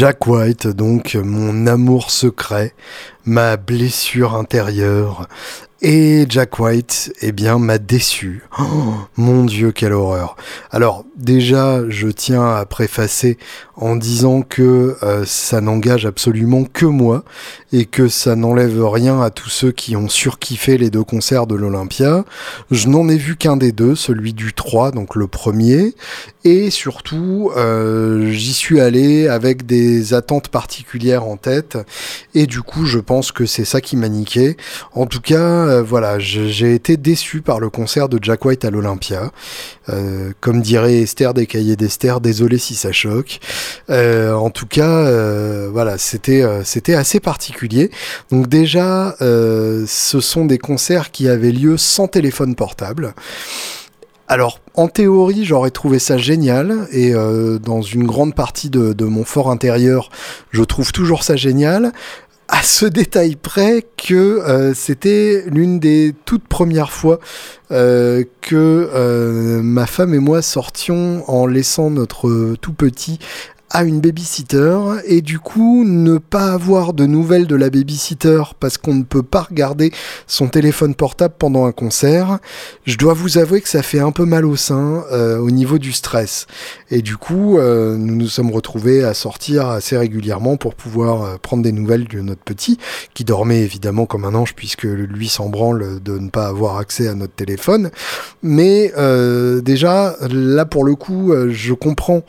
Jack 0.00 0.26
White, 0.26 0.66
donc 0.66 1.14
mon 1.14 1.66
amour 1.66 2.10
secret, 2.10 2.72
ma 3.26 3.58
blessure 3.58 4.34
intérieure. 4.34 5.28
Et 5.82 6.24
Jack 6.26 6.58
White, 6.58 7.12
eh 7.20 7.32
bien, 7.32 7.58
m'a 7.58 7.76
déçu. 7.76 8.42
Oh, 8.58 8.94
mon 9.18 9.44
Dieu, 9.44 9.72
quelle 9.72 9.92
horreur. 9.92 10.36
Alors, 10.70 11.04
déjà, 11.16 11.86
je 11.90 12.08
tiens 12.08 12.48
à 12.48 12.64
préfacer 12.64 13.36
en 13.80 13.96
disant 13.96 14.42
que 14.42 14.96
euh, 15.02 15.24
ça 15.24 15.62
n'engage 15.62 16.04
absolument 16.04 16.64
que 16.64 16.84
moi 16.84 17.24
et 17.72 17.86
que 17.86 18.08
ça 18.08 18.36
n'enlève 18.36 18.84
rien 18.86 19.22
à 19.22 19.30
tous 19.30 19.48
ceux 19.48 19.72
qui 19.72 19.96
ont 19.96 20.08
surkiffé 20.08 20.76
les 20.76 20.90
deux 20.90 21.02
concerts 21.02 21.46
de 21.46 21.54
l'Olympia. 21.54 22.24
Je 22.70 22.88
n'en 22.88 23.08
ai 23.08 23.16
vu 23.16 23.36
qu'un 23.36 23.56
des 23.56 23.72
deux, 23.72 23.94
celui 23.94 24.34
du 24.34 24.52
3, 24.52 24.90
donc 24.90 25.16
le 25.16 25.26
premier, 25.26 25.94
et 26.44 26.68
surtout 26.70 27.50
euh, 27.56 28.30
j'y 28.30 28.52
suis 28.52 28.80
allé 28.80 29.28
avec 29.28 29.64
des 29.64 30.12
attentes 30.12 30.48
particulières 30.48 31.24
en 31.24 31.36
tête 31.36 31.78
et 32.34 32.46
du 32.46 32.60
coup 32.60 32.84
je 32.84 32.98
pense 32.98 33.32
que 33.32 33.46
c'est 33.46 33.64
ça 33.64 33.80
qui 33.80 33.96
m'a 33.96 34.08
niqué. 34.08 34.58
En 34.92 35.06
tout 35.06 35.20
cas, 35.20 35.38
euh, 35.38 35.82
voilà, 35.82 36.18
j'ai 36.18 36.74
été 36.74 36.98
déçu 36.98 37.40
par 37.40 37.60
le 37.60 37.70
concert 37.70 38.10
de 38.10 38.18
Jack 38.20 38.44
White 38.44 38.64
à 38.64 38.70
l'Olympia. 38.70 39.32
comme 40.40 40.60
dirait 40.62 41.00
Esther 41.00 41.34
des 41.34 41.46
cahiers 41.46 41.76
d'Esther, 41.76 42.20
désolé 42.20 42.58
si 42.58 42.74
ça 42.74 42.92
choque. 42.92 43.40
Euh, 43.90 44.34
en 44.34 44.50
tout 44.50 44.66
cas, 44.66 44.88
euh, 44.88 45.68
voilà, 45.72 45.98
c'était 45.98 46.42
euh, 46.42 46.62
c'était 46.64 46.94
assez 46.94 47.20
particulier. 47.20 47.90
Donc 48.30 48.48
déjà, 48.48 49.16
ce 49.20 50.20
sont 50.20 50.44
des 50.44 50.58
concerts 50.58 51.10
qui 51.10 51.28
avaient 51.28 51.52
lieu 51.52 51.76
sans 51.76 52.08
téléphone 52.08 52.54
portable. 52.54 53.14
Alors, 54.28 54.60
en 54.74 54.86
théorie, 54.86 55.44
j'aurais 55.44 55.72
trouvé 55.72 55.98
ça 55.98 56.16
génial, 56.16 56.86
et 56.92 57.12
dans 57.12 57.82
une 57.82 58.06
grande 58.06 58.34
partie 58.34 58.70
de, 58.70 59.04
mon 59.04 59.24
fort 59.24 59.50
intérieur, 59.50 60.10
je 60.50 60.62
trouve 60.62 60.92
toujours 60.92 61.24
ça 61.24 61.34
génial 61.34 61.92
à 62.46 62.62
ce 62.62 62.86
détail 62.86 63.36
près 63.36 63.84
que 63.96 64.72
c'était 64.74 65.44
l'une 65.48 65.80
des 65.80 66.14
toutes 66.24 66.46
premières 66.46 66.92
fois 66.92 67.18
que 67.70 69.60
ma 69.62 69.86
femme 69.86 70.14
et 70.14 70.20
moi 70.20 70.42
sortions 70.42 71.24
en 71.28 71.46
laissant 71.46 71.90
notre 71.90 72.54
tout 72.60 72.72
petit 72.72 73.18
à 73.70 73.84
une 73.84 74.00
babysitter 74.00 74.78
et 75.04 75.20
du 75.20 75.38
coup 75.38 75.84
ne 75.84 76.18
pas 76.18 76.52
avoir 76.52 76.92
de 76.92 77.06
nouvelles 77.06 77.46
de 77.46 77.54
la 77.54 77.70
babysitter 77.70 78.42
parce 78.58 78.78
qu'on 78.78 78.94
ne 78.94 79.04
peut 79.04 79.22
pas 79.22 79.42
regarder 79.42 79.92
son 80.26 80.48
téléphone 80.48 80.94
portable 80.94 81.34
pendant 81.38 81.66
un 81.66 81.72
concert, 81.72 82.40
je 82.84 82.96
dois 82.96 83.14
vous 83.14 83.38
avouer 83.38 83.60
que 83.60 83.68
ça 83.68 83.82
fait 83.82 84.00
un 84.00 84.10
peu 84.10 84.24
mal 84.24 84.44
au 84.44 84.56
sein 84.56 85.04
euh, 85.12 85.38
au 85.38 85.50
niveau 85.50 85.78
du 85.78 85.92
stress. 85.92 86.46
Et 86.90 87.00
du 87.00 87.16
coup, 87.16 87.58
euh, 87.58 87.96
nous 87.96 88.16
nous 88.16 88.28
sommes 88.28 88.50
retrouvés 88.50 89.04
à 89.04 89.14
sortir 89.14 89.68
assez 89.68 89.96
régulièrement 89.96 90.56
pour 90.56 90.74
pouvoir 90.74 91.22
euh, 91.22 91.36
prendre 91.40 91.62
des 91.62 91.72
nouvelles 91.72 92.08
de 92.08 92.20
notre 92.20 92.42
petit, 92.42 92.78
qui 93.14 93.24
dormait 93.24 93.60
évidemment 93.60 94.06
comme 94.06 94.24
un 94.24 94.34
ange 94.34 94.54
puisque 94.54 94.82
lui 94.82 95.28
s'en 95.28 95.48
branle 95.48 96.02
de 96.02 96.18
ne 96.18 96.28
pas 96.28 96.48
avoir 96.48 96.78
accès 96.78 97.06
à 97.06 97.14
notre 97.14 97.34
téléphone. 97.34 97.90
Mais 98.42 98.92
déjà, 99.62 100.16
là 100.28 100.64
pour 100.64 100.84
le 100.84 100.94
coup, 100.94 101.32
je 101.48 101.72
comprends 101.72 102.22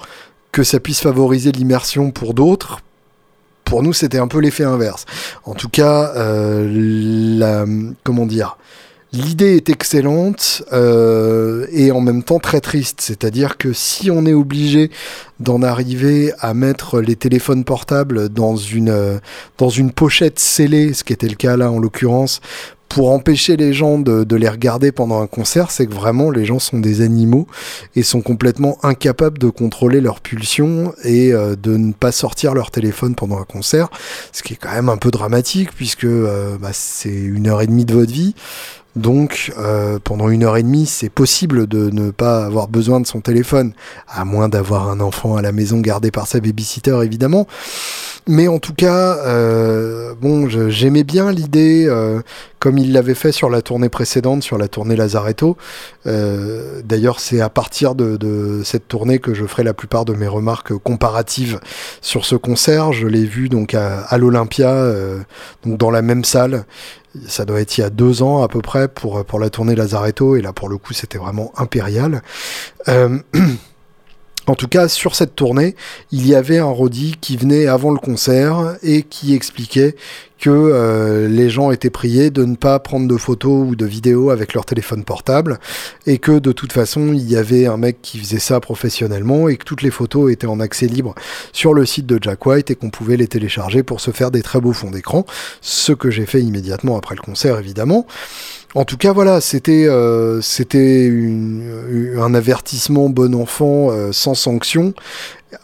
que 0.51 0.63
ça 0.63 0.79
puisse 0.79 1.01
favoriser 1.01 1.51
l'immersion 1.51 2.11
pour 2.11 2.33
d'autres, 2.33 2.81
pour 3.71 3.83
nous, 3.83 3.93
c'était 3.93 4.17
un 4.17 4.27
peu 4.27 4.39
l'effet 4.39 4.65
inverse. 4.65 5.05
En 5.45 5.53
tout 5.53 5.69
cas, 5.69 6.11
euh, 6.17 7.91
comment 8.03 8.25
dire, 8.25 8.57
l'idée 9.13 9.55
est 9.55 9.69
excellente 9.69 10.63
euh, 10.73 11.65
et 11.71 11.91
en 11.91 12.01
même 12.01 12.21
temps 12.21 12.39
très 12.39 12.59
triste. 12.59 12.99
C'est-à-dire 12.99 13.57
que 13.57 13.71
si 13.71 14.11
on 14.11 14.25
est 14.25 14.33
obligé 14.33 14.91
d'en 15.39 15.61
arriver 15.61 16.33
à 16.39 16.53
mettre 16.53 16.99
les 16.99 17.15
téléphones 17.15 17.63
portables 17.63 18.27
dans 18.27 18.57
une 18.57 19.21
dans 19.57 19.69
une 19.69 19.91
pochette 19.91 20.39
scellée, 20.39 20.93
ce 20.93 21.05
qui 21.05 21.13
était 21.13 21.29
le 21.29 21.35
cas 21.35 21.55
là 21.55 21.71
en 21.71 21.79
l'occurrence, 21.79 22.41
pour 22.93 23.11
empêcher 23.11 23.55
les 23.55 23.71
gens 23.71 23.99
de, 23.99 24.35
les 24.35 24.49
regarder 24.49 24.91
pendant 24.91 25.21
un 25.21 25.27
concert, 25.27 25.71
c'est 25.71 25.87
que 25.87 25.93
vraiment 25.93 26.29
les 26.29 26.43
gens 26.43 26.59
sont 26.59 26.77
des 26.77 26.99
animaux 26.99 27.47
et 27.95 28.03
sont 28.03 28.21
complètement 28.21 28.77
incapables 28.83 29.37
de 29.37 29.47
contrôler 29.47 30.01
leurs 30.01 30.19
pulsions 30.19 30.93
et 31.05 31.31
euh, 31.31 31.55
de 31.55 31.77
ne 31.77 31.93
pas 31.93 32.11
sortir 32.11 32.53
leur 32.53 32.69
téléphone 32.69 33.15
pendant 33.15 33.39
un 33.39 33.45
concert, 33.45 33.89
ce 34.33 34.43
qui 34.43 34.53
est 34.53 34.57
quand 34.57 34.73
même 34.73 34.89
un 34.89 34.97
peu 34.97 35.09
dramatique 35.09 35.71
puisque 35.73 36.03
euh, 36.03 36.57
bah, 36.57 36.71
c'est 36.73 37.09
une 37.09 37.47
heure 37.47 37.61
et 37.61 37.67
demie 37.67 37.85
de 37.85 37.93
votre 37.93 38.11
vie. 38.11 38.35
Donc 38.95 39.53
euh, 39.57 39.99
pendant 40.03 40.29
une 40.29 40.43
heure 40.43 40.57
et 40.57 40.63
demie, 40.63 40.85
c'est 40.85 41.09
possible 41.09 41.67
de 41.67 41.89
ne 41.91 42.11
pas 42.11 42.45
avoir 42.45 42.67
besoin 42.67 42.99
de 42.99 43.07
son 43.07 43.21
téléphone, 43.21 43.73
à 44.07 44.25
moins 44.25 44.49
d'avoir 44.49 44.89
un 44.89 44.99
enfant 44.99 45.35
à 45.37 45.41
la 45.41 45.51
maison 45.51 45.79
gardé 45.79 46.11
par 46.11 46.27
sa 46.27 46.39
babysitter 46.39 46.99
évidemment. 47.03 47.47
Mais 48.27 48.47
en 48.47 48.59
tout 48.59 48.73
cas, 48.73 49.17
euh, 49.25 50.13
bon, 50.19 50.47
j'aimais 50.47 51.03
bien 51.03 51.31
l'idée, 51.31 51.87
euh, 51.87 52.21
comme 52.59 52.77
il 52.77 52.93
l'avait 52.93 53.15
fait 53.15 53.31
sur 53.31 53.49
la 53.49 53.63
tournée 53.63 53.89
précédente, 53.89 54.43
sur 54.43 54.59
la 54.59 54.67
tournée 54.67 54.95
Lazaretto. 54.95 55.57
Euh, 56.05 56.81
d'ailleurs, 56.85 57.19
c'est 57.19 57.41
à 57.41 57.49
partir 57.49 57.95
de, 57.95 58.61
cette 58.63 58.87
tournée 58.87 59.17
que 59.17 59.33
je 59.33 59.45
ferai 59.45 59.63
la 59.63 59.73
plupart 59.73 60.05
de 60.05 60.13
mes 60.13 60.27
remarques 60.27 60.73
comparatives 60.77 61.59
sur 62.01 62.25
ce 62.25 62.35
concert. 62.35 62.93
Je 62.93 63.07
l'ai 63.07 63.25
vu 63.25 63.49
donc 63.49 63.73
à, 63.73 64.17
l'Olympia, 64.19 64.85
donc 65.65 65.77
dans 65.77 65.89
la 65.89 66.03
même 66.03 66.23
salle. 66.23 66.65
Ça 67.27 67.45
doit 67.45 67.59
être 67.59 67.77
il 67.77 67.81
y 67.81 67.83
a 67.83 67.89
deux 67.89 68.23
ans 68.23 68.41
à 68.41 68.47
peu 68.47 68.61
près 68.61 68.87
pour, 68.87 69.25
pour 69.25 69.39
la 69.39 69.49
tournée 69.49 69.75
Lazaretto, 69.75 70.35
et 70.35 70.41
là 70.41 70.53
pour 70.53 70.69
le 70.69 70.77
coup 70.77 70.93
c'était 70.93 71.17
vraiment 71.17 71.51
impérial. 71.57 72.21
En 74.47 74.55
tout 74.55 74.67
cas, 74.67 74.87
sur 74.87 75.15
cette 75.15 75.35
tournée, 75.35 75.75
il 76.11 76.27
y 76.27 76.33
avait 76.33 76.57
un 76.57 76.65
Roddy 76.65 77.15
qui 77.21 77.37
venait 77.37 77.67
avant 77.67 77.91
le 77.91 77.99
concert 77.99 78.75
et 78.81 79.03
qui 79.03 79.35
expliquait 79.35 79.95
que 80.41 80.49
euh, 80.49 81.27
les 81.27 81.51
gens 81.51 81.69
étaient 81.69 81.91
priés 81.91 82.31
de 82.31 82.43
ne 82.43 82.55
pas 82.55 82.79
prendre 82.79 83.07
de 83.07 83.15
photos 83.15 83.67
ou 83.69 83.75
de 83.75 83.85
vidéos 83.85 84.31
avec 84.31 84.55
leur 84.55 84.65
téléphone 84.65 85.03
portable 85.03 85.59
et 86.07 86.17
que 86.17 86.39
de 86.39 86.51
toute 86.51 86.73
façon 86.73 87.13
il 87.13 87.29
y 87.29 87.37
avait 87.37 87.67
un 87.67 87.77
mec 87.77 88.01
qui 88.01 88.17
faisait 88.17 88.39
ça 88.39 88.59
professionnellement 88.59 89.47
et 89.47 89.57
que 89.57 89.63
toutes 89.63 89.83
les 89.83 89.91
photos 89.91 90.31
étaient 90.31 90.47
en 90.47 90.59
accès 90.59 90.87
libre 90.87 91.13
sur 91.53 91.75
le 91.75 91.85
site 91.85 92.07
de 92.07 92.17
Jack 92.19 92.43
White 92.43 92.71
et 92.71 92.75
qu'on 92.75 92.89
pouvait 92.89 93.17
les 93.17 93.27
télécharger 93.27 93.83
pour 93.83 94.01
se 94.01 94.09
faire 94.09 94.31
des 94.31 94.41
très 94.41 94.59
beaux 94.59 94.73
fonds 94.73 94.89
d'écran, 94.89 95.27
ce 95.61 95.91
que 95.91 96.09
j'ai 96.09 96.25
fait 96.25 96.41
immédiatement 96.41 96.97
après 96.97 97.13
le 97.13 97.21
concert 97.21 97.59
évidemment. 97.59 98.07
En 98.73 98.85
tout 98.85 98.97
cas, 98.97 99.11
voilà, 99.11 99.41
c'était 99.41 99.85
euh, 99.85 100.39
c'était 100.41 101.11
un 102.17 102.33
avertissement 102.33 103.09
bon 103.09 103.35
enfant 103.35 103.91
euh, 103.91 104.11
sans 104.13 104.33
sanction 104.33 104.93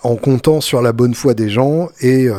en 0.04 0.16
comptant 0.16 0.62
sur 0.62 0.82
la 0.82 0.92
bonne 0.92 1.14
foi 1.14 1.34
des 1.34 1.50
gens 1.50 1.90
et 2.02 2.28
euh, 2.28 2.36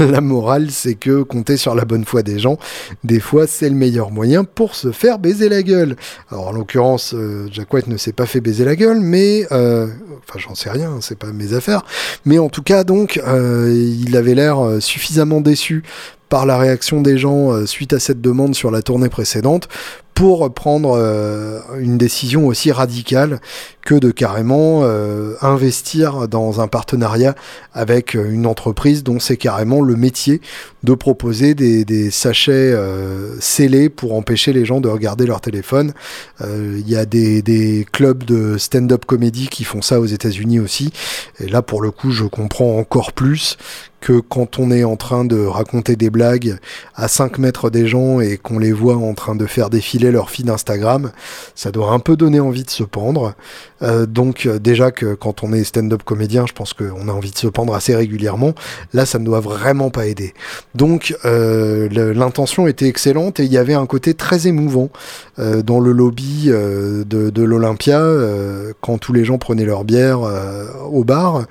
la 0.00 0.20
morale 0.20 0.70
c'est 0.70 0.94
que 0.94 1.22
compter 1.22 1.56
sur 1.56 1.74
la 1.74 1.84
bonne 1.84 2.04
foi 2.04 2.22
des 2.22 2.38
gens 2.38 2.58
des 3.04 3.20
fois 3.20 3.46
c'est 3.46 3.68
le 3.68 3.74
meilleur 3.74 4.10
moyen 4.10 4.44
pour 4.44 4.74
se 4.74 4.92
faire 4.92 5.18
baiser 5.18 5.48
la 5.48 5.62
gueule. 5.62 5.96
Alors 6.30 6.48
en 6.48 6.52
l'occurrence 6.52 7.14
euh, 7.14 7.48
Jack 7.50 7.72
White 7.72 7.88
ne 7.88 7.96
s'est 7.96 8.12
pas 8.12 8.26
fait 8.26 8.40
baiser 8.40 8.64
la 8.64 8.76
gueule 8.76 9.00
mais 9.00 9.46
euh, 9.52 9.88
enfin 10.28 10.38
j'en 10.38 10.54
sais 10.54 10.70
rien 10.70 10.98
c'est 11.00 11.18
pas 11.18 11.32
mes 11.32 11.54
affaires. 11.54 11.84
Mais 12.24 12.38
en 12.38 12.48
tout 12.48 12.62
cas 12.62 12.84
donc 12.84 13.20
il 13.24 14.16
avait 14.16 14.34
l'air 14.34 14.58
suffisamment 14.80 15.40
déçu 15.40 15.82
par 16.28 16.46
la 16.46 16.56
réaction 16.56 17.02
des 17.02 17.18
gens 17.18 17.66
suite 17.66 17.92
à 17.92 17.98
cette 17.98 18.20
demande 18.20 18.54
sur 18.54 18.70
la 18.70 18.82
tournée 18.82 19.08
précédente 19.08 19.68
pour 20.14 20.52
prendre 20.52 20.96
euh, 20.96 21.60
une 21.78 21.96
décision 21.96 22.46
aussi 22.46 22.70
radicale 22.70 23.40
que 23.84 23.94
de 23.94 24.10
carrément 24.10 24.82
euh, 24.82 25.34
investir 25.40 26.28
dans 26.28 26.60
un 26.60 26.68
partenariat 26.68 27.34
avec 27.72 28.14
euh, 28.14 28.30
une 28.30 28.46
entreprise 28.46 29.02
dont 29.02 29.18
c'est 29.18 29.36
carrément 29.36 29.80
le 29.80 29.96
métier 29.96 30.40
de 30.84 30.94
proposer 30.94 31.54
des, 31.54 32.10
sachets 32.10 32.74
scellés 33.38 33.88
pour 33.88 34.14
empêcher 34.14 34.52
les 34.52 34.64
gens 34.64 34.80
de 34.80 34.88
regarder 34.88 35.26
leur 35.26 35.40
téléphone. 35.40 35.92
Il 36.40 36.88
y 36.88 36.96
a 36.96 37.06
des, 37.06 37.40
des 37.40 37.86
clubs 37.92 38.24
de 38.24 38.58
stand-up 38.58 39.04
comédie 39.04 39.46
qui 39.46 39.62
font 39.62 39.80
ça 39.80 40.00
aux 40.00 40.06
États-Unis 40.06 40.58
aussi. 40.58 40.92
Et 41.38 41.46
là, 41.46 41.62
pour 41.62 41.82
le 41.82 41.92
coup, 41.92 42.10
je 42.10 42.24
comprends 42.24 42.78
encore 42.78 43.12
plus 43.12 43.58
que 44.02 44.18
quand 44.18 44.58
on 44.58 44.70
est 44.70 44.84
en 44.84 44.96
train 44.96 45.24
de 45.24 45.38
raconter 45.46 45.96
des 45.96 46.10
blagues 46.10 46.58
à 46.94 47.08
5 47.08 47.38
mètres 47.38 47.70
des 47.70 47.86
gens 47.86 48.20
et 48.20 48.36
qu'on 48.36 48.58
les 48.58 48.72
voit 48.72 48.96
en 48.96 49.14
train 49.14 49.36
de 49.36 49.46
faire 49.46 49.70
leur 50.10 50.30
feed 50.30 50.50
Instagram, 50.50 51.12
ça 51.54 51.70
doit 51.70 51.92
un 51.92 51.98
peu 51.98 52.16
donner 52.16 52.40
envie 52.40 52.64
de 52.64 52.70
se 52.70 52.82
pendre. 52.82 53.34
Euh, 53.82 54.06
donc 54.06 54.46
euh, 54.46 54.58
déjà 54.58 54.90
que 54.90 55.14
quand 55.14 55.42
on 55.42 55.52
est 55.52 55.64
stand-up 55.64 56.02
comédien, 56.04 56.46
je 56.46 56.52
pense 56.52 56.72
qu'on 56.72 57.08
a 57.08 57.12
envie 57.12 57.30
de 57.30 57.38
se 57.38 57.46
pendre 57.46 57.74
assez 57.74 57.94
régulièrement. 57.94 58.54
Là, 58.92 59.06
ça 59.06 59.18
ne 59.18 59.24
doit 59.24 59.40
vraiment 59.40 59.90
pas 59.90 60.06
aider. 60.06 60.34
Donc 60.74 61.14
euh, 61.24 61.88
l'intention 62.14 62.66
était 62.66 62.86
excellente 62.86 63.40
et 63.40 63.44
il 63.44 63.52
y 63.52 63.58
avait 63.58 63.74
un 63.74 63.86
côté 63.86 64.14
très 64.14 64.46
émouvant 64.46 64.90
dans 65.38 65.80
le 65.80 65.92
lobby 65.92 66.46
de 66.48 67.42
l'Olympia 67.42 68.02
quand 68.80 68.98
tous 68.98 69.12
les 69.12 69.24
gens 69.24 69.38
prenaient 69.38 69.64
leur 69.64 69.84
bière 69.84 70.20
au 70.90 71.04
bar, 71.04 71.44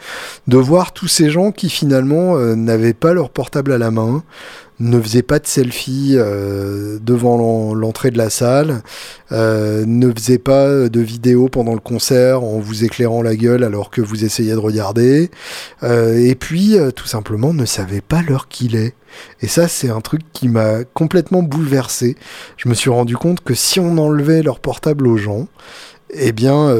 de 0.48 0.58
voir 0.58 0.94
tous 0.94 1.08
ces 1.08 1.30
gens 1.30 1.52
qui 1.52 1.70
finalement 1.70 2.38
n'avaient 2.56 2.94
pas 2.94 3.14
leur 3.14 3.30
portable 3.30 3.72
à 3.72 3.78
la 3.78 3.92
main, 3.92 4.24
ne 4.82 5.00
faisait 5.00 5.22
pas 5.22 5.40
de 5.40 5.46
selfie 5.46 6.16
euh, 6.16 6.98
devant 7.02 7.74
l'entrée 7.74 8.10
de 8.10 8.18
la 8.18 8.30
salle, 8.30 8.82
euh, 9.32 9.86
ne 9.86 10.12
faisait 10.12 10.40
pas 10.40 10.90
de 10.90 11.00
vidéo 11.00 11.50
pendant 11.50 11.74
le 11.74 11.80
concert 11.80 12.44
en 12.44 12.60
vous 12.60 12.84
éclairant 12.84 13.22
la 13.22 13.36
gueule 13.36 13.64
alors 13.64 13.92
que 13.92 14.02
vous 14.02 14.26
essayez 14.26 14.52
de 14.52 14.58
regarder, 14.58 15.30
euh, 15.84 16.18
et 16.18 16.36
puis 16.36 16.78
tout 16.96 17.08
simplement 17.08 17.54
ne 17.54 17.66
savait 17.66 18.02
pas 18.02 18.22
l'heure 18.22 18.48
qu'il 18.48 18.76
est. 18.76 18.96
Et 19.42 19.48
ça, 19.48 19.68
c'est 19.68 19.90
un 19.90 20.02
truc 20.02 20.22
qui 20.34 20.48
m'a 20.48 20.84
complètement 20.84 21.44
bouleversé. 21.44 22.16
Je 22.58 22.70
me 22.70 22.74
suis 22.74 22.90
rendu 22.90 23.18
compte 23.18 23.42
que 23.42 23.54
si 23.54 23.80
on 23.80 23.98
enlevait 23.98 24.42
leur 24.42 24.60
portable 24.60 25.06
aux 25.06 25.18
gens, 25.18 25.48
eh 26.14 26.32
bien, 26.32 26.74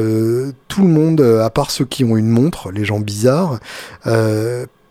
tout 0.68 0.82
le 0.82 0.88
monde, 0.88 1.20
à 1.20 1.50
part 1.50 1.70
ceux 1.70 1.84
qui 1.84 2.04
ont 2.04 2.16
une 2.16 2.30
montre, 2.30 2.70
les 2.70 2.86
gens 2.86 3.00
bizarres, 3.00 3.60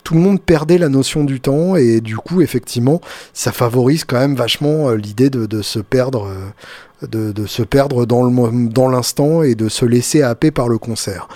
tout 0.03 0.13
le 0.13 0.19
monde 0.19 0.41
perdait 0.41 0.77
la 0.77 0.89
notion 0.89 1.23
du 1.23 1.39
temps 1.39 1.75
et 1.75 2.01
du 2.01 2.17
coup 2.17 2.41
effectivement 2.41 3.01
ça 3.33 3.51
favorise 3.51 4.03
quand 4.03 4.19
même 4.19 4.35
vachement 4.35 4.89
euh, 4.89 4.95
l'idée 4.95 5.29
de, 5.29 5.61
se 5.61 5.79
perdre 5.79 6.27
euh, 6.27 7.07
de, 7.07 7.45
se 7.45 7.63
perdre 7.63 8.05
dans 8.05 8.29
dans 8.29 8.89
l'instant 8.89 9.43
et 9.43 9.55
de 9.55 9.69
se 9.69 9.85
laisser 9.85 10.21
happer 10.21 10.51
par 10.51 10.69
le 10.69 10.77
concert. 10.77 11.27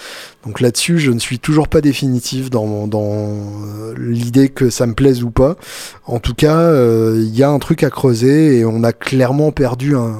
Donc 0.46 0.62
là-dessus, 0.62 1.00
je 1.00 1.12
ne 1.12 1.20
suis 1.20 1.40
toujours 1.40 1.68
pas 1.68 1.82
définitif 1.82 2.50
dans, 2.50 2.88
dans 2.88 3.04
euh, 3.04 3.94
l'idée 3.98 4.50
que 4.50 4.70
ça 4.70 4.86
me 4.86 4.94
plaise 4.94 5.24
ou 5.24 5.32
pas. 5.32 5.56
En 6.06 6.20
tout 6.20 6.36
cas, 6.36 6.72
il 7.16 7.36
y 7.36 7.44
a 7.44 7.50
un 7.50 7.60
truc 7.60 7.84
à 7.84 7.90
creuser 7.90 8.60
et 8.60 8.66
on 8.66 8.84
a 8.84 8.94
clairement 8.94 9.52
perdu 9.52 9.96
un, 9.96 10.16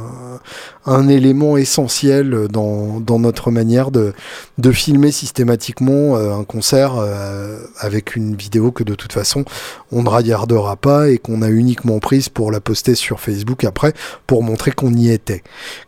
un 0.86 1.08
élément 1.08 1.58
essentiel 1.58 2.48
dans, 2.50 3.00
dans 3.00 3.20
notre 3.20 3.52
manière 3.52 3.92
de, 3.92 4.14
de 4.58 4.72
filmer 4.72 5.12
systématiquement 5.12 6.16
euh, 6.16 6.34
un 6.34 6.44
concert 6.44 6.96
euh, 6.98 7.58
avec 7.80 8.16
une 8.16 8.36
vidéo 8.36 8.72
que 8.72 8.84
de 8.84 8.94
toute 8.96 9.14
façon 9.14 9.46
on 9.92 10.04
ne 10.04 10.10
regardera 10.10 10.76
pas 10.76 11.10
et 11.10 11.18
qu'on 11.18 11.42
a 11.42 11.50
uniquement 11.50 12.00
prise 12.00 12.30
pour 12.30 12.52
la 12.52 12.60
poster 12.60 12.96
sur 12.96 13.20
Facebook 13.20 13.64
après 13.64 13.94
pour 14.28 14.44
montrer 14.44 14.72
qu'on 14.72 14.94
y 14.94 15.10
était. 15.10 15.44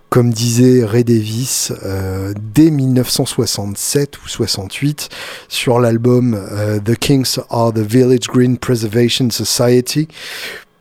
Comme 0.09 0.31
disait 0.31 0.85
Ray 0.85 1.03
Davis 1.03 1.73
euh, 1.83 2.33
dès 2.53 2.71
1967 2.71 4.23
ou 4.23 4.27
68 4.27 5.09
sur 5.49 5.79
l'album 5.79 6.39
The 6.85 6.95
Kings 6.95 7.39
are 7.49 7.73
the 7.73 7.79
Village 7.79 8.27
Green 8.27 8.57
Preservation 8.57 9.29
Society, 9.29 10.07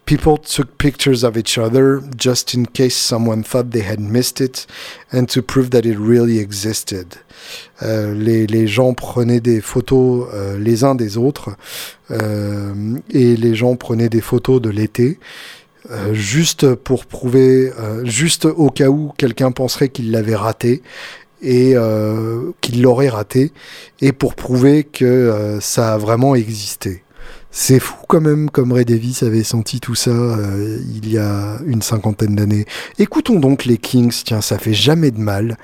People 0.07 0.39
took 0.39 0.79
pictures 0.79 1.25
of 1.25 1.37
each 1.37 1.59
other 1.59 2.01
just 2.17 2.55
in 2.55 2.65
case 2.67 2.95
someone 2.95 3.43
thought 3.43 3.73
they 3.73 3.83
had 3.83 3.99
missed 3.99 4.41
it 4.41 4.65
and 5.13 5.27
to 5.27 5.43
prove 5.43 5.71
that 5.71 5.85
it 5.85 5.99
really 5.99 6.39
existed. 6.39 7.17
Euh, 7.83 8.15
les, 8.15 8.47
les, 8.47 8.69
gens 8.69 8.95
prenaient 8.95 9.41
des 9.41 9.61
photos 9.61 10.29
euh, 10.33 10.59
les 10.61 10.85
uns 10.85 10.95
des 10.95 11.17
autres 11.17 11.57
euh, 12.13 12.99
et 13.11 13.37
les 13.37 13.57
gens 13.57 13.75
prenaient 13.75 14.09
des 14.09 14.21
photos 14.21 14.63
de 14.63 14.71
l'été. 14.71 15.19
Euh, 15.91 16.15
juste 16.15 16.75
pour 16.75 17.07
prouver, 17.07 17.73
euh, 17.79 18.05
juste 18.05 18.45
au 18.45 18.71
cas 18.71 18.89
où 18.89 19.13
quelqu'un 19.17 19.53
penserait 19.53 19.89
qu'il 19.89 20.11
l'avait 20.11 20.35
raté 20.35 20.83
et 21.43 21.73
euh, 21.77 22.51
qu'il 22.61 22.83
l'aurait 22.83 23.09
raté, 23.09 23.53
et 24.01 24.13
pour 24.13 24.35
prouver 24.35 24.85
que 24.85 25.59
ça 25.61 25.95
a 25.95 25.99
vraiment 25.99 26.35
existé. 26.35 27.03
C'est 27.51 27.79
fou 27.79 27.95
quand 28.09 28.21
même 28.21 28.51
comme 28.51 28.73
Ray 28.73 28.85
Davis 28.85 29.23
avait 29.23 29.45
senti 29.45 29.81
tout 29.81 29.95
ça 29.95 30.11
il 30.11 31.09
y 31.11 31.19
a 31.19 31.59
une 31.67 31.83
cinquantaine 31.83 32.35
d'années. 32.35 32.67
Écoutons 32.99 33.39
donc 33.39 33.65
les 33.65 33.79
Kings, 33.79 34.13
tiens, 34.25 34.41
ça 34.41 34.59
fait 34.59 34.75
jamais 34.75 35.11
de 35.11 35.21
mal. 35.21 35.57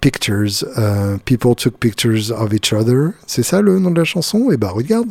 Pictures, 0.00 0.64
People 1.24 1.54
Took 1.54 1.78
Pictures 1.78 2.32
of 2.32 2.52
Each 2.52 2.72
Other, 2.72 3.10
c'est 3.26 3.42
ça 3.42 3.60
le 3.60 3.78
nom 3.78 3.90
de 3.90 3.98
la 3.98 4.04
chanson? 4.04 4.48
Eh 4.52 4.56
bah 4.56 4.70
regarde. 4.70 5.08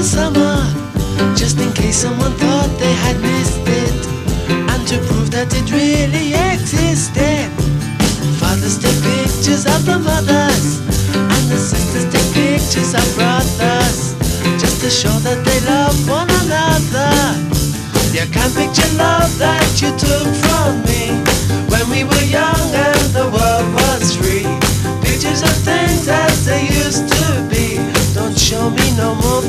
The 0.00 0.06
summer, 0.06 1.36
just 1.36 1.60
in 1.60 1.70
case 1.74 1.96
someone 1.96 2.32
thought 2.40 2.70
they 2.78 2.94
had 3.04 3.20
missed 3.20 3.60
it, 3.68 4.00
and 4.48 4.80
to 4.88 4.96
prove 5.04 5.30
that 5.30 5.52
it 5.52 5.68
really 5.68 6.32
existed. 6.32 7.52
Fathers 8.40 8.80
take 8.80 8.96
pictures 9.04 9.68
of 9.68 9.84
the 9.84 9.98
mothers, 10.00 10.80
and 11.12 11.44
the 11.52 11.60
sisters 11.60 12.08
take 12.08 12.30
pictures 12.32 12.96
of 12.96 13.04
brothers, 13.12 14.16
just 14.56 14.80
to 14.80 14.88
show 14.88 15.12
that 15.20 15.44
they 15.44 15.60
love 15.68 15.92
one 16.08 16.30
another. 16.48 17.12
You 18.16 18.24
can't 18.32 18.56
picture 18.56 18.88
love 18.96 19.28
that 19.36 19.68
you 19.84 19.92
took 20.00 20.28
from 20.48 20.80
me 20.88 21.12
when 21.68 21.84
we 21.92 22.08
were 22.08 22.24
young 22.24 22.68
and 22.72 23.04
the 23.12 23.28
world 23.28 23.68
was 23.76 24.16
free. 24.16 24.48
Pictures 25.04 25.44
of 25.44 25.52
things 25.60 26.08
as 26.08 26.46
they 26.48 26.72
used 26.72 27.04
to 27.04 27.44
be. 27.52 27.76
Don't 28.16 28.36
show 28.38 28.70
me 28.70 28.96
no 28.96 29.14
more, 29.14 29.44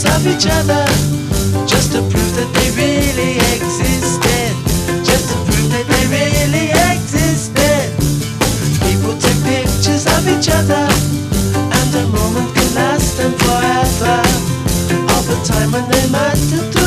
pictures 0.00 0.16
of 0.16 0.26
each 0.26 0.46
other 0.46 0.84
just 1.66 1.92
to 1.92 2.00
prove 2.00 2.34
that 2.34 2.50
they 2.54 2.70
really 2.72 3.36
existed. 3.54 4.52
Just 5.04 5.28
to 5.30 5.36
prove 5.44 5.70
that 5.70 5.86
they 5.88 6.04
really 6.08 6.70
existed. 6.92 7.92
People 8.86 9.12
took 9.18 9.36
pictures 9.44 10.06
of 10.06 10.26
each 10.28 10.48
other, 10.48 10.88
and 11.54 11.94
a 11.94 12.06
moment 12.08 12.54
can 12.54 12.74
last 12.74 13.16
them 13.18 13.32
forever. 13.32 14.20
Of 15.16 15.26
the 15.26 15.40
time 15.44 15.72
when 15.72 15.88
they 15.90 16.10
met. 16.10 16.79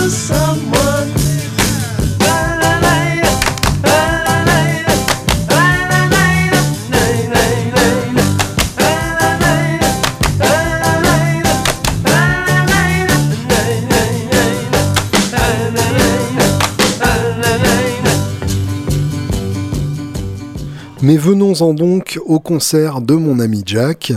Mais 21.04 21.18
venons-en 21.18 21.74
donc 21.74 22.18
au 22.26 22.40
concert 22.40 23.02
de 23.02 23.16
mon 23.16 23.42
ami 23.42 23.64
Jack. 23.66 24.14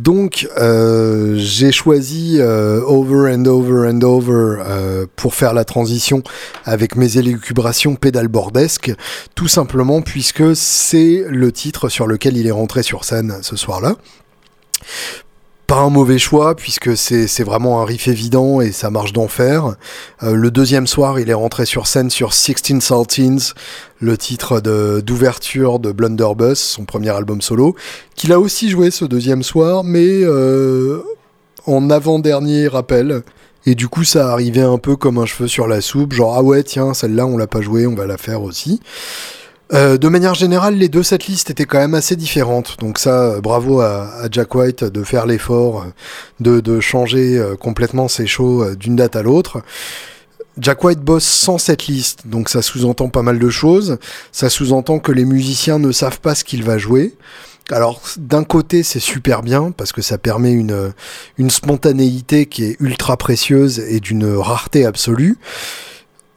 Donc 0.00 0.48
euh, 0.58 1.36
j'ai 1.36 1.70
choisi 1.70 2.38
euh, 2.40 2.80
Over 2.80 3.32
and 3.32 3.44
Over 3.44 3.88
and 3.88 4.02
Over 4.02 4.56
euh, 4.66 5.06
pour 5.14 5.36
faire 5.36 5.54
la 5.54 5.64
transition 5.64 6.24
avec 6.64 6.96
mes 6.96 7.18
élucubrations 7.18 7.94
pédalbordesques, 7.94 8.92
tout 9.36 9.46
simplement 9.46 10.02
puisque 10.02 10.56
c'est 10.56 11.24
le 11.28 11.52
titre 11.52 11.88
sur 11.88 12.08
lequel 12.08 12.36
il 12.36 12.48
est 12.48 12.50
rentré 12.50 12.82
sur 12.82 13.04
scène 13.04 13.36
ce 13.42 13.54
soir-là 13.54 13.94
pas 15.66 15.76
un 15.76 15.90
mauvais 15.90 16.18
choix 16.18 16.54
puisque 16.54 16.96
c'est 16.96 17.42
vraiment 17.42 17.80
un 17.80 17.84
riff 17.84 18.08
évident 18.08 18.60
et 18.60 18.72
ça 18.72 18.90
marche 18.90 19.12
d'enfer. 19.12 19.76
Euh, 20.22 20.34
le 20.34 20.50
deuxième 20.50 20.86
soir, 20.86 21.18
il 21.18 21.30
est 21.30 21.34
rentré 21.34 21.66
sur 21.66 21.86
scène 21.86 22.10
sur 22.10 22.34
Sixteen 22.34 22.80
Saltines, 22.80 23.40
le 24.00 24.18
titre 24.18 24.60
d'ouverture 25.00 25.78
de, 25.78 25.92
Blunderbuss, 25.92 26.58
son 26.58 26.84
premier 26.84 27.10
album 27.10 27.40
solo, 27.40 27.74
qu'il 28.14 28.32
a 28.32 28.40
aussi 28.40 28.68
joué 28.68 28.90
ce 28.90 29.04
deuxième 29.04 29.42
soir, 29.42 29.84
mais 29.84 30.06
euh, 30.06 31.02
en 31.66 31.90
avant-dernier 31.90 32.68
rappel. 32.68 33.22
Et 33.66 33.74
du 33.74 33.88
coup, 33.88 34.04
ça 34.04 34.30
arrivait 34.30 34.60
un 34.60 34.76
peu 34.76 34.96
comme 34.96 35.16
un 35.16 35.24
cheveu 35.24 35.48
sur 35.48 35.66
la 35.66 35.80
soupe, 35.80 36.12
genre 36.12 36.36
ah 36.36 36.42
ouais 36.42 36.62
tiens 36.62 36.92
celle-là 36.92 37.24
on 37.24 37.38
l'a 37.38 37.46
pas 37.46 37.62
jouée, 37.62 37.86
on 37.86 37.94
va 37.94 38.06
la 38.06 38.18
faire 38.18 38.42
aussi. 38.42 38.80
Euh, 39.74 39.98
de 39.98 40.08
manière 40.08 40.34
générale, 40.34 40.76
les 40.76 40.88
deux 40.88 41.02
setlists 41.02 41.50
étaient 41.50 41.64
quand 41.64 41.78
même 41.78 41.94
assez 41.94 42.14
différentes. 42.14 42.76
Donc 42.78 42.98
ça, 42.98 43.24
euh, 43.24 43.40
bravo 43.40 43.80
à, 43.80 44.28
Jack 44.30 44.54
White 44.54 44.84
de 44.84 45.02
faire 45.02 45.26
l'effort 45.26 45.84
euh, 46.44 46.60
de, 46.60 46.80
changer 46.80 47.42
complètement 47.60 48.08
ses 48.08 48.26
shows 48.26 48.74
d'une 48.76 48.96
date 48.96 49.16
à 49.16 49.22
l'autre. 49.22 49.62
Jack 50.58 50.84
White 50.84 51.00
bosse 51.00 51.24
sans 51.24 51.58
setlist, 51.58 52.26
donc 52.26 52.48
ça 52.48 52.62
sous-entend 52.62 53.08
pas 53.08 53.22
mal 53.22 53.38
de 53.38 53.50
choses. 53.50 53.98
Ça 54.30 54.48
sous-entend 54.48 55.00
que 55.00 55.10
les 55.10 55.24
musiciens 55.24 55.80
ne 55.80 55.90
savent 55.90 56.20
pas 56.20 56.34
ce 56.34 56.44
qu'il 56.44 56.62
va 56.62 56.78
jouer. 56.78 57.14
Alors 57.70 58.00
d'un 58.18 58.44
côté 58.44 58.82
c'est 58.82 59.00
super 59.00 59.42
bien 59.42 59.70
parce 59.70 59.92
que 59.92 60.02
ça 60.02 60.18
permet 60.18 60.52
une 60.52 61.50
spontanéité 61.50 62.46
qui 62.46 62.64
est 62.64 62.76
ultra 62.78 63.16
précieuse 63.16 63.80
et 63.80 64.00
d'une 64.00 64.26
rareté 64.36 64.84
absolue. 64.84 65.38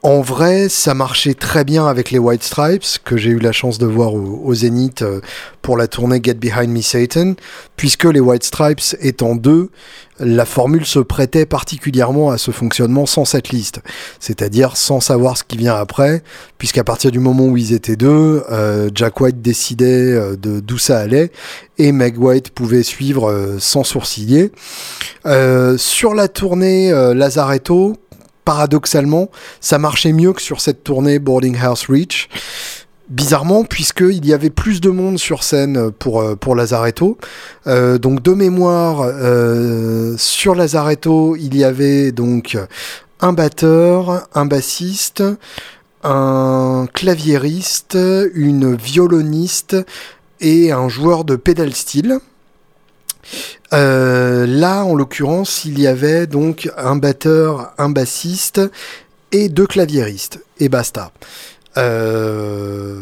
En 0.04 0.22
vrai, 0.22 0.70
ça 0.70 0.94
marchait 0.94 1.34
très 1.34 1.64
bien 1.64 1.88
avec 1.88 2.12
les 2.12 2.20
White 2.20 2.44
Stripes, 2.44 2.86
que 3.04 3.18
j'ai 3.18 3.32
eu 3.32 3.40
la 3.40 3.52
chance 3.52 3.80
de 3.80 3.88
voir 3.88 4.14
au, 4.14 4.54
Zénith 4.54 5.02
euh, 5.02 5.22
pour 5.64 5.76
la 5.76 5.88
tournée 5.88 6.22
Get 6.24 6.36
Behind 6.36 6.70
Me 6.70 6.82
Satan, 6.82 7.34
puisque 7.78 8.04
les 8.04 8.20
White 8.20 8.44
Stripes 8.44 8.96
étant 9.02 9.34
deux, 9.34 9.72
la 10.20 10.46
formule 10.46 10.86
se 10.86 11.00
prêtait 11.00 11.48
particulièrement 11.48 12.30
à 12.30 12.38
ce 12.38 12.52
fonctionnement 12.52 13.08
sans 13.08 13.26
cette 13.26 13.50
liste, 13.50 13.82
c'est-à-dire 14.20 14.78
sans 14.78 15.00
savoir 15.00 15.36
ce 15.36 15.44
qui 15.44 15.58
vient 15.58 15.76
après, 15.76 16.22
puisqu'à 16.60 16.84
partir 16.84 17.10
du 17.10 17.20
moment 17.20 17.46
où 17.46 17.58
ils 17.58 17.74
étaient 17.74 17.96
deux, 17.96 18.44
euh, 18.52 18.92
Jack 18.94 19.20
White 19.20 19.42
décidait 19.42 20.14
euh, 20.14 20.36
de 20.36 20.60
d'où 20.60 20.78
ça 20.78 21.00
allait, 21.00 21.32
et 21.80 21.92
Meg 21.92 22.22
White 22.22 22.52
pouvait 22.52 22.84
suivre 22.84 23.58
sans 23.60 23.84
sourciller. 23.84 24.52
sur 25.78 26.14
la 26.14 26.28
tournée 26.28 26.92
Lazaretto, 27.14 27.98
paradoxalement, 28.48 29.30
ça 29.60 29.78
marchait 29.78 30.14
mieux 30.14 30.32
que 30.32 30.42
sur 30.42 30.62
cette 30.62 30.82
tournée 30.82 31.20
Boarding 31.20 31.58
House 31.62 31.88
Reach. 31.90 32.30
Bizarrement, 33.10 33.66
puisqu'il 33.66 34.26
y 34.26 34.34
avait 34.34 34.50
plus 34.50 34.80
de 34.80 34.90
monde 34.90 35.20
sur 35.20 35.44
scène 35.44 35.92
pour, 35.92 36.22
euh, 36.22 36.38
pour 36.38 36.56
Lazaretto. 36.56 37.18
Euh, 37.68 37.98
donc, 37.98 38.24
de 38.24 38.32
mémoire, 38.32 39.02
euh, 39.02 40.16
sur 40.18 40.56
Lazaretto, 40.56 41.36
il 41.36 41.58
y 41.58 41.66
avait 41.66 42.14
donc 42.14 42.58
un 43.20 43.34
batteur, 43.34 44.30
un 44.34 44.46
bassiste, 44.46 45.26
un 46.06 46.88
claviériste, 46.94 47.98
une 48.34 48.76
violoniste 48.76 49.76
et 50.40 50.72
un 50.72 50.88
joueur 50.88 51.26
de 51.26 51.36
pedal 51.36 51.74
steel. 51.74 52.20
Euh, 53.74 54.46
là, 54.48 54.84
en 54.86 54.96
l'occurrence, 54.96 55.66
il 55.66 55.80
y 55.80 55.88
avait 55.88 56.28
donc 56.28 56.70
un 56.78 56.96
batteur, 56.96 57.74
un 57.78 57.90
bassiste 57.90 58.62
et 59.32 59.50
deux 59.50 59.68
claviéristes, 59.68 60.44
et 60.60 60.70
basta. 60.70 61.12
Euh, 61.78 63.00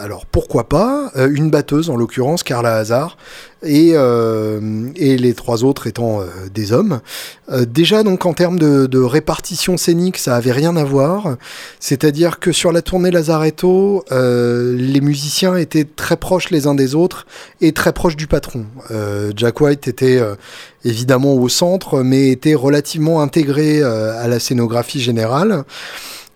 alors 0.00 0.26
pourquoi 0.26 0.68
pas 0.68 1.10
euh, 1.16 1.28
une 1.32 1.50
batteuse 1.50 1.90
en 1.90 1.96
l'occurrence 1.96 2.42
Carla 2.42 2.76
Hazard 2.76 3.16
et, 3.62 3.92
euh, 3.94 4.88
et 4.96 5.16
les 5.16 5.34
trois 5.34 5.64
autres 5.64 5.86
étant 5.86 6.20
euh, 6.20 6.26
des 6.52 6.72
hommes. 6.72 7.00
déjà 7.66 8.02
donc 8.02 8.26
en 8.26 8.34
termes 8.34 8.58
de, 8.58 8.98
répartition 8.98 9.76
scénique 9.76 10.18
ça 10.18 10.36
avait 10.36 10.52
rien 10.52 10.76
à 10.76 10.84
voir, 10.84 11.36
c'est-à-dire 11.80 12.38
que 12.38 12.52
sur 12.52 12.72
la 12.72 12.82
tournée 12.82 13.10
Lazaretto 13.10 14.04
les 14.10 15.00
musiciens 15.00 15.56
étaient 15.56 15.84
très 15.84 16.16
proches 16.16 16.50
les 16.50 16.66
uns 16.66 16.74
des 16.74 16.94
autres 16.94 17.26
et 17.60 17.72
très 17.72 17.92
proches 17.92 18.16
du 18.16 18.26
patron. 18.26 18.66
Jack 19.36 19.60
White 19.60 19.86
était 19.88 20.20
évidemment 20.84 21.34
au 21.34 21.48
centre 21.48 22.02
mais 22.02 22.30
était 22.30 22.54
relativement 22.54 23.20
intégré 23.22 23.82
à 23.82 24.26
la 24.26 24.40
scénographie 24.40 25.00
générale 25.00 25.64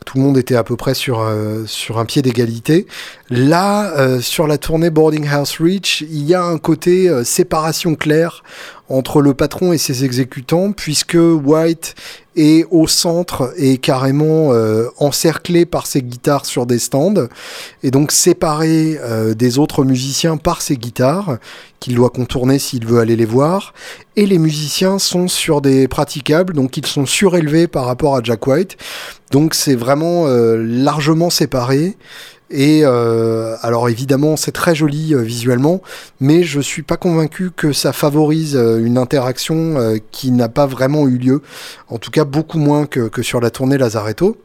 tout 0.06 0.18
le 0.18 0.24
monde 0.24 0.38
était 0.38 0.56
à 0.56 0.64
peu 0.64 0.76
près 0.76 0.94
sur, 0.94 1.20
euh, 1.20 1.64
un 1.94 2.04
pied 2.04 2.22
d'égalité. 2.22 2.86
Là, 3.28 3.92
euh, 3.96 4.20
sur 4.20 4.46
la 4.46 4.58
tournée 4.58 4.90
Boarding 4.90 5.28
House 5.28 5.58
Reach, 5.60 6.02
il 6.02 6.24
y 6.24 6.34
a 6.34 6.42
un 6.42 6.58
côté 6.58 7.08
euh, 7.08 7.24
séparation 7.24 7.94
claire 7.94 8.42
entre 8.90 9.22
le 9.22 9.35
patron 9.35 9.72
et 9.72 9.79
ses 9.79 10.05
exécutants, 10.05 10.72
puisque 10.72 11.16
White 11.16 11.94
est 12.37 12.66
au 12.70 12.87
centre 12.87 13.53
et 13.57 13.79
carrément 13.79 14.50
encerclé 14.98 15.66
par 15.66 15.87
ses 15.87 16.03
guitares 16.03 16.46
sur 16.46 16.66
des 16.66 16.79
stands, 16.79 17.26
et 17.83 17.90
donc 17.90 18.12
séparé 18.12 18.98
des 19.37 19.59
autres 19.59 19.85
musiciens 19.85 20.37
par 20.37 20.62
ses 20.62 20.76
guitares, 20.76 21.38
qu'il 21.81 21.94
doit 21.94 22.11
contourner 22.11 22.59
s'il 22.59 22.87
veut 22.87 23.00
aller 23.00 23.16
les 23.16 23.24
voir. 23.24 23.74
Et 24.16 24.26
les 24.26 24.38
musiciens 24.38 24.98
sont 24.98 25.29
sur 25.29 25.61
des 25.61 25.88
praticables, 25.88 26.53
donc 26.53 26.76
ils 26.76 26.87
sont 26.87 27.07
surélevés 27.07 27.66
par 27.66 27.87
rapport 27.87 28.14
à 28.16 28.22
Jack 28.22 28.46
White. 28.46 28.76
Donc 29.31 29.55
c'est 29.55 29.74
vraiment 29.74 30.26
euh, 30.26 30.57
largement 30.57 31.31
séparé. 31.31 31.96
Et 32.50 32.80
euh, 32.84 33.56
alors 33.62 33.88
évidemment 33.88 34.36
c'est 34.36 34.52
très 34.52 34.74
joli 34.74 35.14
euh, 35.14 35.20
visuellement, 35.20 35.80
mais 36.20 36.42
je 36.42 36.60
suis 36.60 36.82
pas 36.82 36.96
convaincu 36.96 37.50
que 37.54 37.72
ça 37.72 37.92
favorise 37.92 38.56
une 38.56 38.98
interaction 38.98 39.76
qui 40.10 40.32
n'a 40.32 40.48
pas 40.48 40.66
vraiment 40.66 41.06
eu 41.06 41.16
lieu. 41.18 41.42
En 41.88 41.98
tout 41.98 42.10
cas 42.10 42.24
beaucoup 42.24 42.58
moins 42.58 42.86
que, 42.86 43.08
que 43.08 43.22
sur 43.22 43.40
la 43.40 43.50
tournée 43.50 43.78
Lazaretto. 43.78 44.36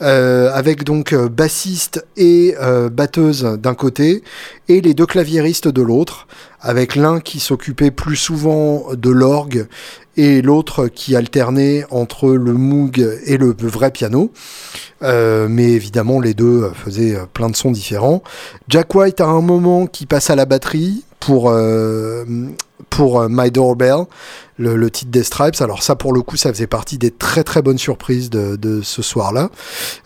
Euh, 0.00 0.52
avec 0.54 0.84
donc 0.84 1.12
euh, 1.12 1.28
bassiste 1.28 2.06
et 2.16 2.54
euh, 2.60 2.88
batteuse 2.88 3.42
d'un 3.60 3.74
côté 3.74 4.22
et 4.68 4.80
les 4.80 4.94
deux 4.94 5.06
claviéristes 5.06 5.66
de 5.66 5.82
l'autre, 5.82 6.28
avec 6.60 6.94
l'un 6.94 7.18
qui 7.18 7.40
s'occupait 7.40 7.90
plus 7.90 8.14
souvent 8.14 8.94
de 8.94 9.10
l'orgue 9.10 9.66
et 10.16 10.40
l'autre 10.40 10.86
qui 10.86 11.16
alternait 11.16 11.84
entre 11.90 12.28
le 12.30 12.52
Moog 12.52 13.04
et 13.26 13.38
le 13.38 13.54
vrai 13.58 13.90
piano. 13.90 14.32
mais 15.02 15.72
évidemment, 15.72 16.20
les 16.20 16.34
deux 16.34 16.70
faisaient 16.74 17.16
plein 17.32 17.48
de 17.48 17.56
sons 17.56 17.70
différents. 17.70 18.22
Jack 18.68 18.94
White 18.94 19.20
a 19.20 19.26
un 19.26 19.40
moment 19.40 19.86
qui 19.86 20.06
passe 20.06 20.30
à 20.30 20.36
la 20.36 20.44
batterie 20.44 21.04
pour, 21.20 21.52
pour 22.90 23.28
My 23.28 23.50
Doorbell, 23.50 24.04
le, 24.58 24.90
titre 24.90 25.10
des 25.10 25.22
Stripes. 25.22 25.60
Alors 25.60 25.82
ça, 25.82 25.96
pour 25.96 26.12
le 26.12 26.22
coup, 26.22 26.36
ça 26.36 26.52
faisait 26.52 26.66
partie 26.66 26.98
des 26.98 27.10
très 27.10 27.44
très 27.44 27.62
bonnes 27.62 27.78
surprises 27.78 28.30
de, 28.30 28.80
ce 28.82 29.02
soir-là. 29.02 29.50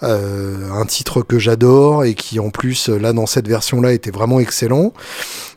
Euh, 0.02 0.70
un 0.72 0.84
titre 0.84 1.22
que 1.22 1.38
j'adore 1.38 2.04
et 2.04 2.14
qui 2.14 2.40
en 2.40 2.50
plus, 2.50 2.88
là, 2.88 3.12
dans 3.12 3.26
cette 3.26 3.48
version-là, 3.48 3.92
était 3.92 4.10
vraiment 4.10 4.40
excellent. 4.40 4.92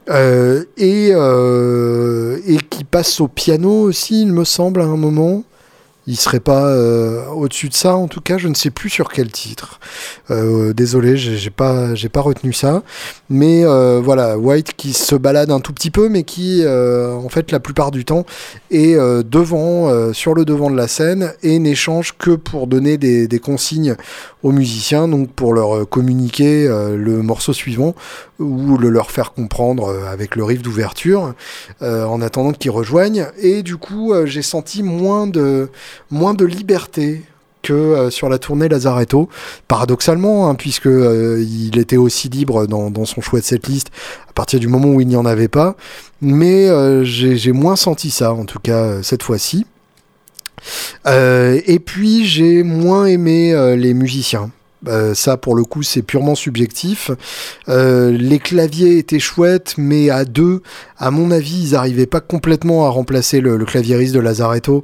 Euh, 0.09 0.65
et, 0.77 1.09
euh, 1.13 2.39
et 2.45 2.57
qui 2.57 2.83
passe 2.83 3.19
au 3.19 3.27
piano 3.27 3.71
aussi, 3.71 4.21
il 4.21 4.33
me 4.33 4.43
semble, 4.43 4.81
à 4.81 4.85
un 4.85 4.97
moment 4.97 5.43
il 6.08 6.15
serait 6.18 6.39
pas 6.39 6.68
euh, 6.68 7.26
au-dessus 7.30 7.70
de 7.70 7.74
ça 7.74 7.96
en 7.96 8.08
tout 8.08 8.22
cas 8.22 8.38
je 8.38 8.48
ne 8.48 8.54
sais 8.54 8.70
plus 8.70 8.89
sur 8.89 9.12
quel 9.12 9.32
titre. 9.32 9.80
Euh, 10.30 10.74
désolé 10.74 11.18
j'ai 11.18 11.50
pas 11.50 11.96
j'ai 11.96 12.10
pas 12.10 12.22
retenu 12.22 12.54
ça. 12.54 12.84
Mais 13.30 13.65
euh, 13.65 14.02
voilà 14.04 14.38
White 14.38 14.74
qui 14.78 14.94
se 14.94 15.15
balade 15.15 15.52
un 15.52 15.60
tout 15.60 15.74
petit 15.74 15.91
peu 15.91 16.10
mais 16.10 16.24
qui 16.24 16.63
en 16.65 17.30
fait 17.30 17.52
la 17.52 17.60
plupart 17.60 17.91
du 17.91 18.06
temps 18.06 18.26
est 18.72 18.96
devant 18.96 20.13
sur 20.13 20.34
le 20.34 20.46
devant 20.46 20.70
de 20.70 20.76
la 20.76 20.88
scène 20.88 21.34
et 21.44 21.60
n'échange 21.60 22.13
que 22.18 22.32
pour 22.32 22.68
donner 22.68 22.98
des, 22.98 23.28
des, 23.28 23.39
consignes 23.39 23.96
aux 24.44 24.52
musiciens 24.52 25.08
donc 25.08 25.32
pour 25.32 25.53
leur 25.53 25.88
communiquer 25.89 26.68
le 26.68 27.22
morceau 27.22 27.53
suivant 27.53 27.95
ou 28.39 28.77
le 28.77 28.89
leur 28.89 29.11
faire 29.11 29.33
comprendre 29.33 29.95
avec 30.09 30.36
le 30.36 30.43
riff 30.43 30.61
d'ouverture 30.61 31.33
en 31.81 32.21
attendant 32.21 32.51
qu'ils 32.51 32.71
rejoignent 32.71 33.27
et 33.39 33.63
du 33.63 33.77
coup 33.77 34.13
j'ai 34.25 34.41
senti 34.41 34.83
moins 34.83 35.27
de 35.27 35.69
moins 36.09 36.33
de 36.33 36.45
liberté 36.45 37.23
que 37.65 37.73
euh, 37.73 38.09
sur 38.11 38.29
la 38.29 38.38
tournée 38.38 38.69
Lazaretto, 38.69 39.27
paradoxalement, 39.67 40.47
hein, 40.47 40.55
puisque 40.55 40.86
euh, 40.86 41.43
il 41.43 41.77
était 41.79 41.97
aussi 41.97 42.29
libre 42.29 42.67
dans, 42.67 43.05
son 43.05 43.21
choix 43.21 43.39
de 43.39 43.45
cette 43.45 43.67
liste 43.67 43.89
à 44.29 44.33
partir 44.33 44.59
du 44.59 44.67
moment 44.67 44.89
où 44.89 45.01
il 45.01 45.07
n'y 45.07 45.15
en 45.15 45.25
avait 45.25 45.47
pas. 45.47 45.75
Mais 46.21 46.69
euh, 46.69 47.03
j'ai 47.03 47.51
moins 47.51 47.75
senti 47.75 48.11
ça, 48.11 48.33
en 48.33 48.45
tout 48.45 48.59
cas 48.59 49.01
cette 49.01 49.23
fois-ci. 49.23 49.65
et 51.05 51.79
puis 51.83 52.25
j'ai 52.25 52.63
moins 52.63 53.05
aimé 53.05 53.75
les 53.77 53.93
musiciens. 53.93 54.51
Ça, 55.13 55.38
pour 55.38 55.55
le 55.55 55.63
coup, 55.63 55.83
c'est 55.83 56.01
purement 56.01 56.36
subjectif. 56.36 57.11
les 57.67 58.39
claviers 58.39 58.97
étaient 58.97 59.19
chouettes, 59.19 59.75
mais 59.77 60.09
à 60.09 60.25
deux, 60.25 60.61
à 60.97 61.11
mon 61.11 61.31
avis, 61.31 61.69
ils 61.69 61.71
n'arrivaient 61.73 62.05
pas 62.05 62.21
complètement 62.21 62.86
à 62.86 62.89
remplacer 62.89 63.41
le, 63.41 63.57
le 63.57 63.65
claviériste 63.65 64.13
de 64.13 64.19
Lazaretto, 64.19 64.83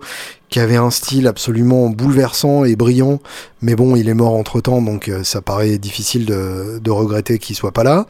qui 0.49 0.59
avait 0.59 0.75
un 0.75 0.91
style 0.91 1.27
absolument 1.27 1.89
bouleversant 1.89 2.65
et 2.65 2.75
brillant, 2.75 3.19
mais 3.61 3.75
bon, 3.75 3.95
il 3.95 4.09
est 4.09 4.13
mort 4.13 4.33
entre 4.33 4.59
temps, 4.59 4.81
donc 4.81 5.07
euh, 5.07 5.23
ça 5.23 5.41
paraît 5.41 5.77
difficile 5.77 6.25
de, 6.25 6.91
regretter 6.91 7.39
qu'il 7.39 7.55
soit 7.55 7.71
pas 7.71 7.83
là. 7.83 8.05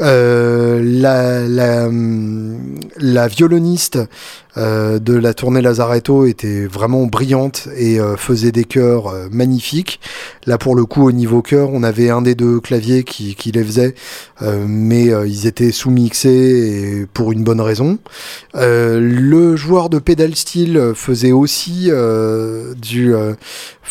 Euh, 0.00 0.80
la, 0.82 1.46
la, 2.98 3.28
violoniste 3.28 3.98
euh, 4.56 4.98
de 4.98 5.14
la 5.14 5.32
tournée 5.32 5.62
Lazaretto 5.62 6.26
était 6.26 6.66
vraiment 6.66 7.06
brillante 7.06 7.68
et 7.78 7.98
faisait 8.18 8.52
des 8.52 8.64
chœurs 8.64 9.14
magnifiques. 9.30 10.00
Là, 10.46 10.58
pour 10.58 10.74
le 10.74 10.84
coup, 10.84 11.06
au 11.06 11.12
niveau 11.12 11.40
chœur, 11.40 11.70
on 11.72 11.82
avait 11.82 12.10
un 12.10 12.20
des 12.20 12.34
deux 12.34 12.60
claviers 12.60 13.04
qui, 13.04 13.52
les 13.54 13.64
faisait, 13.64 13.94
mais 14.42 15.06
ils 15.26 15.46
étaient 15.46 15.72
sous-mixés 15.72 17.06
pour 17.14 17.32
une 17.32 17.42
bonne 17.42 17.60
raison. 17.60 17.98
le 18.54 19.56
joueur 19.56 19.88
de 19.88 19.98
aussi 21.32 21.90
du 22.82 23.14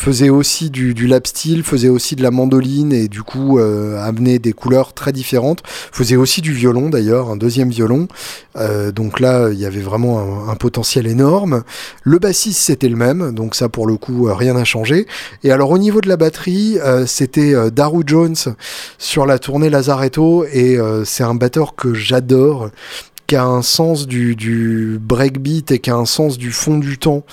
faisait 0.00 0.30
aussi 0.30 0.70
du, 0.70 0.89
du, 0.94 1.06
lap 1.06 1.26
steel, 1.26 1.62
faisait 1.62 1.88
aussi 1.88 2.16
de 2.16 2.22
la 2.22 2.30
mandoline 2.30 2.92
et 2.92 3.08
du 3.08 3.22
coup 3.22 3.58
euh, 3.58 3.98
amenait 4.02 4.38
des 4.38 4.52
couleurs 4.52 4.92
très 4.92 5.12
différentes. 5.12 5.62
Faisait 5.64 6.16
aussi 6.16 6.40
du 6.40 6.52
violon 6.52 6.90
d'ailleurs, 6.90 7.30
un 7.30 7.36
deuxième 7.36 7.70
violon. 7.70 8.08
Euh, 8.56 8.92
donc 8.92 9.20
là, 9.20 9.50
il 9.50 9.58
y 9.58 9.66
avait 9.66 9.80
vraiment 9.80 10.48
un, 10.48 10.56
potentiel 10.56 11.06
énorme. 11.06 11.62
Le 12.02 12.18
bassiste 12.18 12.60
c'était 12.60 12.88
le 12.88 12.96
même, 12.96 13.32
donc 13.32 13.54
ça 13.54 13.68
pour 13.68 13.86
le 13.86 13.96
coup 13.96 14.28
euh, 14.28 14.34
rien 14.34 14.54
n'a 14.54 14.64
changé. 14.64 15.06
Et 15.42 15.50
alors 15.50 15.70
au 15.70 15.78
niveau 15.78 16.00
de 16.00 16.08
la 16.08 16.16
batterie, 16.16 16.78
c'était 17.06 17.54
Daru 17.70 18.02
Jones 18.06 18.36
sur 18.98 19.26
la 19.26 19.38
tournée 19.38 19.70
Lazaretto 19.70 20.44
et 20.44 20.78
c'est 21.04 21.24
un 21.24 21.34
batteur 21.34 21.74
que 21.74 21.94
j'adore 21.94 22.70
qui 23.30 23.36
a 23.36 23.44
un 23.44 23.62
sens 23.62 24.08
du, 24.08 24.34
du 24.34 24.98
breakbeat 25.00 25.70
et 25.70 25.78
qui 25.78 25.90
a 25.90 25.94
un 25.94 26.04
sens 26.04 26.36
du 26.36 26.50
fond 26.50 26.78
du 26.78 26.98
temps 26.98 27.24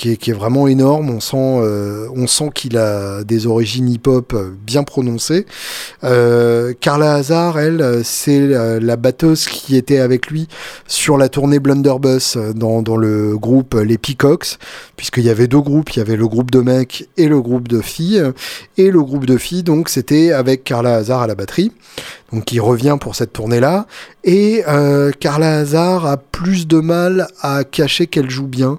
qui 0.00 0.12
est, 0.12 0.16
qui 0.16 0.32
vraiment 0.32 0.66
énorme. 0.66 1.10
On 1.10 1.20
sent, 1.20 1.36
euh, 1.36 2.08
on 2.16 2.26
sent 2.26 2.50
qu'il 2.54 2.78
a 2.78 3.22
des 3.22 3.46
origines 3.46 3.86
hip-hop 3.86 4.34
bien 4.66 4.82
prononcées. 4.82 5.44
Euh, 6.04 6.72
Carla 6.80 7.16
Hazard, 7.16 7.58
elle, 7.58 8.00
c'est 8.02 8.40
la, 8.40 8.96
batteuse 8.96 9.46
qui 9.46 9.76
était 9.76 9.98
avec 9.98 10.28
lui 10.28 10.48
sur 10.86 11.18
la 11.18 11.28
tournée 11.28 11.58
Blunderbuss 11.58 12.38
dans, 12.54 12.82
dans 12.82 12.96
le 12.96 13.36
groupe 13.36 13.74
Les 13.74 13.98
Peacocks, 13.98 14.58
puisqu'il 14.96 15.24
y 15.24 15.30
avait 15.30 15.46
deux 15.46 15.60
groupes, 15.60 15.90
il 15.90 15.98
y 15.98 16.02
avait 16.02 16.16
le 16.16 16.28
groupe 16.28 16.50
de 16.50 16.60
mecs 16.60 17.08
et 17.18 17.28
le 17.28 17.40
groupe 17.40 17.68
de 17.68 17.82
filles. 17.82 18.22
Et 18.78 18.90
le 18.90 19.02
groupe 19.02 19.26
de 19.26 19.36
filles, 19.36 19.62
donc, 19.62 19.90
c'était 19.90 20.32
avec 20.32 20.64
Carla 20.64 20.96
Hazard 20.96 21.22
à 21.22 21.26
la 21.26 21.34
batterie 21.34 21.72
donc 22.32 22.52
il 22.52 22.60
revient 22.60 22.96
pour 23.00 23.16
cette 23.16 23.32
tournée-là. 23.32 23.86
Et 24.24 24.62
euh, 24.68 25.10
Carla 25.18 25.58
Hazard 25.58 26.06
a 26.06 26.16
plus 26.16 26.66
de 26.66 26.78
mal 26.78 27.26
à 27.40 27.64
cacher 27.64 28.06
qu'elle 28.06 28.30
joue 28.30 28.46
bien 28.46 28.78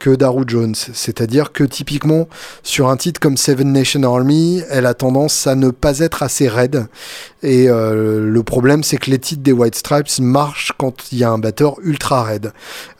que 0.00 0.10
Daru 0.10 0.44
Jones. 0.46 0.74
C'est-à-dire 0.74 1.52
que 1.52 1.62
typiquement, 1.62 2.28
sur 2.64 2.88
un 2.88 2.96
titre 2.96 3.20
comme 3.20 3.36
Seven 3.36 3.70
Nation 3.70 4.02
Army, 4.02 4.62
elle 4.70 4.86
a 4.86 4.94
tendance 4.94 5.46
à 5.46 5.54
ne 5.54 5.70
pas 5.70 6.00
être 6.00 6.24
assez 6.24 6.48
raide. 6.48 6.86
Et 7.42 7.68
euh, 7.68 8.26
le 8.26 8.42
problème, 8.42 8.82
c'est 8.82 8.96
que 8.96 9.10
les 9.10 9.18
titres 9.18 9.42
des 9.42 9.52
White 9.52 9.74
Stripes 9.74 10.18
marchent 10.20 10.72
quand 10.76 11.12
il 11.12 11.18
y 11.18 11.24
a 11.24 11.30
un 11.30 11.38
batteur 11.38 11.76
ultra 11.82 12.22
raide. 12.22 12.52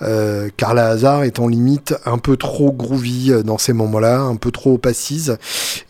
Euh, 0.02 0.48
Carla 0.56 0.88
Hazard 0.88 1.24
est 1.24 1.38
en 1.38 1.48
limite 1.48 1.94
un 2.04 2.18
peu 2.18 2.36
trop 2.36 2.70
groovy 2.72 3.32
euh, 3.32 3.42
dans 3.42 3.58
ces 3.58 3.72
moments-là, 3.72 4.20
un 4.20 4.36
peu 4.36 4.50
trop 4.50 4.78
passive. 4.78 5.38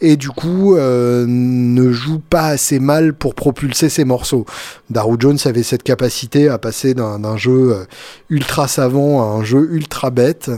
Et 0.01 0.17
du 0.17 0.31
coup, 0.31 0.77
euh, 0.77 1.27
ne 1.29 1.91
joue 1.91 2.21
pas 2.21 2.47
assez 2.47 2.79
mal 2.79 3.15
pour 3.15 3.35
propulser 3.35 3.89
ses 3.89 4.05
morceaux. 4.05 4.47
Daru 4.91 5.17
Jones 5.19 5.39
avait 5.45 5.65
cette 5.65 5.83
capacité 5.83 6.49
à 6.49 6.59
passer 6.59 6.95
d'un 6.95 7.37
jeu 7.37 7.87
ultra 8.29 8.69
savant 8.69 9.23
à 9.23 9.37
un 9.37 9.45
jeu 9.45 9.69
ultra 9.73 10.11
bête 10.11 10.51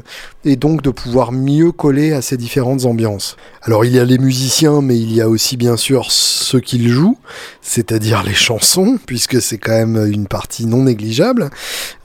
et 0.44 0.56
donc 0.56 0.82
de 0.82 0.90
pouvoir 0.90 1.32
mieux 1.32 1.72
coller 1.72 2.12
à 2.12 2.22
ces 2.22 2.36
différentes 2.36 2.84
ambiances. 2.84 3.36
Alors 3.62 3.84
il 3.84 3.94
y 3.94 3.98
a 3.98 4.04
les 4.04 4.18
musiciens, 4.18 4.80
mais 4.80 4.98
il 4.98 5.12
y 5.12 5.20
a 5.20 5.28
aussi 5.28 5.56
bien 5.56 5.76
sûr 5.76 6.10
ceux 6.10 6.60
qui 6.60 6.78
le 6.78 6.90
jouent, 6.90 7.18
c'est-à-dire 7.60 8.22
les 8.22 8.34
chansons, 8.34 8.98
puisque 9.06 9.40
c'est 9.40 9.58
quand 9.58 9.72
même 9.72 10.06
une 10.12 10.26
partie 10.26 10.66
non 10.66 10.84
négligeable. 10.84 11.50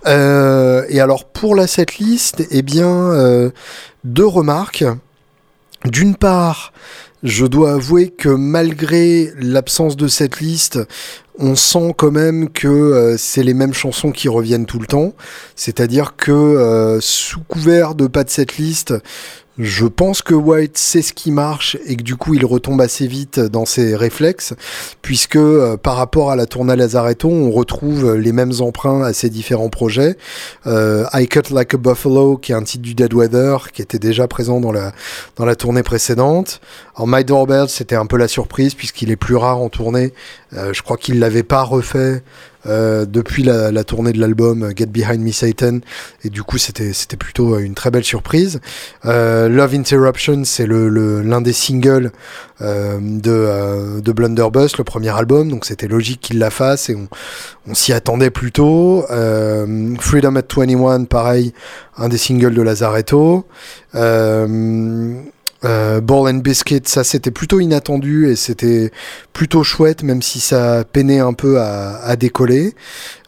Euh, 0.05 0.85
et 0.89 0.99
alors 0.99 1.25
pour 1.25 1.55
la 1.55 1.67
setlist, 1.67 2.45
eh 2.51 2.61
bien, 2.61 2.87
euh, 2.87 3.49
deux 4.03 4.27
remarques. 4.27 4.85
D'une 5.85 6.15
part, 6.15 6.73
je 7.23 7.45
dois 7.45 7.73
avouer 7.73 8.09
que 8.09 8.29
malgré 8.29 9.31
l'absence 9.39 9.97
de 9.97 10.07
cette 10.07 10.39
liste, 10.39 10.79
on 11.39 11.55
sent 11.55 11.93
quand 11.97 12.11
même 12.11 12.49
que 12.49 12.67
euh, 12.67 13.15
c'est 13.17 13.43
les 13.43 13.53
mêmes 13.53 13.73
chansons 13.73 14.11
qui 14.11 14.27
reviennent 14.27 14.65
tout 14.65 14.79
le 14.79 14.87
temps. 14.87 15.13
C'est-à-dire 15.55 16.15
que 16.15 16.31
euh, 16.31 16.99
sous 16.99 17.41
couvert 17.41 17.95
de 17.95 18.07
pas 18.07 18.23
de 18.23 18.29
cette 18.29 18.57
liste, 18.57 18.93
je 19.57 19.85
pense 19.85 20.21
que 20.21 20.33
White 20.33 20.77
sait 20.77 21.01
ce 21.01 21.13
qui 21.13 21.31
marche 21.31 21.77
et 21.85 21.95
que 21.95 22.03
du 22.03 22.15
coup 22.15 22.33
il 22.33 22.45
retombe 22.45 22.81
assez 22.81 23.07
vite 23.07 23.39
dans 23.39 23.65
ses 23.65 23.95
réflexes, 23.95 24.53
puisque 25.01 25.35
euh, 25.35 25.77
par 25.77 25.95
rapport 25.95 26.31
à 26.31 26.35
la 26.35 26.45
tournée 26.45 26.75
Lazaretto, 26.75 27.29
on 27.29 27.51
retrouve 27.51 28.15
les 28.15 28.31
mêmes 28.31 28.53
emprunts 28.59 29.03
à 29.03 29.13
ses 29.13 29.29
différents 29.29 29.69
projets. 29.69 30.17
Euh, 30.67 31.05
I 31.13 31.27
Cut 31.27 31.51
Like 31.51 31.73
a 31.73 31.77
Buffalo, 31.77 32.37
qui 32.37 32.51
est 32.51 32.55
un 32.55 32.63
titre 32.63 32.83
du 32.83 32.93
Dead 32.93 33.13
Weather, 33.13 33.71
qui 33.71 33.81
était 33.81 33.99
déjà 33.99 34.27
présent 34.27 34.59
dans 34.59 34.71
la, 34.71 34.93
dans 35.35 35.45
la 35.45 35.55
tournée 35.55 35.83
précédente. 35.83 36.61
Alors 36.95 37.07
My 37.07 37.23
Doorbell, 37.23 37.69
c'était 37.69 37.95
un 37.95 38.05
peu 38.05 38.17
la 38.17 38.27
surprise, 38.27 38.73
puisqu'il 38.73 39.11
est 39.11 39.15
plus 39.15 39.35
rare 39.35 39.61
en 39.61 39.69
tournée. 39.69 40.13
Euh, 40.53 40.73
je 40.73 40.81
crois 40.81 40.97
qu'il 40.97 41.19
l'avait 41.19 41.43
pas 41.43 41.63
refait 41.63 42.23
euh, 42.67 43.05
depuis 43.05 43.43
la, 43.43 43.83
tournée 43.83 44.11
de 44.11 44.19
l'album 44.19 44.71
Get 44.75 44.87
Behind 44.87 45.19
Me 45.19 45.31
Satan 45.31 45.79
et 46.23 46.29
du 46.29 46.43
coup 46.43 46.57
c'était 46.57 46.91
plutôt 47.17 47.57
une 47.59 47.75
très 47.75 47.91
belle 47.91 48.03
surprise. 48.03 48.59
Euh, 49.05 49.47
Love 49.49 49.75
Interruption 49.75 50.43
c'est 50.43 50.67
l'un 50.67 51.41
des 51.41 51.53
singles 51.53 52.11
euh, 52.61 52.97
de 52.99 54.01
de 54.01 54.11
Blunderbuss 54.11 54.77
le 54.77 54.83
premier 54.83 55.15
album 55.15 55.49
donc 55.49 55.65
c'était 55.65 55.87
logique 55.87 56.21
qu'il 56.21 56.39
la 56.39 56.49
fasse 56.49 56.89
et 56.89 56.97
on, 57.67 57.73
s'y 57.73 57.93
attendait 57.93 58.31
plutôt. 58.31 59.05
Freedom 59.99 60.35
at 60.35 60.43
21 60.55 61.05
pareil 61.05 61.53
un 61.97 62.09
des 62.09 62.17
singles 62.17 62.53
de 62.53 62.61
Lazaretto. 62.61 63.45
Ball 65.63 66.29
and 66.33 66.39
Biscuit, 66.39 66.81
ça 66.85 67.03
c'était 67.03 67.31
plutôt 67.31 67.59
inattendu 67.59 68.29
et 68.29 68.35
c'était 68.35 68.91
plutôt 69.33 69.63
chouette, 69.63 70.03
même 70.03 70.21
si 70.21 70.39
ça 70.39 70.83
peinait 70.83 71.19
un 71.19 71.33
peu 71.33 71.59
à, 71.59 71.97
à 71.97 72.15
décoller. 72.15 72.73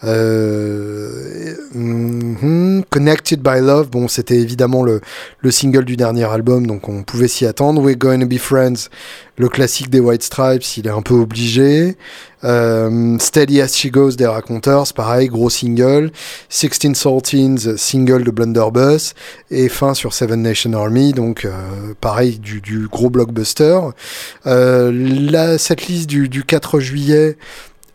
Euh, 0.04 1.56
mm-hmm. 1.76 2.84
Connected 2.90 3.42
by 3.42 3.60
Love, 3.60 3.90
bon, 3.90 4.08
c'était 4.08 4.38
évidemment 4.38 4.84
le, 4.84 5.02
le 5.40 5.52
single 5.52 5.86
du 5.86 5.98
dernier 5.98 6.24
album, 6.24 6.66
donc 6.66 6.88
on 6.88 7.04
pouvait 7.04 7.28
s'y 7.28 7.46
attendre. 7.46 7.82
We're 7.82 7.98
Going 7.98 8.20
to 8.20 8.26
Be 8.26 8.38
Friends, 8.38 8.90
le 9.38 9.50
classique 9.50 9.90
des 9.90 10.00
White 10.00 10.24
Stripes, 10.24 10.78
il 10.78 10.88
est 10.88 10.92
un 10.92 11.02
peu 11.02 11.16
obligé. 11.16 11.98
Euh, 12.44 13.18
Steady 13.20 13.62
as 13.62 13.76
She 13.76 13.88
Goes 13.92 14.12
des 14.12 14.26
Raconteurs, 14.26 14.92
pareil, 14.94 15.28
gros 15.28 15.50
single. 15.50 16.12
Sixteen 16.50 16.96
Saltines, 16.96 17.78
single 17.78 18.24
de 18.24 18.32
Blunderbuss. 18.32 19.14
Et 19.52 19.70
fin 19.70 19.94
sur 19.94 20.14
Seven 20.14 20.42
Nation 20.42 20.74
Army, 20.74 21.14
donc 21.14 21.46
euh, 21.46 21.52
pareil, 22.02 22.40
du, 22.40 22.62
du, 22.62 22.88
gros 22.88 23.10
blockbuster. 23.10 23.80
Euh, 24.46 24.92
là, 24.92 25.58
cette 25.58 25.88
liste 25.88 26.10
du, 26.10 26.30
du 26.30 26.44
4 26.44 26.80
juillet, 26.80 27.38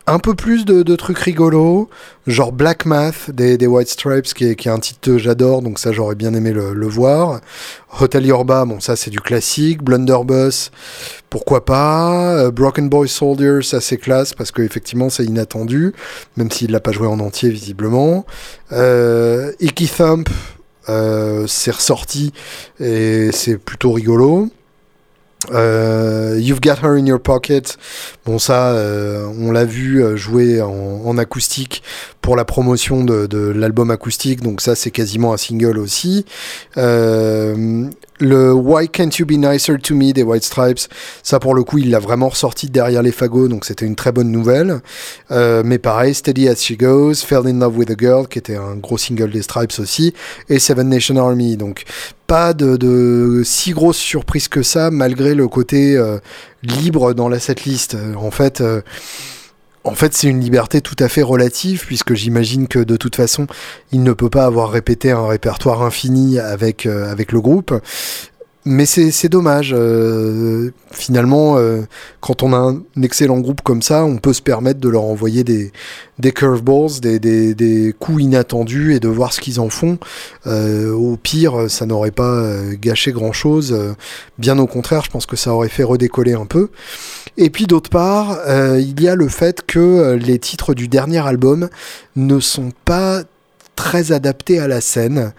un 0.07 0.19
peu 0.19 0.35
plus 0.35 0.65
de, 0.65 0.83
de, 0.83 0.95
trucs 0.95 1.17
rigolos, 1.17 1.89
genre 2.27 2.51
Black 2.51 2.85
Math 2.85 3.31
des, 3.31 3.65
White 3.65 3.89
Stripes, 3.89 4.33
qui 4.33 4.45
est, 4.45 4.67
un 4.67 4.79
titre 4.79 4.99
que 5.01 5.17
j'adore, 5.17 5.61
donc 5.61 5.79
ça 5.79 5.91
j'aurais 5.91 6.15
bien 6.15 6.33
aimé 6.33 6.51
le, 6.51 6.87
voir. 6.87 7.41
Hotel 7.99 8.25
Yorba, 8.25 8.65
bon 8.65 8.79
ça 8.79 8.95
c'est 8.95 9.09
du 9.09 9.19
classique. 9.19 9.81
Blunderbuss, 9.81 10.71
pourquoi 11.29 11.65
pas. 11.65 12.47
Uh, 12.47 12.51
Broken 12.51 12.89
Boy 12.89 13.07
Soldier, 13.07 13.59
ça 13.63 13.81
c'est 13.81 13.97
classe, 13.97 14.33
parce 14.33 14.51
qu'effectivement 14.51 15.09
c'est 15.09 15.25
inattendu, 15.25 15.93
même 16.37 16.51
s'il 16.51 16.71
l'a 16.71 16.79
pas 16.79 16.91
joué 16.91 17.07
en 17.07 17.19
entier 17.19 17.49
visiblement. 17.49 18.25
Euh, 18.71 19.51
Icky 19.59 19.87
Thump, 19.87 20.29
euh, 20.89 21.47
c'est 21.47 21.71
ressorti, 21.71 22.31
et 22.79 23.31
c'est 23.31 23.57
plutôt 23.57 23.91
rigolo. 23.91 24.49
Euh, 25.51 26.37
You've 26.39 26.61
Got 26.61 26.75
Her 26.83 26.97
in 26.97 27.05
Your 27.05 27.19
Pocket. 27.19 27.77
Bon, 28.25 28.39
ça, 28.39 28.69
euh, 28.71 29.27
on 29.39 29.51
l'a 29.51 29.65
vu 29.65 30.03
euh, 30.03 30.15
jouer 30.15 30.61
en, 30.61 31.01
en, 31.05 31.17
acoustique 31.17 31.83
pour 32.21 32.35
la 32.35 32.45
promotion 32.45 33.03
de, 33.03 33.27
de 33.27 33.37
l'album 33.49 33.91
acoustique, 33.91 34.41
donc 34.41 34.61
ça, 34.61 34.75
c'est 34.75 34.91
quasiment 34.91 35.33
un 35.33 35.37
single 35.37 35.77
aussi. 35.77 36.25
Euh, 36.77 37.87
Le 38.19 38.53
Why 38.53 38.87
Can't 38.87 39.09
You 39.19 39.25
Be 39.25 39.33
Nicer 39.33 39.77
to 39.77 39.93
Me 39.93 40.13
des 40.13 40.23
White 40.23 40.43
Stripes, 40.43 40.87
ça 41.21 41.39
pour 41.39 41.53
le 41.53 41.63
coup, 41.63 41.79
il 41.79 41.89
l'a 41.89 41.99
vraiment 41.99 42.29
ressorti 42.29 42.69
derrière 42.69 43.01
les 43.01 43.11
fagots, 43.11 43.47
donc 43.47 43.65
c'était 43.65 43.85
une 43.85 43.95
très 43.95 44.11
bonne 44.11 44.31
nouvelle. 44.31 44.81
Euh, 45.31 45.63
mais 45.65 45.79
pareil, 45.79 46.13
Steady 46.13 46.47
as 46.47 46.55
She 46.55 46.77
Goes, 46.77 47.15
Fell 47.15 47.45
in 47.45 47.59
Love 47.59 47.77
with 47.77 47.91
a 47.91 47.95
Girl, 47.97 48.27
qui 48.27 48.39
était 48.39 48.55
un 48.55 48.75
gros 48.75 48.97
single 48.97 49.31
des 49.31 49.41
Stripes 49.41 49.73
aussi, 49.79 50.13
et 50.47 50.59
Seven 50.59 50.87
Nation 50.87 51.17
Army. 51.17 51.57
Donc 51.57 51.83
pas 52.27 52.53
de, 52.53 53.41
si 53.43 53.71
grosse 53.71 53.97
surprise 53.97 54.47
que 54.47 54.63
ça, 54.63 54.91
malgré 54.91 55.35
le 55.35 55.47
côté 55.47 55.97
euh, 55.97 56.19
libre 56.63 57.13
dans 57.13 57.27
la 57.27 57.39
setlist. 57.39 57.97
En 58.17 58.31
fait. 58.31 58.61
Euh, 58.61 58.81
en 59.85 59.93
fait, 59.93 60.13
c'est 60.13 60.27
une 60.27 60.41
liberté 60.41 60.81
tout 60.81 60.95
à 60.99 61.07
fait 61.07 61.21
relative, 61.21 61.85
puisque 61.85 62.15
j'imagine 62.15 62.67
que 62.67 62.79
de 62.79 62.97
toute 62.97 63.15
façon, 63.15 63.47
il 63.91 64.03
ne 64.03 64.13
peut 64.13 64.29
pas 64.29 64.45
avoir 64.45 64.71
répété 64.71 65.11
un 65.11 65.27
répertoire 65.27 65.83
infini 65.83 66.39
avec, 66.39 66.85
euh, 66.85 67.11
avec 67.11 67.31
le 67.31 67.39
groupe 67.39 67.73
mais 68.65 68.87
c'est 68.87 69.29
dommage. 69.29 69.75
Euh, 69.77 70.71
finalement, 70.91 71.57
euh, 71.57 71.83
quand 72.19 72.41
on 72.41 72.51
a 72.51 72.57
un 72.57 72.81
excellent 73.03 73.39
groupe 73.39 73.61
comme 73.61 73.83
ça, 73.83 74.03
on 74.05 74.17
peut 74.17 74.33
se 74.33 74.41
permettre 74.41 74.79
de 74.79 74.89
leur 74.89 75.03
envoyer 75.03 75.43
des, 75.43 75.71
des 76.17 76.31
curveballs, 76.31 76.99
des, 76.99 77.19
des, 77.19 77.53
des 77.53 77.93
coups 77.97 78.23
inattendus 78.23 78.95
et 78.95 78.99
de 78.99 79.07
voir 79.07 79.33
ce 79.33 79.39
qu'ils 79.39 79.59
en 79.59 79.69
font. 79.69 79.99
Euh, 80.47 80.91
au 80.91 81.15
pire, 81.15 81.69
ça 81.69 81.85
n'aurait 81.85 82.09
pas 82.09 82.43
gâché 82.81 83.11
grand-chose. 83.11 83.77
bien 84.39 84.57
au 84.57 84.65
contraire, 84.65 85.03
je 85.05 85.11
pense 85.11 85.27
que 85.27 85.35
ça 85.35 85.53
aurait 85.53 85.69
fait 85.69 85.83
redécoller 85.83 86.33
un 86.33 86.47
peu. 86.47 86.69
Et 87.37 87.51
puis 87.51 87.67
d'autre 87.67 87.91
part, 87.91 88.39
il 88.77 88.99
y 88.99 89.07
a 89.07 89.15
le 89.15 89.27
fait 89.27 89.63
que 89.65 90.13
les 90.15 90.39
titres 90.39 90.73
du 90.73 90.87
dernier 90.87 91.25
album 91.25 91.69
ne 92.15 92.39
sont 92.39 92.71
pas 92.83 93.21
très 93.75 94.11
adaptés 94.11 94.59
à 94.59 94.67
la 94.67 94.81
scène. 94.81 95.33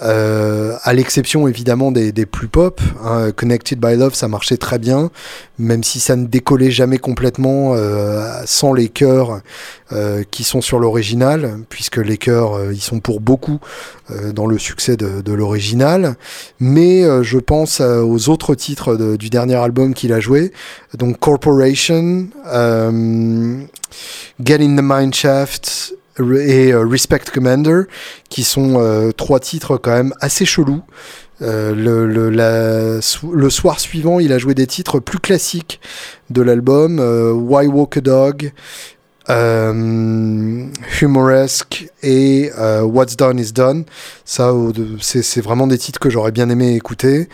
Euh, 0.00 0.76
à 0.82 0.92
l'exception 0.92 1.48
évidemment 1.48 1.90
des, 1.90 2.12
des 2.12 2.24
plus 2.26 2.46
pop, 2.46 2.80
hein, 3.02 3.32
Connected 3.34 3.80
by 3.80 3.96
Love 3.96 4.14
ça 4.14 4.28
marchait 4.28 4.56
très 4.56 4.78
bien, 4.78 5.10
même 5.58 5.82
si 5.82 5.98
ça 5.98 6.14
ne 6.14 6.26
décollait 6.26 6.70
jamais 6.70 6.98
complètement 6.98 7.74
euh, 7.74 8.22
sans 8.46 8.72
les 8.72 8.88
chœurs 8.88 9.40
euh, 9.92 10.22
qui 10.30 10.44
sont 10.44 10.60
sur 10.60 10.78
l'original, 10.78 11.58
puisque 11.68 11.96
les 11.96 12.16
chœurs 12.16 12.54
euh, 12.54 12.72
ils 12.72 12.80
sont 12.80 13.00
pour 13.00 13.20
beaucoup 13.20 13.58
euh, 14.12 14.32
dans 14.32 14.46
le 14.46 14.58
succès 14.58 14.96
de, 14.96 15.20
de 15.20 15.32
l'original. 15.32 16.14
Mais 16.60 17.02
je 17.22 17.38
pense 17.38 17.80
aux 17.80 18.28
autres 18.28 18.54
titres 18.54 18.94
de, 18.94 19.16
du 19.16 19.30
dernier 19.30 19.56
album 19.56 19.94
qu'il 19.94 20.12
a 20.12 20.20
joué, 20.20 20.52
donc 20.96 21.18
Corporation, 21.18 22.28
Get 24.44 24.62
in 24.62 24.76
the 24.76 24.82
Mineshaft, 24.82 25.94
et 26.18 26.72
euh, 26.72 26.84
Respect 26.86 27.30
Commander, 27.32 27.82
qui 28.28 28.44
sont 28.44 28.80
euh, 28.80 29.12
trois 29.12 29.40
titres 29.40 29.76
quand 29.76 29.92
même 29.92 30.14
assez 30.20 30.44
chelous. 30.44 30.82
Euh, 31.40 31.72
le, 31.74 33.50
soir 33.50 33.78
suivant, 33.78 34.18
il 34.18 34.32
a 34.32 34.38
joué 34.38 34.54
des 34.54 34.66
titres 34.66 34.98
plus 34.98 35.20
classiques 35.20 35.80
de 36.30 36.42
l'album, 36.42 36.98
Why 36.98 37.68
Walk 37.68 37.98
a 37.98 38.00
Dog, 38.00 38.52
humoresque 41.00 41.86
et 42.02 42.50
What's 42.82 43.16
Done 43.16 43.38
is 43.38 43.52
Done. 43.52 43.84
Ça, 44.24 44.52
c'est 45.00 45.40
vraiment 45.40 45.68
des 45.68 45.78
titres 45.78 46.00
que 46.00 46.10
j'aurais 46.10 46.32
bien 46.32 46.50
aimé 46.50 46.74
écouter. 46.74 47.28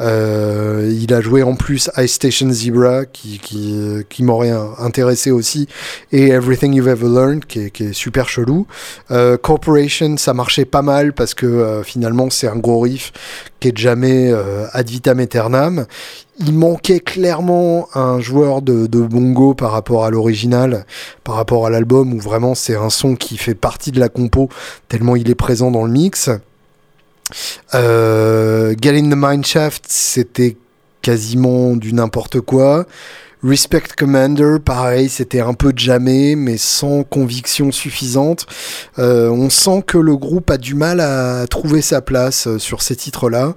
Euh, 0.00 0.90
il 1.00 1.12
a 1.12 1.20
joué 1.20 1.42
en 1.42 1.54
plus 1.54 1.90
Ice 1.98 2.12
Station 2.12 2.50
Zebra, 2.50 3.04
qui, 3.04 3.38
qui, 3.38 3.76
qui 4.08 4.22
m'aurait 4.22 4.52
intéressé 4.78 5.30
aussi, 5.30 5.68
et 6.12 6.28
Everything 6.28 6.74
You've 6.74 6.88
Ever 6.88 7.08
Learned, 7.08 7.44
qui 7.44 7.60
est, 7.60 7.70
qui 7.70 7.84
est 7.84 7.92
super 7.92 8.28
chelou. 8.28 8.66
Euh, 9.10 9.36
Corporation, 9.36 10.16
ça 10.16 10.34
marchait 10.34 10.64
pas 10.64 10.82
mal 10.82 11.12
parce 11.12 11.34
que 11.34 11.46
euh, 11.46 11.82
finalement 11.82 12.30
c'est 12.30 12.48
un 12.48 12.56
gros 12.56 12.80
riff 12.80 13.12
qui 13.60 13.68
est 13.68 13.78
jamais 13.78 14.30
euh, 14.32 14.66
ad 14.72 14.88
vitam 14.88 15.20
aeternam 15.20 15.86
il 16.40 16.54
manquait 16.54 17.00
clairement 17.00 17.88
un 17.94 18.18
joueur 18.18 18.62
de, 18.62 18.86
bongo 18.86 19.54
par 19.54 19.72
rapport 19.72 20.04
à 20.04 20.10
l'original, 20.10 20.86
par 21.22 21.34
rapport 21.34 21.66
à 21.66 21.70
l'album, 21.70 22.14
où 22.14 22.18
vraiment 22.18 22.54
c'est 22.54 22.76
un 22.76 22.88
son 22.88 23.14
qui 23.14 23.36
fait 23.36 23.54
partie 23.54 23.92
de 23.92 24.00
la 24.00 24.08
compo, 24.08 24.48
tellement 24.88 25.16
il 25.16 25.30
est 25.30 25.34
présent 25.34 25.70
dans 25.70 25.84
le 25.84 25.92
mix. 25.92 26.30
Euh, 27.74 28.74
Get 28.80 28.98
in 28.98 29.10
the 29.10 29.16
Mineshaft, 29.16 29.84
c'était 29.88 30.56
quasiment 31.02 31.76
du 31.76 31.92
n'importe 31.92 32.40
quoi. 32.40 32.86
Respect 33.42 33.84
Commander, 33.96 34.56
pareil, 34.62 35.08
c'était 35.08 35.40
un 35.40 35.54
peu 35.54 35.72
jamais, 35.74 36.36
mais 36.36 36.58
sans 36.58 37.04
conviction 37.04 37.72
suffisante. 37.72 38.46
Euh, 38.98 39.30
on 39.30 39.48
sent 39.48 39.82
que 39.86 39.96
le 39.96 40.16
groupe 40.16 40.50
a 40.50 40.58
du 40.58 40.74
mal 40.74 41.00
à 41.00 41.46
trouver 41.48 41.80
sa 41.80 42.02
place 42.02 42.46
euh, 42.46 42.58
sur 42.58 42.82
ces 42.82 42.96
titres-là 42.96 43.54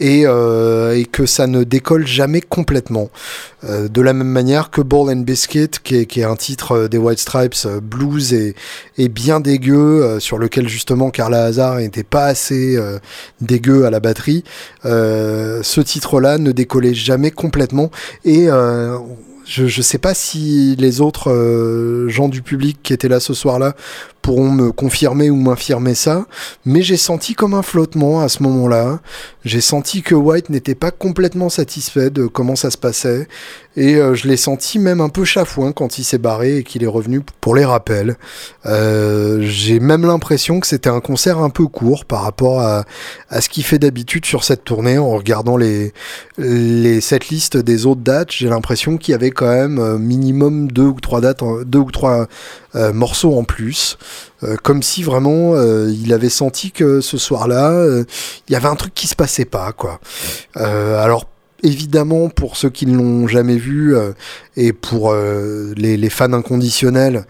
et, 0.00 0.22
euh, 0.26 0.96
et, 0.96 1.04
que 1.04 1.26
ça 1.26 1.46
ne 1.46 1.64
décolle 1.64 2.06
jamais 2.06 2.40
complètement. 2.40 3.10
Euh, 3.64 3.88
de 3.88 4.00
la 4.00 4.12
même 4.12 4.28
manière 4.28 4.70
que 4.70 4.80
Ball 4.80 5.10
and 5.10 5.22
Biscuit, 5.22 5.70
qui 5.82 5.96
est, 5.96 6.06
qui 6.06 6.20
est 6.20 6.24
un 6.24 6.36
titre 6.36 6.72
euh, 6.72 6.88
des 6.88 6.98
White 6.98 7.18
Stripes, 7.18 7.54
euh, 7.66 7.80
blues 7.80 8.32
et, 8.32 8.54
et 8.96 9.08
bien 9.08 9.40
dégueu, 9.40 10.04
euh, 10.04 10.20
sur 10.20 10.38
lequel 10.38 10.68
justement 10.68 11.10
Carla 11.10 11.44
Hazard 11.44 11.76
n'était 11.76 12.04
pas 12.04 12.26
assez 12.26 12.78
dégueu 13.40 13.84
à 13.86 13.90
la 13.90 14.00
batterie. 14.00 14.44
ce 14.84 15.80
titre-là 15.80 16.38
ne 16.38 16.52
décollait 16.52 16.94
jamais 16.94 17.30
complètement 17.30 17.90
et 18.24 18.48
je 19.48 19.64
ne 19.64 19.82
sais 19.82 19.98
pas 19.98 20.12
si 20.12 20.76
les 20.78 21.00
autres 21.00 22.06
gens 22.08 22.28
du 22.28 22.42
public 22.42 22.78
qui 22.82 22.92
étaient 22.92 23.08
là 23.08 23.18
ce 23.18 23.32
soir-là 23.32 23.74
pourront 24.20 24.50
me 24.50 24.72
confirmer 24.72 25.30
ou 25.30 25.36
m'infirmer 25.36 25.94
ça, 25.94 26.26
mais 26.66 26.82
j'ai 26.82 26.98
senti 26.98 27.34
comme 27.34 27.54
un 27.54 27.62
flottement 27.62 28.20
à 28.20 28.28
ce 28.28 28.42
moment-là. 28.42 29.00
J'ai 29.46 29.62
senti 29.62 30.02
que 30.02 30.14
White 30.14 30.50
n'était 30.50 30.74
pas 30.74 30.90
complètement 30.90 31.48
satisfait 31.48 32.10
de 32.10 32.26
comment 32.26 32.56
ça 32.56 32.70
se 32.70 32.76
passait, 32.76 33.26
et 33.78 33.94
euh, 33.94 34.14
je 34.14 34.26
l'ai 34.26 34.36
senti 34.36 34.80
même 34.80 35.00
un 35.00 35.08
peu 35.08 35.24
chafouin 35.24 35.70
quand 35.70 35.98
il 35.98 36.04
s'est 36.04 36.18
barré 36.18 36.58
et 36.58 36.64
qu'il 36.64 36.82
est 36.82 36.88
revenu 36.88 37.20
pour 37.40 37.54
les 37.54 37.64
rappels. 37.64 38.16
Euh, 38.66 39.38
j'ai 39.42 39.78
même 39.78 40.04
l'impression 40.04 40.58
que 40.58 40.66
c'était 40.66 40.90
un 40.90 40.98
concert 40.98 41.38
un 41.38 41.48
peu 41.48 41.68
court 41.68 42.04
par 42.04 42.22
rapport 42.22 42.60
à, 42.60 42.84
ce 43.40 43.48
qu'il 43.48 43.62
fait 43.62 43.78
d'habitude 43.78 44.26
sur 44.26 44.42
cette 44.42 44.64
tournée. 44.64 44.98
En 44.98 45.16
regardant 45.16 45.56
les, 45.56 45.92
les 46.38 47.00
setlists 47.00 47.56
des 47.56 47.86
autres 47.86 48.00
dates, 48.00 48.32
j'ai 48.32 48.48
l'impression 48.48 48.96
qu'il 48.96 49.12
y 49.12 49.14
avait 49.14 49.30
quand 49.30 49.48
même 49.48 49.78
euh, 49.78 49.96
minimum 49.96 50.72
deux 50.72 50.82
ou 50.82 51.00
trois 51.00 51.20
dates, 51.20 51.42
deux 51.64 51.78
ou 51.78 51.92
trois 51.92 52.26
morceaux 52.92 53.36
en 53.36 53.42
plus, 53.42 53.98
comme 54.62 54.82
si 54.84 55.02
vraiment 55.02 55.56
il 55.60 56.12
avait 56.12 56.28
senti 56.28 56.70
que 56.70 57.00
ce 57.00 57.18
soir-là, 57.18 58.04
il 58.48 58.52
y 58.52 58.56
avait 58.56 58.68
un 58.68 58.76
truc 58.76 58.94
qui 58.94 59.08
se 59.08 59.16
passait 59.16 59.46
pas, 59.46 59.72
quoi. 59.72 59.98
alors 60.54 61.24
évidemment, 61.62 62.28
pour 62.28 62.56
ceux 62.56 62.70
qui 62.70 62.86
ne 62.86 62.96
l'ont 62.96 63.26
jamais 63.26 63.56
vu 63.56 63.96
et 64.56 64.72
pour 64.72 65.14
les, 65.14 65.96
les, 65.96 66.10
fans 66.10 66.32
inconditionnels, 66.32 67.24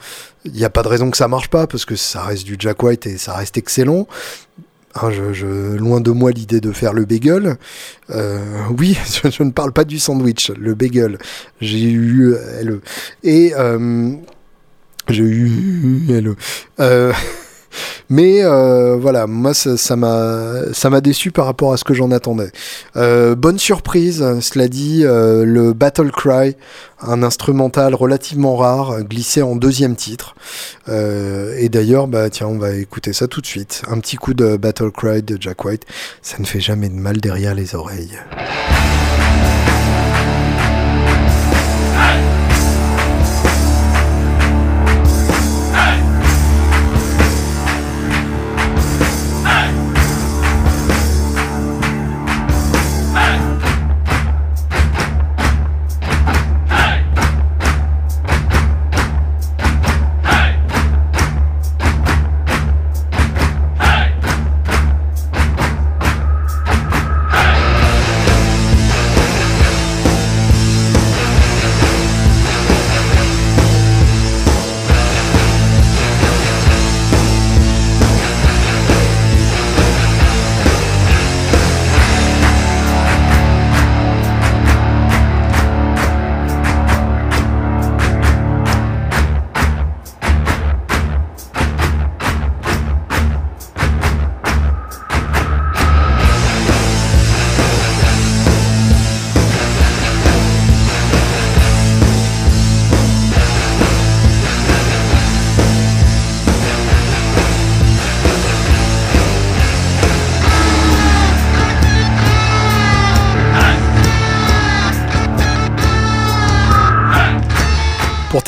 il 0.44 0.52
n'y 0.52 0.64
a 0.64 0.70
pas 0.70 0.82
de 0.82 0.88
raison 0.88 1.10
que 1.10 1.16
ça 1.16 1.28
marche 1.28 1.48
pas 1.48 1.66
parce 1.66 1.84
que 1.84 1.96
ça 1.96 2.22
reste 2.22 2.44
du 2.44 2.56
Jack 2.58 2.82
White 2.82 3.06
et 3.06 3.18
ça 3.18 3.34
reste 3.34 3.56
excellent. 3.56 4.06
Hein, 4.94 5.10
je, 5.10 5.76
loin 5.76 6.00
de 6.00 6.10
moi 6.10 6.30
l'idée 6.30 6.60
de 6.60 6.72
faire 6.72 6.92
le 6.92 7.04
bagel. 7.04 7.56
oui, 8.78 8.98
je, 9.24 9.30
je, 9.30 9.42
ne 9.42 9.50
parle 9.50 9.72
pas 9.72 9.84
du 9.84 9.98
sandwich, 9.98 10.50
le 10.50 10.74
bagel. 10.74 11.18
J'ai 11.60 11.90
eu 11.90 12.34
le 12.62 12.80
et 13.22 13.54
j'ai 15.08 15.24
eu 15.24 16.06
euh, 16.80 17.12
mais 18.10 18.42
euh, 18.42 18.96
voilà, 18.96 19.26
moi 19.26 19.54
ça 19.54 19.96
m'a 19.96 21.00
déçu 21.00 21.30
par 21.30 21.46
rapport 21.46 21.72
à 21.72 21.76
ce 21.76 21.84
que 21.84 21.94
j'en 21.94 22.10
attendais. 22.10 22.50
Euh, 22.96 23.34
bonne 23.34 23.58
surprise, 23.58 24.24
cela 24.40 24.68
dit, 24.68 25.02
euh, 25.04 25.44
le 25.44 25.72
Battle 25.72 26.10
Cry, 26.10 26.56
un 27.00 27.22
instrumental 27.22 27.94
relativement 27.94 28.56
rare, 28.56 29.02
glissé 29.02 29.42
en 29.42 29.56
deuxième 29.56 29.96
titre. 29.96 30.34
Et 30.88 31.68
d'ailleurs, 31.68 32.08
bah 32.08 32.30
tiens, 32.30 32.46
on 32.48 32.58
va 32.58 32.72
écouter 32.72 33.12
ça 33.12 33.28
tout 33.28 33.40
de 33.40 33.46
suite. 33.46 33.82
Un 33.88 33.98
petit 34.00 34.16
coup 34.16 34.34
de 34.34 34.56
Battle 34.56 34.90
Cry 34.90 35.22
de 35.22 35.36
Jack 35.40 35.64
White, 35.64 35.84
ça 36.22 36.36
ne 36.38 36.44
fait 36.44 36.60
jamais 36.60 36.88
de 36.88 36.94
mal 36.94 37.18
derrière 37.20 37.54
les 37.54 37.74
oreilles. 37.74 38.18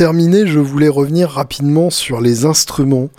Terminer, 0.01 0.47
je 0.47 0.59
voulais 0.59 0.89
revenir 0.89 1.29
rapidement 1.29 1.91
sur 1.91 2.23
les 2.23 2.47
instruments 2.47 3.11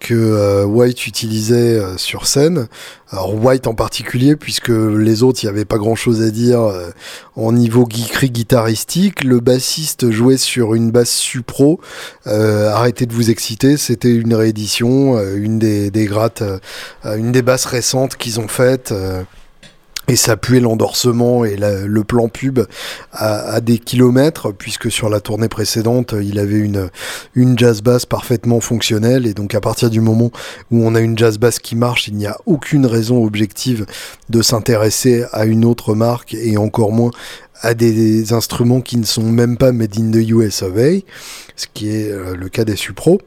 que 0.00 0.14
euh, 0.14 0.64
White 0.64 1.06
utilisait 1.06 1.78
euh, 1.78 1.98
sur 1.98 2.26
scène. 2.26 2.68
Alors 3.10 3.34
White 3.34 3.66
en 3.66 3.74
particulier, 3.74 4.34
puisque 4.34 4.70
les 4.70 5.22
autres, 5.22 5.40
il 5.42 5.46
n'y 5.46 5.50
avait 5.50 5.66
pas 5.66 5.76
grand-chose 5.76 6.22
à 6.22 6.30
dire 6.30 6.62
euh, 6.62 6.88
en 7.36 7.52
niveau 7.52 7.86
geekery 7.86 8.30
guitaristique. 8.30 9.24
Le 9.24 9.40
bassiste 9.40 10.10
jouait 10.10 10.38
sur 10.38 10.72
une 10.72 10.90
basse 10.90 11.10
Supro. 11.10 11.80
arrêtez 12.24 13.04
de 13.04 13.12
vous 13.12 13.28
exciter, 13.28 13.76
c'était 13.76 14.14
une 14.14 14.32
réédition, 14.32 15.20
une 15.34 15.58
des, 15.58 15.90
des 15.90 16.06
grattes, 16.06 16.42
une 17.04 17.30
des 17.30 17.42
basses 17.42 17.66
récentes 17.66 18.16
qu'ils 18.16 18.40
ont 18.40 18.48
faites 18.48 18.94
et 20.08 20.16
ça 20.16 20.36
puait 20.36 20.60
l'endorsement 20.60 21.44
et 21.44 21.56
le 21.56 22.04
plan 22.04 22.28
pub 22.28 22.60
à, 23.12 23.60
des 23.60 23.78
kilomètres, 23.78 24.52
puisque 24.52 24.90
sur 24.90 25.08
la 25.08 25.20
tournée 25.20 25.48
précédente, 25.48 26.14
il 26.20 26.38
avait 26.38 26.58
une, 26.58 26.90
une 27.34 27.58
jazz 27.58 27.82
bass 27.82 28.04
parfaitement 28.04 28.60
fonctionnelle, 28.60 29.26
et 29.26 29.34
donc 29.34 29.54
à 29.54 29.60
partir 29.60 29.90
du 29.90 30.00
moment 30.00 30.30
où 30.70 30.84
on 30.84 30.94
a 30.94 31.00
une 31.00 31.16
jazz 31.16 31.38
bass 31.38 31.58
qui 31.58 31.76
marche, 31.76 32.08
il 32.08 32.14
n'y 32.14 32.26
a 32.26 32.36
aucune 32.46 32.86
raison 32.86 33.24
objective 33.24 33.86
de 34.28 34.42
s'intéresser 34.42 35.24
à 35.32 35.44
une 35.46 35.64
autre 35.64 35.94
marque, 35.94 36.34
et 36.34 36.56
encore 36.56 36.92
moins 36.92 37.10
à 37.60 37.74
des, 37.74 38.32
instruments 38.32 38.80
qui 38.80 38.96
ne 38.96 39.04
sont 39.04 39.22
même 39.22 39.56
pas 39.56 39.72
made 39.72 39.96
in 39.96 40.10
the 40.10 40.28
US 40.30 40.62
of 40.62 40.76
A, 40.76 41.00
ce 41.56 41.66
qui 41.72 41.90
est 41.90 42.10
euh, 42.10 42.34
le 42.34 42.48
cas 42.48 42.64
des 42.64 42.76
Supro 42.76 43.20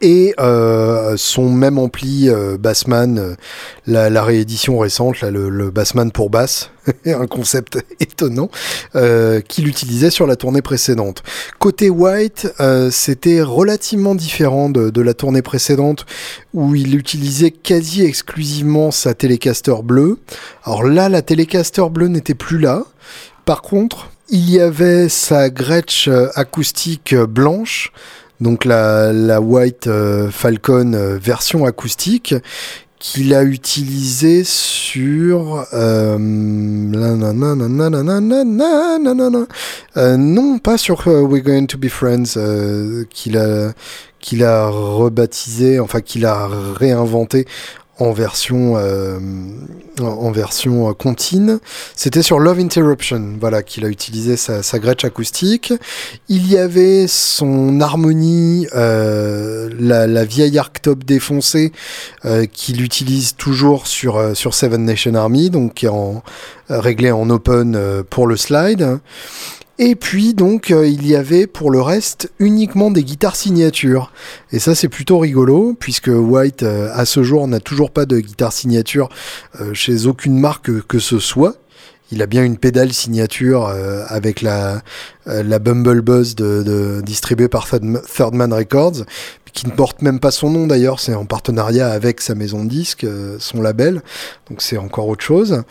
et 0.00 0.34
euh, 0.38 1.16
son 1.16 1.50
même 1.50 1.78
ampli 1.78 2.28
euh, 2.28 2.56
Bassman, 2.58 3.18
euh, 3.18 3.34
la, 3.86 4.22
réédition 4.22 4.78
récente, 4.78 5.20
le, 5.20 5.70
Bassman 5.70 6.10
pour 6.10 6.30
basse, 6.30 6.70
un 7.06 7.26
concept 7.26 7.78
étonnant, 8.00 8.50
qu'il 9.48 9.68
utilisait 9.68 10.10
sur 10.10 10.26
la 10.26 10.36
tournée 10.36 10.62
précédente. 10.62 11.22
Côté 11.58 11.90
White, 11.90 12.48
c'était 12.90 13.42
relativement 13.42 14.14
différent 14.14 14.70
de, 14.70 15.00
la 15.00 15.14
tournée 15.14 15.42
précédente, 15.42 16.06
où 16.54 16.74
il 16.74 16.94
utilisait 16.94 17.50
quasi 17.50 18.04
exclusivement 18.04 18.90
sa 18.90 19.14
Telecaster 19.14 19.82
bleue. 19.82 20.18
Alors 20.64 20.84
là, 20.84 21.08
la 21.08 21.22
Telecaster 21.22 21.88
bleue 21.90 22.08
n'était 22.08 22.34
plus 22.34 22.58
là. 22.58 22.84
Par 23.44 23.62
contre, 23.62 24.10
il 24.28 24.50
y 24.50 24.60
avait 24.60 25.08
sa 25.08 25.48
Gretsch 25.50 26.08
acoustique 26.34 27.14
blanche, 27.14 27.92
donc 28.40 28.64
la, 28.64 29.40
White 29.40 29.86
euh, 29.88 30.30
Falcon 30.30 30.92
euh, 30.94 31.18
version 31.18 31.64
acoustique 31.64 32.34
qu'il 33.00 33.32
a 33.34 33.44
utilisé 33.44 34.42
sur 34.42 35.64
euh, 35.72 36.18
non 40.18 40.58
pas 40.58 40.78
sur 40.78 41.06
We're 41.06 41.42
Going 41.42 41.66
to 41.66 41.78
Be 41.78 41.88
Friends 41.88 42.36
qu'il 43.10 43.40
qu'il 44.18 44.44
a 44.44 44.68
rebaptisé 44.68 45.78
enfin 45.78 46.00
qu'il 46.00 46.26
a 46.26 46.48
réinventé 46.48 47.46
en 47.98 48.12
version 48.12 48.74
euh, 48.76 49.18
en 50.00 50.30
version 50.30 50.88
euh, 50.88 50.92
contine. 50.92 51.58
C'était 51.96 52.22
sur 52.22 52.38
Love 52.38 52.60
Interruption, 52.60 53.34
voilà, 53.40 53.62
qu'il 53.62 53.84
a 53.84 53.88
utilisé 53.88 54.36
sa, 54.36 54.62
sa 54.62 54.78
Gretsch 54.78 55.04
acoustique. 55.04 55.72
Il 56.28 56.50
y 56.50 56.56
avait 56.56 57.06
son 57.08 57.80
harmonie, 57.80 58.66
euh, 58.74 59.68
la, 59.78 60.06
la, 60.06 60.24
vieille 60.24 60.58
arctop 60.58 61.04
défoncée, 61.04 61.72
euh, 62.24 62.46
qu'il 62.46 62.82
utilise 62.82 63.34
toujours 63.36 63.86
sur 63.86 64.16
euh, 64.16 64.34
sur 64.34 64.54
Seven 64.54 64.84
Nation 64.84 65.14
Army, 65.14 65.50
donc 65.50 65.84
en 65.88 66.22
réglé 66.68 67.10
en 67.10 67.30
open 67.30 68.04
pour 68.10 68.26
le 68.26 68.36
slide. 68.36 69.00
Et 69.80 69.94
puis 69.94 70.34
donc 70.34 70.72
euh, 70.72 70.88
il 70.88 71.06
y 71.06 71.14
avait 71.14 71.46
pour 71.46 71.70
le 71.70 71.80
reste 71.80 72.32
uniquement 72.40 72.90
des 72.90 73.04
guitares 73.04 73.36
signatures. 73.36 74.12
Et 74.50 74.58
ça 74.58 74.74
c'est 74.74 74.88
plutôt 74.88 75.18
rigolo 75.18 75.76
puisque 75.78 76.10
White 76.12 76.64
euh, 76.64 76.90
à 76.92 77.04
ce 77.04 77.22
jour 77.22 77.46
n'a 77.46 77.60
toujours 77.60 77.92
pas 77.92 78.04
de 78.04 78.18
guitare 78.18 78.52
signature 78.52 79.08
euh, 79.60 79.74
chez 79.74 80.06
aucune 80.06 80.36
marque 80.36 80.82
que 80.88 80.98
ce 80.98 81.20
soit. 81.20 81.54
Il 82.10 82.22
a 82.22 82.26
bien 82.26 82.44
une 82.44 82.56
pédale 82.56 82.92
signature 82.92 83.66
avec 84.08 84.40
la, 84.40 84.82
la 85.26 85.58
Bumble 85.58 86.00
Buzz 86.00 86.34
de, 86.34 87.02
distribuée 87.04 87.48
par 87.48 87.66
Third 87.68 88.34
Man 88.34 88.52
Records, 88.52 89.04
qui 89.52 89.66
ne 89.66 89.72
porte 89.72 90.00
même 90.02 90.20
pas 90.20 90.30
son 90.30 90.50
nom 90.50 90.66
d'ailleurs, 90.66 91.00
c'est 91.00 91.14
en 91.14 91.26
partenariat 91.26 91.90
avec 91.90 92.20
sa 92.20 92.34
maison 92.34 92.64
de 92.64 92.70
disques, 92.70 93.06
son 93.38 93.60
label, 93.60 94.02
donc 94.48 94.62
c'est 94.62 94.78
encore 94.78 95.08
autre 95.08 95.24
chose. 95.24 95.62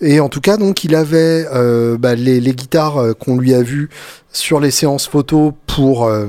Et 0.00 0.20
en 0.20 0.28
tout 0.28 0.40
cas, 0.40 0.56
donc, 0.56 0.84
il 0.84 0.94
avait 0.94 1.46
euh, 1.52 1.98
bah, 1.98 2.14
les, 2.14 2.40
guitares 2.40 2.98
euh, 2.98 3.12
qu'on 3.12 3.36
lui 3.36 3.54
a 3.54 3.62
vues 3.62 3.90
sur 4.32 4.60
les 4.60 4.70
séances 4.70 5.06
photos 5.06 5.52
pour 5.66 6.04
euh, 6.04 6.26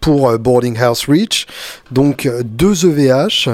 pour 0.00 0.38
Boarding 0.38 0.78
House 0.78 1.06
Reach, 1.08 1.46
donc 1.90 2.28
deux 2.44 2.86
EVH, 2.86 3.50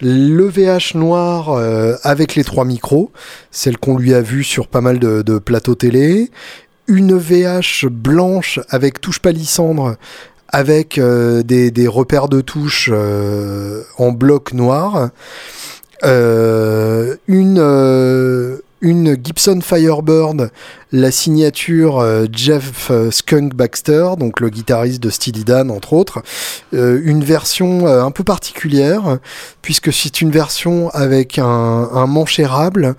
l'EVH 0.00 0.94
noir 0.94 1.58
avec 2.02 2.34
les 2.34 2.44
trois 2.44 2.64
micros, 2.64 3.10
celle 3.50 3.76
qu'on 3.76 3.98
lui 3.98 4.14
a 4.14 4.22
vue 4.22 4.44
sur 4.44 4.68
pas 4.68 4.80
mal 4.80 4.98
de, 4.98 5.38
plateaux 5.38 5.74
télé, 5.74 6.30
une 6.86 7.10
EVH 7.10 7.86
blanche 7.90 8.60
avec 8.70 9.00
touche 9.00 9.20
palissandre 9.20 9.96
avec 10.48 10.98
des, 10.98 11.88
repères 11.88 12.28
de 12.28 12.40
touche 12.40 12.90
en 13.98 14.12
bloc 14.12 14.52
noir, 14.54 15.10
euh, 16.04 17.16
une, 17.26 17.58
euh, 17.58 18.58
une 18.80 19.16
Gibson 19.22 19.60
Firebird, 19.62 20.50
la 20.92 21.10
signature 21.10 21.98
euh, 21.98 22.26
Jeff 22.30 22.90
Skunk 23.10 23.54
Baxter, 23.54 24.10
donc 24.18 24.40
le 24.40 24.48
guitariste 24.50 25.02
de 25.02 25.10
Steely 25.10 25.44
Dan 25.44 25.70
entre 25.70 25.92
autres, 25.92 26.22
une 26.72 27.24
version 27.24 27.86
un 27.86 28.10
peu 28.10 28.24
particulière 28.24 29.18
puisque 29.62 29.92
c'est 29.92 30.20
une 30.20 30.30
version 30.30 30.90
avec 30.90 31.38
un, 31.38 31.44
un 31.44 32.06
manche 32.06 32.38
érable 32.38 32.94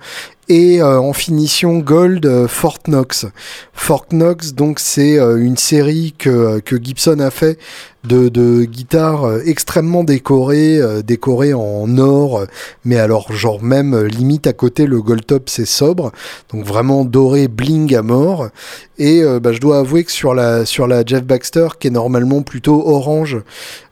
et 0.48 0.82
en 0.82 1.12
finition 1.12 1.78
gold 1.78 2.46
Fort 2.48 2.78
Knox. 2.86 3.26
Fort 3.72 4.06
Knox 4.10 4.54
donc 4.54 4.80
c'est 4.80 5.16
une 5.16 5.56
série 5.56 6.14
que 6.18 6.62
Gibson 6.82 7.20
a 7.20 7.30
fait 7.30 7.58
de, 8.04 8.28
de 8.28 8.64
guitares 8.64 9.24
euh, 9.24 9.42
extrêmement 9.44 10.04
décorées, 10.04 10.78
euh, 10.78 11.02
décorées 11.02 11.54
en 11.54 11.98
or, 11.98 12.44
mais 12.84 12.98
alors 12.98 13.32
genre 13.32 13.62
même 13.62 13.94
euh, 13.94 14.06
limite 14.06 14.46
à 14.46 14.52
côté 14.52 14.86
le 14.86 15.02
gold 15.02 15.26
top 15.26 15.48
c'est 15.48 15.66
sobre, 15.66 16.12
donc 16.52 16.64
vraiment 16.64 17.04
doré 17.04 17.48
bling 17.48 17.94
à 17.94 18.02
mort. 18.02 18.48
Et 19.00 19.22
bah, 19.40 19.52
je 19.52 19.60
dois 19.60 19.78
avouer 19.78 20.02
que 20.02 20.10
sur 20.10 20.34
la 20.34 20.64
sur 20.64 20.88
la 20.88 21.04
Jeff 21.06 21.22
Baxter 21.22 21.68
qui 21.78 21.86
est 21.86 21.90
normalement 21.90 22.42
plutôt 22.42 22.82
orange 22.84 23.36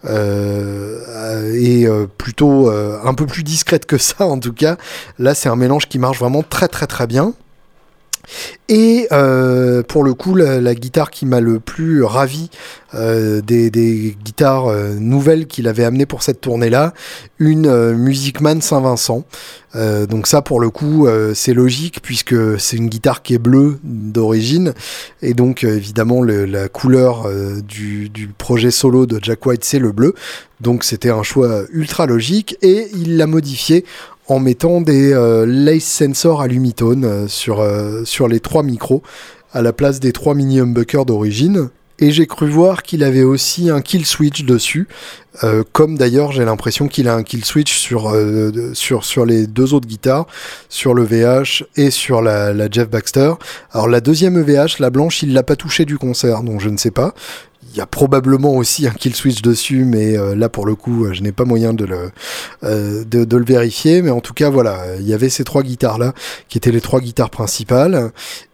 et 0.05 1.87
plutôt 2.19 2.69
un 2.71 3.15
peu 3.15 3.25
plus 3.25 3.45
discrète 3.45 3.87
que 3.87 3.99
ça 3.99 4.27
en 4.27 4.41
tout 4.41 4.53
cas, 4.53 4.77
là 5.21 5.37
c'est 5.37 5.49
un 5.49 5.55
mélange 5.55 5.87
qui 5.87 6.01
marche 6.01 6.19
vraiment 6.19 6.43
très 6.43 6.67
très 6.67 6.89
très 6.89 7.07
bien. 7.07 7.35
Et 8.69 9.07
euh, 9.13 9.83
pour 9.83 10.03
le 10.03 10.15
coup, 10.15 10.35
la, 10.35 10.75
guitare 10.75 11.11
qui 11.11 11.27
m'a 11.27 11.41
le 11.41 11.61
plus 11.61 12.03
ravi 12.03 12.51
euh, 12.95 13.41
des, 13.41 13.71
guitares 14.25 14.67
euh, 14.67 14.95
nouvelles 14.95 15.47
qu'il 15.47 15.69
avait 15.69 15.85
amenées 15.85 16.07
pour 16.07 16.23
cette 16.23 16.41
tournée-là, 16.41 16.93
une 17.39 17.93
Musicman 17.93 18.61
Saint-Vincent. 18.61 19.25
donc 19.75 20.27
ça, 20.27 20.43
pour 20.43 20.59
le 20.59 20.71
coup, 20.71 21.07
c'est 21.35 21.53
logique 21.53 22.01
puisque 22.03 22.59
c'est 22.59 22.77
une 22.77 22.89
guitare 22.89 23.23
qui 23.23 23.35
est 23.35 23.39
bleue 23.39 23.79
d'origine 23.85 24.73
et 25.21 25.35
donc 25.35 25.65
évidemment 25.65 26.23
la 26.25 26.69
couleur 26.69 27.29
du, 27.63 28.09
du, 28.09 28.29
projet 28.29 28.71
solo 28.71 29.05
de 29.05 29.19
Jack 29.23 29.45
White 29.45 29.65
c'est 29.65 29.79
le 29.79 29.93
bleu. 29.93 30.15
Donc 30.63 30.83
c'était 30.83 31.11
un 31.11 31.23
choix 31.23 31.65
ultra 31.71 32.07
logique 32.07 32.57
et 32.63 32.89
il 32.95 33.19
l'a 33.19 33.27
modifié 33.27 33.85
en 34.29 34.41
mettant 34.41 34.81
des 34.81 35.13
euh, 35.13 35.47
lace 35.47 35.85
sensors 35.85 36.41
à 36.41 36.49
lumitone 36.49 37.05
euh, 37.05 37.29
sur, 37.29 37.61
euh, 37.61 38.05
sur 38.05 38.29
les 38.29 38.41
trois 38.41 38.63
micros 38.63 39.03
à 39.53 39.63
la 39.63 39.73
place 39.73 40.01
des 40.01 40.13
trois 40.13 40.35
mini 40.35 40.61
humbuckers 40.61 41.07
d'origine. 41.07 41.71
Et 41.99 42.11
j'ai 42.11 42.27
cru 42.27 42.51
voir 42.51 42.83
qu'il 42.83 43.03
avait 43.03 43.23
aussi 43.23 43.71
un 43.71 43.81
kill 43.81 44.05
switch 44.05 44.45
dessus, 44.45 44.87
comme 45.73 45.97
d'ailleurs 45.97 46.31
j'ai 46.31 46.45
l'impression 46.45 46.89
qu'il 46.89 47.09
a 47.09 47.15
un 47.15 47.23
kill 47.23 47.43
switch 47.43 47.79
sur, 47.79 48.13
les 49.25 49.47
deux 49.47 49.73
autres 49.73 49.89
guitares, 49.89 50.27
sur 50.69 50.93
le 50.93 51.05
VH 51.05 51.65
et 51.77 51.91
sur 51.91 52.21
la, 52.21 52.71
Jeff 52.71 52.91
Baxter. 52.91 53.33
Alors 53.73 53.89
la 53.89 54.03
deuxième 54.03 54.37
EVH, 54.37 54.79
la 54.79 54.91
blanche, 54.91 55.23
il 55.23 55.33
l'a 55.33 55.43
pas 55.43 55.57
touché 55.57 55.87
du 55.87 55.97
concert, 55.97 56.43
donc 56.43 56.61
je 56.61 56.69
ne 56.69 56.77
sais 56.77 56.91
pas. 56.91 57.15
Il 57.77 57.81
y 57.81 57.83
a 57.83 57.87
probablement 57.87 58.55
aussi 58.55 58.87
un 58.87 58.93
kill 58.93 59.15
switch 59.15 59.43
dessus, 59.43 59.85
mais 59.85 60.17
euh, 60.17 60.35
là 60.35 60.49
pour 60.49 60.65
le 60.65 60.75
coup, 60.75 61.05
euh, 61.05 61.13
je 61.13 61.21
n'ai 61.21 61.31
pas 61.31 61.45
moyen 61.45 61.75
de 61.75 61.85
le, 61.85 62.11
euh, 62.65 63.05
de, 63.05 63.37
le 63.37 63.45
vérifier. 63.45 64.01
Mais 64.01 64.09
en 64.09 64.21
tout 64.23 64.33
cas, 64.33 64.49
voilà, 64.49 64.97
il 64.99 65.07
y 65.07 65.13
avait 65.13 65.29
ces 65.29 65.45
trois 65.45 65.63
guitares 65.63 65.99
là, 65.99 66.15
qui 66.49 66.57
étaient 66.57 66.73
les 66.73 66.81
trois 66.81 67.01
guitares 67.01 67.29
principales. 67.29 68.13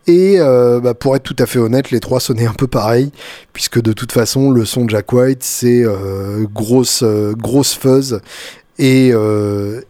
Et 0.09 0.39
bah, 0.39 0.95
pour 0.95 1.15
être 1.15 1.23
tout 1.23 1.37
à 1.39 1.47
fait 1.47 1.61
honnête, 1.61 1.93
les 1.93 2.01
trois 2.01 2.19
sonnaient 2.19 2.49
un 2.49 2.55
peu 2.55 2.67
pareil, 2.67 3.13
puisque 3.53 3.81
de 3.81 3.93
toute 3.93 4.11
façon, 4.11 4.51
le 4.51 4.65
son 4.65 4.87
de 4.87 4.91
Jack 4.91 5.13
White, 5.13 5.45
c'est 5.45 5.85
grosse, 6.53 7.05
grosse 7.05 7.75
fuzz 7.75 8.21
et, 8.83 9.13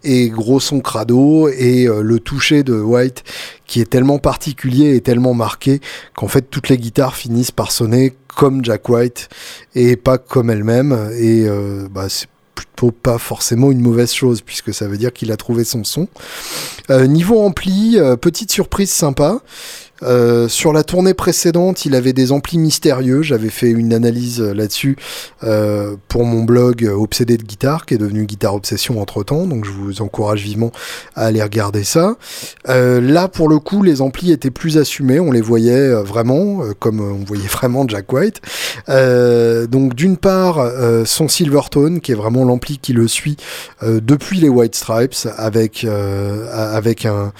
et 0.05 0.29
gros 0.29 0.61
son 0.61 0.81
crado 0.81 1.49
et 1.49 1.87
le 1.87 2.19
toucher 2.21 2.63
de 2.63 2.75
White 2.75 3.25
qui 3.67 3.81
est 3.81 3.89
tellement 3.89 4.19
particulier 4.19 4.97
et 4.97 5.01
tellement 5.01 5.33
marqué 5.33 5.81
qu'en 6.15 6.29
fait 6.29 6.43
toutes 6.43 6.69
les 6.69 6.77
guitares 6.77 7.17
finissent 7.17 7.53
par 7.53 7.73
sonner 7.73 8.15
comme 8.35 8.65
Jack 8.65 8.89
White 8.89 9.29
et 9.75 9.97
pas 9.97 10.19
comme 10.19 10.51
elle-même. 10.51 11.11
Et 11.19 11.45
euh, 11.47 11.89
bah, 11.91 12.09
c'est 12.09 12.29
plutôt 12.55 12.91
pas 12.91 13.19
forcément 13.19 13.71
une 13.73 13.81
mauvaise 13.81 14.13
chose 14.13 14.43
puisque 14.43 14.75
ça 14.75 14.87
veut 14.87 14.99
dire 14.99 15.13
qu'il 15.13 15.33
a 15.33 15.37
trouvé 15.37 15.65
son 15.65 15.85
son. 15.85 16.09
Euh, 16.91 17.07
niveau 17.07 17.41
ampli, 17.41 17.99
euh, 17.99 18.17
petite 18.17 18.53
surprise 18.53 18.91
sympa. 18.91 19.41
Euh, 20.03 20.49
sur 20.49 20.73
la 20.73 20.83
tournée 20.83 21.15
précédente, 21.15 21.85
il 21.85 21.95
avait 21.95 22.13
des 22.13 22.33
amplis 22.33 22.59
mystérieux. 22.59 23.23
J'avais 23.23 23.51
fait 23.51 23.71
une 23.71 23.93
analyse 23.93 24.41
là-dessus 24.41 24.97
euh, 25.45 25.97
pour 26.09 26.25
mon 26.25 26.45
blog 26.45 26.85
Obsédé 26.85 27.37
de 27.37 27.43
guitare, 27.43 27.87
qui 27.87 27.95
est 27.95 27.99
devenu 27.99 28.25
Guitare 28.25 28.55
Obsession 28.55 29.01
entre 29.01 29.23
temps. 29.23 29.47
Donc 29.47 29.65
je 29.65 29.71
vous 29.71 30.03
encourage 30.03 30.43
vivement 30.43 30.73
à 31.15 31.27
aller 31.27 31.43
regarder 31.43 31.85
ça. 31.85 32.17
Euh, 32.69 33.01
là, 33.01 33.29
pour 33.29 33.49
le 33.49 33.59
coup, 33.59 33.83
les 33.83 34.01
amplis 34.01 34.33
étaient 34.33 34.51
plus 34.51 34.79
assumés. 34.79 35.21
On 35.21 35.33
les 35.33 35.41
voyait 35.41 35.93
vraiment, 36.03 36.61
comme 36.79 37.01
on 37.01 37.25
voyait 37.25 37.49
vraiment 37.49 37.87
Jack 37.87 38.13
White. 38.13 38.41
donc 38.89 39.95
d'une 39.95 40.17
part, 40.17 40.71
son 41.05 41.29
Silvertone, 41.29 42.01
qui 42.01 42.13
est 42.13 42.17
vraiment 42.17 42.45
l'ampli 42.45 42.79
qui 42.79 42.93
le 42.93 43.09
suit 43.09 43.37
depuis 43.83 44.41
les 44.41 44.49
White 44.49 44.75
Stripes, 44.75 45.15
avec 45.37 45.85
avec 45.85 47.07
un 47.07 47.33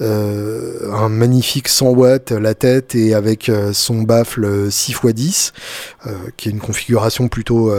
euh, 0.00 0.90
un 0.92 1.08
magnifique 1.08 1.68
100 1.68 1.90
watts 1.90 2.32
la 2.32 2.54
tête 2.54 2.96
et 2.96 3.14
avec 3.14 3.48
euh, 3.48 3.72
son 3.72 4.02
baffle 4.02 4.68
6x10 4.68 5.52
euh, 6.06 6.10
qui 6.36 6.48
est 6.48 6.52
une 6.52 6.58
configuration 6.58 7.28
plutôt 7.28 7.72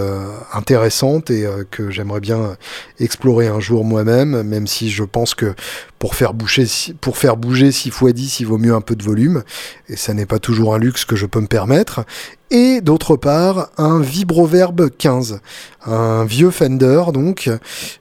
intéressante 0.53 1.29
et 1.29 1.45
que 1.71 1.91
j'aimerais 1.91 2.21
bien 2.21 2.55
explorer 2.99 3.47
un 3.47 3.59
jour 3.59 3.83
moi-même 3.83 4.43
même 4.43 4.65
si 4.67 4.89
je 4.89 5.03
pense 5.03 5.35
que 5.35 5.53
pour 5.99 6.15
faire 6.15 6.33
bouger 6.33 6.65
pour 7.01 7.17
faire 7.17 7.35
bouger 7.35 7.71
6 7.71 7.89
x 7.89 8.03
10 8.13 8.39
il 8.39 8.45
vaut 8.45 8.57
mieux 8.57 8.73
un 8.73 8.81
peu 8.81 8.95
de 8.95 9.03
volume 9.03 9.43
et 9.89 9.97
ça 9.97 10.13
n'est 10.13 10.25
pas 10.25 10.39
toujours 10.39 10.73
un 10.73 10.79
luxe 10.79 11.03
que 11.03 11.15
je 11.15 11.25
peux 11.25 11.41
me 11.41 11.47
permettre 11.47 12.05
et 12.51 12.81
d'autre 12.81 13.15
part 13.15 13.69
un 13.77 13.99
Vibroverb 13.99 14.89
15, 14.97 15.39
un 15.85 16.25
vieux 16.25 16.51
Fender 16.51 17.03
donc. 17.13 17.49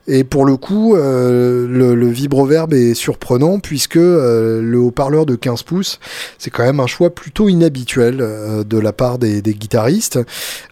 Et 0.07 0.23
pour 0.23 0.45
le 0.45 0.55
coup, 0.57 0.95
euh, 0.95 1.67
le, 1.67 1.95
le 1.95 2.07
Vibroverb 2.07 2.73
est 2.73 2.93
surprenant 2.93 3.59
puisque 3.59 3.97
euh, 3.97 4.61
le 4.61 4.77
haut-parleur 4.77 5.25
de 5.25 5.35
15 5.35 5.63
pouces, 5.63 5.99
c'est 6.37 6.51
quand 6.51 6.63
même 6.63 6.79
un 6.79 6.87
choix 6.87 7.09
plutôt 7.09 7.49
inhabituel 7.49 8.19
euh, 8.21 8.63
de 8.63 8.77
la 8.77 8.93
part 8.93 9.17
des, 9.17 9.41
des 9.41 9.53
guitaristes. 9.53 10.19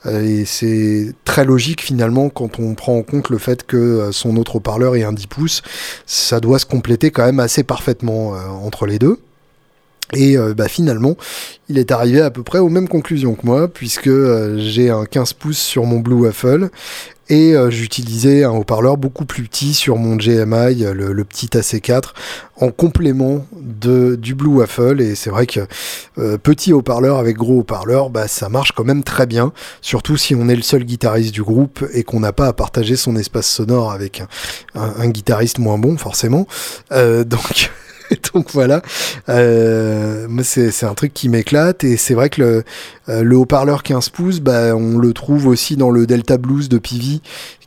et 0.10 0.46
c'est 0.46 1.14
très 1.26 1.46
logique 1.46 1.82
finalement 1.82 2.30
quand 2.30 2.60
on 2.60 2.76
prend 2.76 2.98
en 2.98 3.04
compte 3.04 3.30
le 3.30 3.38
fait 3.38 3.64
que 3.66 4.10
son 4.12 4.38
autre 4.38 4.58
haut-parleur 4.58 4.96
est 4.96 5.04
un 5.04 5.14
10 5.14 5.28
pouces. 5.28 5.62
Ça 6.06 6.40
doit 6.40 6.60
se 6.60 6.66
compléter 6.66 7.12
quand 7.12 7.26
même 7.26 7.40
assez 7.40 7.64
parfaitement 7.64 8.34
entre 8.64 8.86
les 8.86 9.00
deux. 9.00 9.20
Et 10.16 10.38
euh, 10.38 10.54
bah, 10.54 10.68
finalement, 10.68 11.16
il 11.70 11.78
est 11.78 11.92
arrivé 11.92 12.22
à 12.22 12.32
peu 12.32 12.44
près 12.44 12.60
aux 12.60 12.70
mêmes 12.70 12.88
conclusions 12.88 13.36
que 13.36 13.46
moi, 13.46 13.68
puisque 13.68 14.08
euh, 14.08 14.58
j'ai 14.60 14.90
un 14.90 15.06
15 15.06 15.34
pouces 15.34 15.60
sur 15.60 15.86
mon 15.86 16.00
Blue 16.00 16.16
Waffle 16.16 16.70
et 17.30 17.56
euh, 17.56 17.72
j'utilisais 17.72 18.44
un 18.44 18.52
haut-parleur 18.52 18.98
beaucoup 18.98 19.26
plus 19.26 19.44
petit 19.44 19.74
sur 19.74 19.98
mon 19.98 20.18
GMI, 20.18 20.84
le, 20.94 21.24
petit 21.24 21.48
AC4, 21.48 22.10
en 22.58 22.70
complément 22.70 23.48
de, 23.56 24.16
du 24.16 24.36
Blue 24.36 24.58
Waffle. 24.58 25.02
Et 25.02 25.16
c'est 25.16 25.30
vrai 25.30 25.48
que 25.48 25.62
petit 26.38 26.74
haut-parleur 26.74 27.18
avec 27.18 27.38
gros 27.38 27.60
haut-parleur, 27.60 28.10
bah, 28.10 28.28
ça 28.28 28.50
marche 28.50 28.74
quand 28.74 28.84
même 28.84 29.04
très 29.04 29.26
bien, 29.26 29.54
surtout 29.82 30.18
si 30.18 30.36
on 30.36 30.50
est 30.50 30.56
le 30.56 30.62
seul 30.62 30.84
guitariste 30.84 31.34
du 31.34 31.44
groupe 31.44 31.84
et 31.94 32.04
qu'on 32.04 32.20
n'a 32.20 32.34
pas 32.34 32.48
à 32.48 32.54
partager 32.54 32.98
son 32.98 33.16
espace 33.16 33.48
sonore 33.48 33.94
avec 33.94 34.22
un, 34.76 34.94
un 34.98 35.08
guitariste 35.08 35.60
moins 35.60 35.78
bon, 35.78 35.98
forcément. 35.98 36.46
donc. 36.92 37.72
donc 38.34 38.52
voilà, 38.52 38.82
euh, 39.30 40.28
c'est 40.44 40.84
un 40.84 40.94
truc 40.94 41.14
qui 41.14 41.30
m'éclate 41.30 41.84
et 41.84 41.98
c'est 41.98 42.14
vrai 42.14 42.30
que 42.30 42.42
le, 42.42 42.64
euh, 43.10 43.24
le 43.24 43.36
haut-parleur 43.38 43.84
15 43.84 44.10
pouces, 44.10 44.40
bah, 44.40 44.76
on 44.76 44.98
le 44.98 45.14
trouve 45.14 45.48
aussi 45.48 45.76
dans 45.78 45.90
le 45.90 46.06
Delta 46.06 46.38
Blues 46.38 46.70
de 46.70 46.78
Pivi 46.78 47.22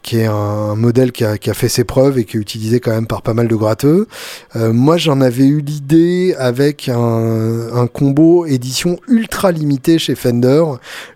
qui 0.07 0.21
est 0.21 0.27
un 0.27 0.77
modèle 0.77 1.11
qui 1.11 1.25
a, 1.25 1.37
fait 1.37 1.69
ses 1.69 1.83
preuves 1.83 2.17
et 2.17 2.25
qui 2.25 2.37
est 2.37 2.41
utilisé 2.41 2.79
quand 2.79 2.93
même 2.93 3.09
par 3.09 3.23
pas 3.23 3.35
mal 3.35 3.49
de 3.49 3.57
gratteux. 3.57 4.07
Euh, 4.55 4.73
moi, 4.73 4.97
j'en 4.99 5.21
avais 5.21 5.47
eu 5.47 5.61
l'idée 5.61 6.37
avec 6.39 6.89
un, 6.89 7.89
combo 7.93 8.47
édition 8.47 9.01
ultra 9.09 9.51
limitée 9.51 9.99
chez 9.99 10.15
Fender, 10.15 10.63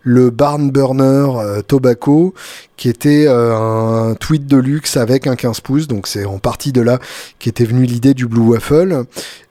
le 0.03 0.31
Barn 0.31 0.73
Burner 0.73 1.29
euh, 1.37 1.63
Tobacco, 1.63 2.35
qui 2.77 2.89
était 2.89 3.27
euh, 3.29 3.55
un 3.55 4.15
tweet 4.17 4.49
de 4.49 4.57
luxe 4.57 4.97
avec 4.97 5.29
un 5.29 5.37
15 5.37 5.61
pouces. 5.61 5.87
Donc 5.87 6.09
c'est 6.09 6.25
en 6.25 6.41
partie 6.41 6.73
de 6.73 6.81
là 6.81 6.99
qu'était 7.39 7.65
venue 7.65 7.85
l'idée 7.85 8.13
du 8.13 8.27
Blue 8.27 8.43
Waffle. 8.43 9.05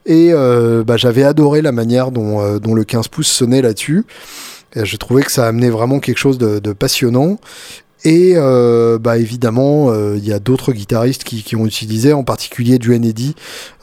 Et 0.06 0.34
bah, 0.34 0.98
j'avais 0.98 1.24
adoré 1.24 1.62
la 1.62 1.72
manière 1.72 2.12
dont, 2.12 2.42
le 2.42 2.84
15 2.84 3.08
pouces 3.08 3.28
sonnait 3.28 3.62
là-dessus. 3.62 4.06
Je 4.76 4.98
trouvais 4.98 5.22
que 5.22 5.32
ça 5.32 5.48
amenait 5.48 5.70
vraiment 5.70 6.00
quelque 6.00 6.18
chose 6.18 6.40
de 6.40 6.74
passionnant. 6.74 7.38
Et 8.06 8.34
euh, 8.36 8.98
bah 8.98 9.18
évidemment, 9.18 9.92
euh, 9.92 10.16
il 10.18 10.26
y 10.26 10.32
a 10.32 10.40
d'autres 10.40 10.72
guitaristes 10.72 11.26
qui, 11.26 11.56
ont 11.58 11.66
utilisé, 11.66 12.14
en 12.14 12.24
particulier 12.24 12.80
du 12.80 12.94
Eddy, 12.94 13.36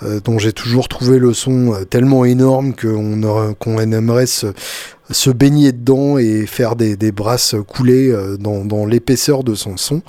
euh, 0.03 0.21
dont 0.21 0.39
j'ai 0.39 0.55
toujours 0.55 0.89
trouvé 0.89 1.19
le 1.19 1.35
son 1.35 1.75
euh, 1.75 1.85
tellement 1.85 2.25
énorme 2.25 2.75
qu'on 2.75 3.55
qu'on 3.59 3.79
aimerait 3.79 4.27
se, 4.27 4.47
se, 5.11 5.29
baigner 5.29 5.73
dedans 5.73 6.17
et 6.17 6.47
faire 6.47 6.77
des, 6.77 6.97
des 6.97 7.13
brasses 7.13 7.57
couler 7.69 8.09
euh, 8.09 8.39
dans, 8.39 8.65
dans 8.65 8.87
l'épaisseur 8.87 9.45
de 9.45 9.55
son 9.55 9.77
son. 9.77 10.03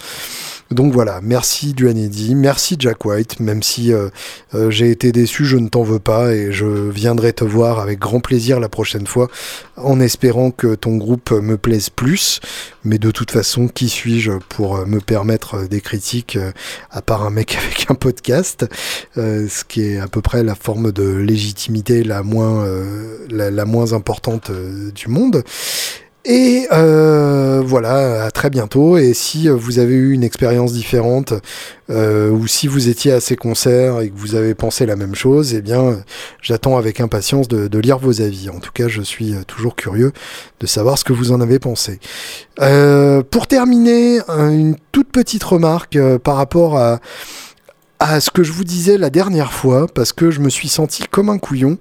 Donc 0.70 0.92
voilà, 0.92 1.22
merci 1.24 1.74
Duanedi, 1.74 2.36
merci 2.36 2.76
Jack 2.78 3.06
White, 3.06 3.40
même 3.40 3.64
si 3.64 3.94
euh, 3.94 4.10
euh, 4.54 4.70
j'ai 4.70 4.92
été 4.92 5.14
déçu, 5.14 5.46
je 5.46 5.56
ne 5.56 5.70
t'en 5.70 5.84
veux 5.84 6.00
pas 6.00 6.34
et 6.34 6.52
je 6.52 6.66
viendrai 6.66 7.32
te 7.32 7.46
voir 7.46 7.80
avec 7.80 8.00
grand 8.00 8.20
plaisir 8.20 8.60
la 8.60 8.68
prochaine 8.68 9.08
fois 9.08 9.30
en 9.78 10.02
espérant 10.02 10.52
que 10.52 10.76
ton 10.76 10.98
groupe 10.98 11.32
me 11.32 11.58
plaise 11.58 11.90
plus. 11.90 12.42
Mais 12.84 12.98
de 12.98 13.12
toute 13.12 13.32
façon, 13.32 13.70
qui 13.70 13.88
suis-je 13.88 14.34
pour 14.50 14.76
euh, 14.76 14.86
me 14.86 15.00
permettre 15.00 15.68
des 15.70 15.80
critiques 15.80 16.38
à 16.92 17.02
part 17.02 17.26
un 17.26 17.30
mec 17.30 17.58
avec 17.66 17.90
un 17.90 17.96
podcast, 17.96 18.66
ce 19.16 19.64
qui 19.64 19.84
est 19.84 20.00
à 20.00 20.08
peu 20.08 20.22
près 20.22 20.44
la 20.44 20.56
forme 20.56 20.92
de 20.92 21.16
légitimité 21.16 22.04
la 22.04 22.24
moins, 22.24 22.68
la, 23.30 23.52
la 23.52 23.66
moins 23.66 23.94
importante 23.94 24.52
du 24.52 25.08
monde. 25.08 25.44
Et 26.30 26.68
euh, 26.74 27.64
voilà, 27.66 28.26
à 28.26 28.32
très 28.32 28.50
bientôt. 28.50 28.98
Et 28.98 29.14
si 29.14 29.48
vous 29.48 29.80
avez 29.80 29.94
eu 29.94 30.12
une 30.12 30.26
expérience 30.26 30.74
différente, 30.74 31.34
euh, 31.90 32.30
ou 32.30 32.48
si 32.48 32.68
vous 32.68 32.90
étiez 32.90 33.14
à 33.14 33.22
ces 33.22 33.38
concerts 33.38 34.02
et 34.02 34.10
que 34.10 34.18
vous 34.18 34.36
avez 34.36 34.54
pensé 34.54 34.86
la 34.86 34.98
même 34.98 35.16
chose, 35.16 35.54
eh 35.54 35.62
bien, 35.62 36.04
j'attends 36.42 36.76
avec 36.76 37.00
impatience 37.00 37.48
de, 37.48 37.80
lire 37.80 37.98
vos 37.98 38.20
avis. 38.22 38.50
En 38.50 38.60
tout 38.60 38.74
cas, 38.74 38.90
je 38.90 39.02
suis 39.02 39.36
toujours 39.48 39.78
curieux 39.78 40.12
de 40.60 40.68
savoir 40.68 40.98
ce 40.98 41.06
que 41.06 41.14
vous 41.14 41.32
en 41.32 41.40
avez 41.40 41.60
pensé. 41.60 42.02
Euh, 42.60 43.24
pour 43.24 43.48
terminer, 43.48 44.20
une 44.28 44.76
toute 44.92 45.10
petite 45.12 45.46
remarque 45.46 45.96
euh, 45.96 46.20
par 46.20 46.36
rapport 46.36 46.78
à 46.78 47.00
à 48.00 48.20
ce 48.20 48.30
que 48.30 48.44
je 48.44 48.52
vous 48.52 48.64
disais 48.64 48.98
la 48.98 49.10
dernière 49.10 49.54
fois, 49.54 49.88
parce 49.88 50.14
que 50.14 50.30
je 50.32 50.40
me 50.40 50.50
suis 50.50 50.68
senti 50.68 51.04
comme 51.10 51.30
un 51.30 51.38
couillon, 51.38 51.78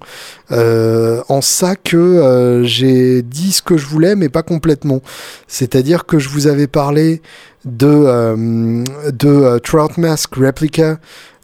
euh, 0.51 1.21
en 1.29 1.41
ça 1.41 1.75
que 1.75 1.97
euh, 1.97 2.63
j'ai 2.63 3.21
dit 3.21 3.51
ce 3.51 3.61
que 3.61 3.77
je 3.77 3.85
voulais, 3.85 4.15
mais 4.15 4.29
pas 4.29 4.43
complètement. 4.43 5.01
C'est-à-dire 5.47 6.05
que 6.05 6.19
je 6.19 6.29
vous 6.29 6.47
avais 6.47 6.67
parlé 6.67 7.21
de, 7.65 7.87
euh, 7.87 8.83
de 9.11 9.27
euh, 9.27 9.59
Trout 9.59 9.97
Mask 9.97 10.35
Replica, 10.35 10.99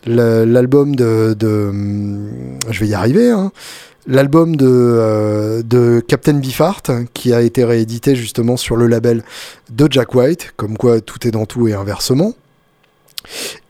l'album 0.05 0.95
de, 0.95 1.35
Je 2.69 2.79
vais 2.79 2.87
y 2.87 2.93
arriver, 2.93 3.29
hein 3.29 3.51
l'album 4.07 4.55
de, 4.55 4.67
euh, 4.69 5.61
de 5.63 6.01
Captain 6.05 6.33
Beefheart 6.33 6.91
qui 7.13 7.33
a 7.33 7.41
été 7.41 7.63
réédité 7.63 8.15
justement 8.15 8.57
sur 8.57 8.75
le 8.75 8.87
label 8.87 9.23
de 9.69 9.87
Jack 9.89 10.13
White, 10.15 10.53
comme 10.57 10.77
quoi 10.77 11.01
tout 11.01 11.27
est 11.27 11.31
dans 11.31 11.45
tout 11.45 11.67
et 11.67 11.73
inversement. 11.73 12.33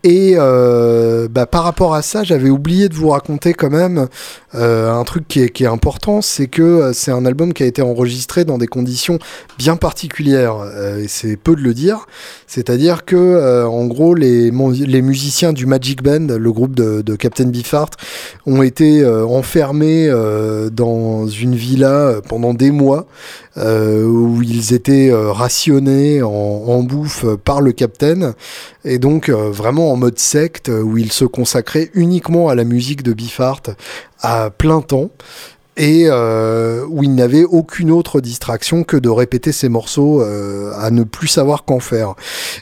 Et 0.04 0.34
euh, 0.36 1.28
bah, 1.28 1.46
par 1.46 1.64
rapport 1.64 1.94
à 1.94 2.02
ça, 2.02 2.24
j'avais 2.24 2.50
oublié 2.50 2.90
de 2.90 2.94
vous 2.94 3.08
raconter 3.08 3.54
quand 3.54 3.70
même 3.70 4.08
euh, 4.54 4.92
un 4.92 5.02
truc 5.02 5.26
qui 5.26 5.40
est, 5.40 5.66
important, 5.66 6.20
c'est 6.20 6.46
que 6.46 6.62
euh, 6.62 6.92
c'est 6.92 7.10
un 7.10 7.24
album 7.24 7.54
qui 7.54 7.62
a 7.62 7.66
été 7.66 7.80
enregistré 7.80 8.44
dans 8.44 8.58
des 8.58 8.66
conditions 8.66 9.18
bien 9.56 9.76
particulières, 9.76 10.56
et 11.02 11.08
c'est 11.08 11.36
peu 11.36 11.56
de 11.56 11.62
le 11.62 11.72
dire. 11.72 12.06
C'est-à-dire 12.46 13.06
que, 13.06 13.64
en 13.64 13.86
gros, 13.86 14.14
les, 14.14 14.50
musiciens 14.50 15.54
du 15.54 15.64
Magic 15.64 16.02
Band, 16.02 16.26
le 16.38 16.52
groupe 16.52 16.74
de, 16.74 17.16
Captain 17.16 17.46
Beefheart, 17.46 17.94
ont 18.46 18.62
été 18.62 19.06
enfermés 19.06 20.10
dans 20.70 21.26
une 21.26 21.54
villa 21.54 22.16
pendant 22.28 22.52
des 22.52 22.70
mois, 22.70 23.06
où 23.56 24.42
ils 24.42 24.74
étaient 24.74 25.12
rationnés 25.12 26.22
en, 26.22 26.28
en, 26.28 26.82
bouffe 26.82 27.24
par 27.44 27.60
le 27.60 27.72
Captain, 27.72 28.34
et 28.84 28.98
donc 28.98 29.30
vraiment 29.30 29.93
mode 29.96 30.18
secte 30.18 30.68
où 30.68 30.98
il 30.98 31.12
se 31.12 31.24
consacrait 31.24 31.90
uniquement 31.94 32.48
à 32.48 32.54
la 32.54 32.64
musique 32.64 33.02
de 33.02 33.12
Biffart 33.12 33.62
à 34.20 34.50
plein 34.50 34.80
temps. 34.80 35.10
Et 35.76 36.04
euh, 36.06 36.84
où 36.88 37.02
il 37.02 37.14
n'avait 37.14 37.44
aucune 37.44 37.90
autre 37.90 38.20
distraction 38.20 38.84
que 38.84 38.96
de 38.96 39.08
répéter 39.08 39.50
ses 39.50 39.68
morceaux 39.68 40.22
euh, 40.22 40.72
à 40.78 40.90
ne 40.90 41.02
plus 41.02 41.26
savoir 41.26 41.64
qu'en 41.64 41.80
faire. 41.80 42.14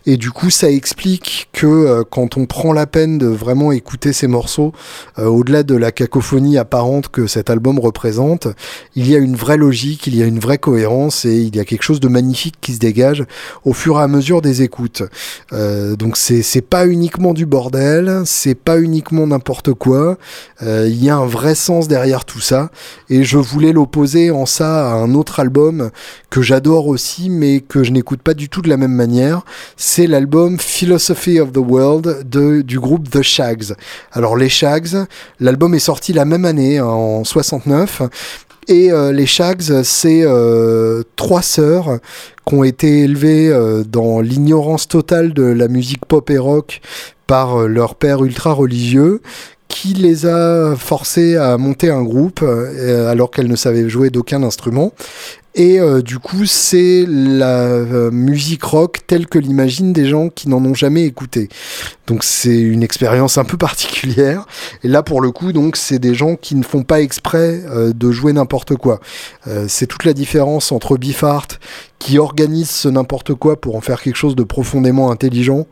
Et 0.06 0.16
du 0.16 0.30
coup, 0.30 0.50
ça 0.50 0.70
explique 0.70 1.48
que 1.52 1.66
euh, 1.66 2.04
quand 2.08 2.38
on 2.38 2.46
prend 2.46 2.72
la 2.72 2.86
peine 2.86 3.18
de 3.18 3.26
vraiment 3.26 3.70
écouter 3.72 4.12
ces 4.12 4.26
morceaux, 4.26 4.72
au-delà 5.18 5.62
de 5.62 5.74
la 5.74 5.92
cacophonie 5.92 6.58
apparente 6.58 7.08
que 7.08 7.26
cet 7.26 7.50
album 7.50 7.78
représente, 7.78 8.48
il 8.94 9.08
y 9.10 9.14
a 9.14 9.18
une 9.18 9.36
vraie 9.36 9.56
logique, 9.56 10.06
il 10.06 10.16
y 10.16 10.22
a 10.22 10.26
une 10.26 10.38
vraie 10.38 10.58
cohérence 10.58 11.24
et 11.24 11.36
il 11.36 11.54
y 11.54 11.60
a 11.60 11.64
quelque 11.64 11.82
chose 11.82 12.00
de 12.00 12.08
magnifique 12.08 12.56
qui 12.60 12.74
se 12.74 12.78
dégage 12.78 13.24
au 13.64 13.72
fur 13.72 13.98
et 13.98 14.02
à 14.02 14.08
mesure 14.08 14.42
des 14.42 14.62
écoutes. 14.62 15.02
donc 15.52 16.16
c'est 16.16 16.42
c'est 16.42 16.62
pas 16.62 16.86
uniquement 16.86 17.34
du 17.34 17.46
bordel, 17.46 18.22
c'est 18.24 18.54
pas 18.54 18.78
uniquement 18.78 19.26
n'importe 19.26 19.72
quoi. 19.74 20.16
il 20.62 21.04
y 21.04 21.10
a 21.10 21.16
un 21.16 21.26
vrai 21.26 21.54
sens 21.54 21.88
derrière 21.88 22.24
tout 22.24 22.40
ça 22.40 22.70
et 23.10 23.24
je 23.24 23.38
voulais 23.38 23.72
l'opposer 23.72 24.30
en 24.30 24.46
ça 24.46 24.92
à 24.92 24.94
un 24.94 25.14
autre 25.14 25.40
album 25.40 25.90
que 26.30 26.42
j'adore 26.42 26.86
aussi 26.86 27.30
mais 27.30 27.60
que 27.60 27.82
je 27.82 27.92
n'écoute 27.92 28.22
pas 28.22 28.34
du 28.34 28.48
tout 28.48 28.62
de 28.62 28.68
la 28.68 28.76
même 28.76 28.94
manière. 28.94 29.42
C'est 29.76 30.06
l'album 30.06 30.58
Philosophy 30.58 31.40
of 31.40 31.52
the 31.52 31.58
World 31.58 32.28
de, 32.28 32.62
du 32.62 32.78
groupe 32.78 33.10
The 33.10 33.22
Shags. 33.22 33.74
Alors 34.12 34.36
les 34.36 34.48
Shags, 34.48 35.06
l'album 35.40 35.74
est 35.74 35.78
sorti 35.78 36.12
la 36.12 36.24
même 36.24 36.44
année 36.44 36.78
hein, 36.78 36.86
en 36.86 37.24
69 37.24 38.02
et 38.68 38.92
euh, 38.92 39.12
les 39.12 39.26
Shags, 39.26 39.82
c'est 39.82 40.22
euh, 40.22 41.02
trois 41.16 41.42
sœurs 41.42 41.98
qui 42.46 42.54
ont 42.54 42.64
été 42.64 43.00
élevées 43.00 43.48
euh, 43.48 43.82
dans 43.82 44.20
l'ignorance 44.20 44.86
totale 44.86 45.32
de 45.34 45.42
la 45.42 45.68
musique 45.68 46.06
pop 46.06 46.30
et 46.30 46.38
rock 46.38 46.80
par 47.26 47.66
leur 47.66 47.94
père 47.94 48.24
ultra 48.24 48.52
religieux, 48.52 49.20
qui 49.72 49.94
les 49.94 50.26
a 50.26 50.76
forcées 50.76 51.36
à 51.36 51.56
monter 51.56 51.88
un 51.88 52.02
groupe 52.02 52.40
euh, 52.42 53.10
alors 53.10 53.30
qu'elles 53.30 53.48
ne 53.48 53.56
savaient 53.56 53.88
jouer 53.88 54.10
d'aucun 54.10 54.42
instrument. 54.42 54.92
Et 55.54 55.80
euh, 55.80 56.02
du 56.02 56.18
coup, 56.18 56.44
c'est 56.44 57.06
la 57.08 57.60
euh, 57.60 58.10
musique 58.10 58.64
rock 58.64 59.00
telle 59.06 59.26
que 59.26 59.38
l'imaginent 59.38 59.94
des 59.94 60.06
gens 60.06 60.28
qui 60.28 60.50
n'en 60.50 60.62
ont 60.64 60.74
jamais 60.74 61.04
écouté. 61.04 61.48
Donc 62.12 62.24
c'est 62.24 62.60
une 62.60 62.82
expérience 62.82 63.38
un 63.38 63.44
peu 63.44 63.56
particulière. 63.56 64.44
Et 64.84 64.88
là, 64.88 65.02
pour 65.02 65.22
le 65.22 65.30
coup, 65.30 65.54
donc 65.54 65.76
c'est 65.76 65.98
des 65.98 66.14
gens 66.14 66.36
qui 66.36 66.56
ne 66.56 66.62
font 66.62 66.82
pas 66.82 67.00
exprès 67.00 67.62
de 67.94 68.10
jouer 68.10 68.34
n'importe 68.34 68.76
quoi. 68.76 69.00
c'est 69.66 69.86
toute 69.86 70.04
la 70.04 70.12
différence 70.12 70.72
entre 70.72 70.98
Biffart, 70.98 71.48
qui 72.02 72.18
organise 72.18 72.68
ce 72.68 72.88
n'importe 72.88 73.32
quoi 73.32 73.60
pour 73.60 73.76
en 73.76 73.80
faire 73.80 74.02
quelque 74.02 74.16
chose 74.16 74.34
de 74.34 74.42
profondément 74.42 75.12
intelligent, 75.12 75.68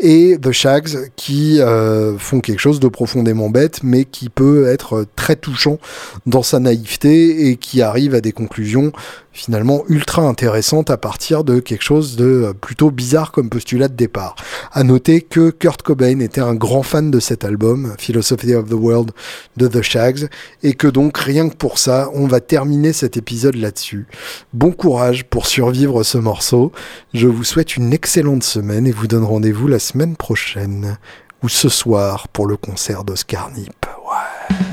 et 0.00 0.36
The 0.42 0.50
Shags 0.50 1.10
qui 1.14 1.60
euh, 1.60 2.18
font 2.18 2.40
quelque 2.40 2.58
chose 2.58 2.80
de 2.80 2.88
profondément 2.88 3.48
bête, 3.48 3.80
mais 3.84 4.04
qui 4.04 4.28
peut 4.28 4.66
être 4.66 5.06
très 5.14 5.36
touchant 5.36 5.78
dans 6.26 6.42
sa 6.42 6.58
naïveté 6.58 7.48
et 7.48 7.56
qui 7.56 7.80
arrive 7.80 8.14
à 8.16 8.20
des 8.20 8.32
conclusions 8.32 8.92
finalement 9.38 9.84
ultra 9.88 10.22
intéressantes 10.22 10.90
à 10.90 10.96
partir 10.96 11.44
de 11.44 11.60
quelque 11.60 11.84
chose 11.84 12.16
de 12.16 12.52
plutôt 12.60 12.90
bizarre 12.90 13.30
comme 13.30 13.48
postulat 13.48 13.86
de 13.86 13.94
départ. 13.94 14.34
À 14.72 14.82
noter 14.82 15.20
que 15.20 15.50
Kurt 15.50 15.82
Cobain 15.82 16.18
était 16.18 16.40
un 16.40 16.54
grand 16.54 16.82
fan 16.82 17.12
de 17.12 17.20
cet 17.20 17.44
album, 17.44 17.94
Philosophy 17.98 18.54
of 18.54 18.68
the 18.68 18.74
World 18.74 19.12
de 19.56 19.68
The 19.68 19.80
Shags, 19.80 20.28
et 20.64 20.74
que 20.74 20.88
donc 20.88 21.16
rien 21.18 21.48
que 21.48 21.54
pour 21.54 21.78
ça, 21.78 22.10
on 22.14 22.26
va 22.26 22.40
terminer 22.40 22.92
cet 22.92 23.16
épisode 23.16 23.54
là-dessus. 23.54 24.08
Bon 24.52 24.72
courage 24.72 25.24
pour 25.24 25.46
survivre 25.46 26.02
ce 26.02 26.18
morceau. 26.18 26.72
Je 27.14 27.28
vous 27.28 27.44
souhaite 27.44 27.76
une 27.76 27.92
excellente 27.92 28.42
semaine 28.42 28.88
et 28.88 28.92
vous 28.92 29.06
donne 29.06 29.24
rendez-vous 29.24 29.68
la 29.68 29.78
semaine 29.78 30.16
prochaine 30.16 30.98
ou 31.44 31.48
ce 31.48 31.68
soir 31.68 32.26
pour 32.26 32.48
le 32.48 32.56
concert 32.56 33.04
d'Oscar 33.04 33.52
Nip. 33.52 33.86
Ouais. 34.04 34.67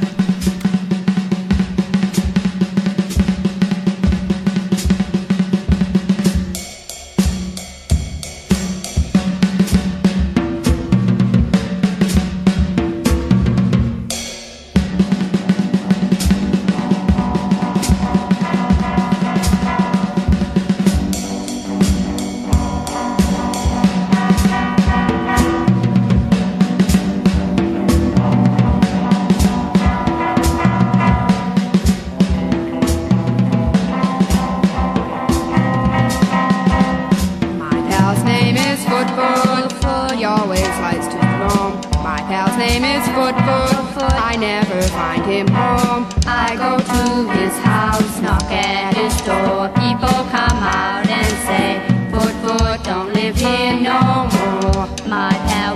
name 42.80 43.00
is 43.00 43.08
Footfoot. 43.10 44.12
I 44.32 44.36
never 44.38 44.82
find 44.90 45.24
him 45.26 45.48
home. 45.48 46.08
I 46.26 46.56
go 46.56 46.78
to 46.78 47.04
his 47.40 47.56
house, 47.60 48.22
knock 48.22 48.44
at 48.52 48.96
his 48.96 49.16
door. 49.22 49.70
People 49.80 50.18
come 50.36 50.60
out 50.60 51.08
and 51.08 51.32
say, 51.48 51.80
Foot 52.12 52.36
Foot, 52.44 52.84
don't 52.84 53.14
live 53.14 53.36
here 53.38 53.80
no 53.80 54.28
more. 54.36 54.88
My 55.08 55.32
pal 55.48 55.76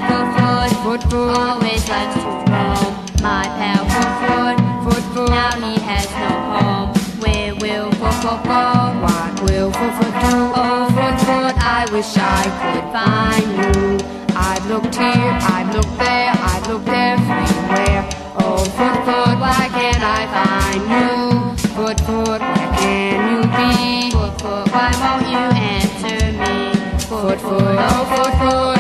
foot 0.83 1.13
always 1.13 1.87
likes 1.87 2.15
to 2.15 2.31
roam. 2.51 2.91
My 3.21 3.45
pal 3.59 3.83
foot 3.93 5.03
foot 5.13 5.29
now 5.29 5.55
he 5.63 5.79
has 5.79 6.09
no 6.23 6.33
home. 6.53 6.89
Where 7.21 7.55
will 7.55 7.91
foot 7.93 8.21
go? 8.23 8.63
What 9.05 9.41
will 9.43 9.71
Footfoot 9.71 10.15
do? 10.23 10.35
Oh, 10.61 10.87
Footfoot, 10.95 11.55
I 11.63 11.87
wish 11.93 12.11
I 12.17 12.43
could 12.59 12.85
find 12.95 13.49
you. 13.59 14.09
I've 14.35 14.65
looked 14.67 14.95
here, 14.95 15.37
I've 15.55 15.73
looked 15.73 15.97
there 15.97 16.38
looked 16.69 16.87
everywhere. 16.87 18.07
Oh, 18.37 18.63
foot, 18.77 18.97
foot, 19.07 19.35
why 19.43 19.69
can't 19.73 20.03
I 20.03 20.21
find 20.35 20.83
you? 20.93 21.57
Foot, 21.73 21.99
foot, 22.01 22.41
where 22.41 22.71
can 22.77 23.17
you 23.31 23.41
be? 23.57 24.11
Foot, 24.11 24.39
foot, 24.39 24.71
why 24.71 24.91
won't 25.01 25.27
you 25.33 25.45
answer 25.73 26.31
me? 26.41 26.73
Foot, 27.07 27.41
foot, 27.41 27.77
oh, 27.79 28.05
foot, 28.11 28.33
foot. 28.39 28.78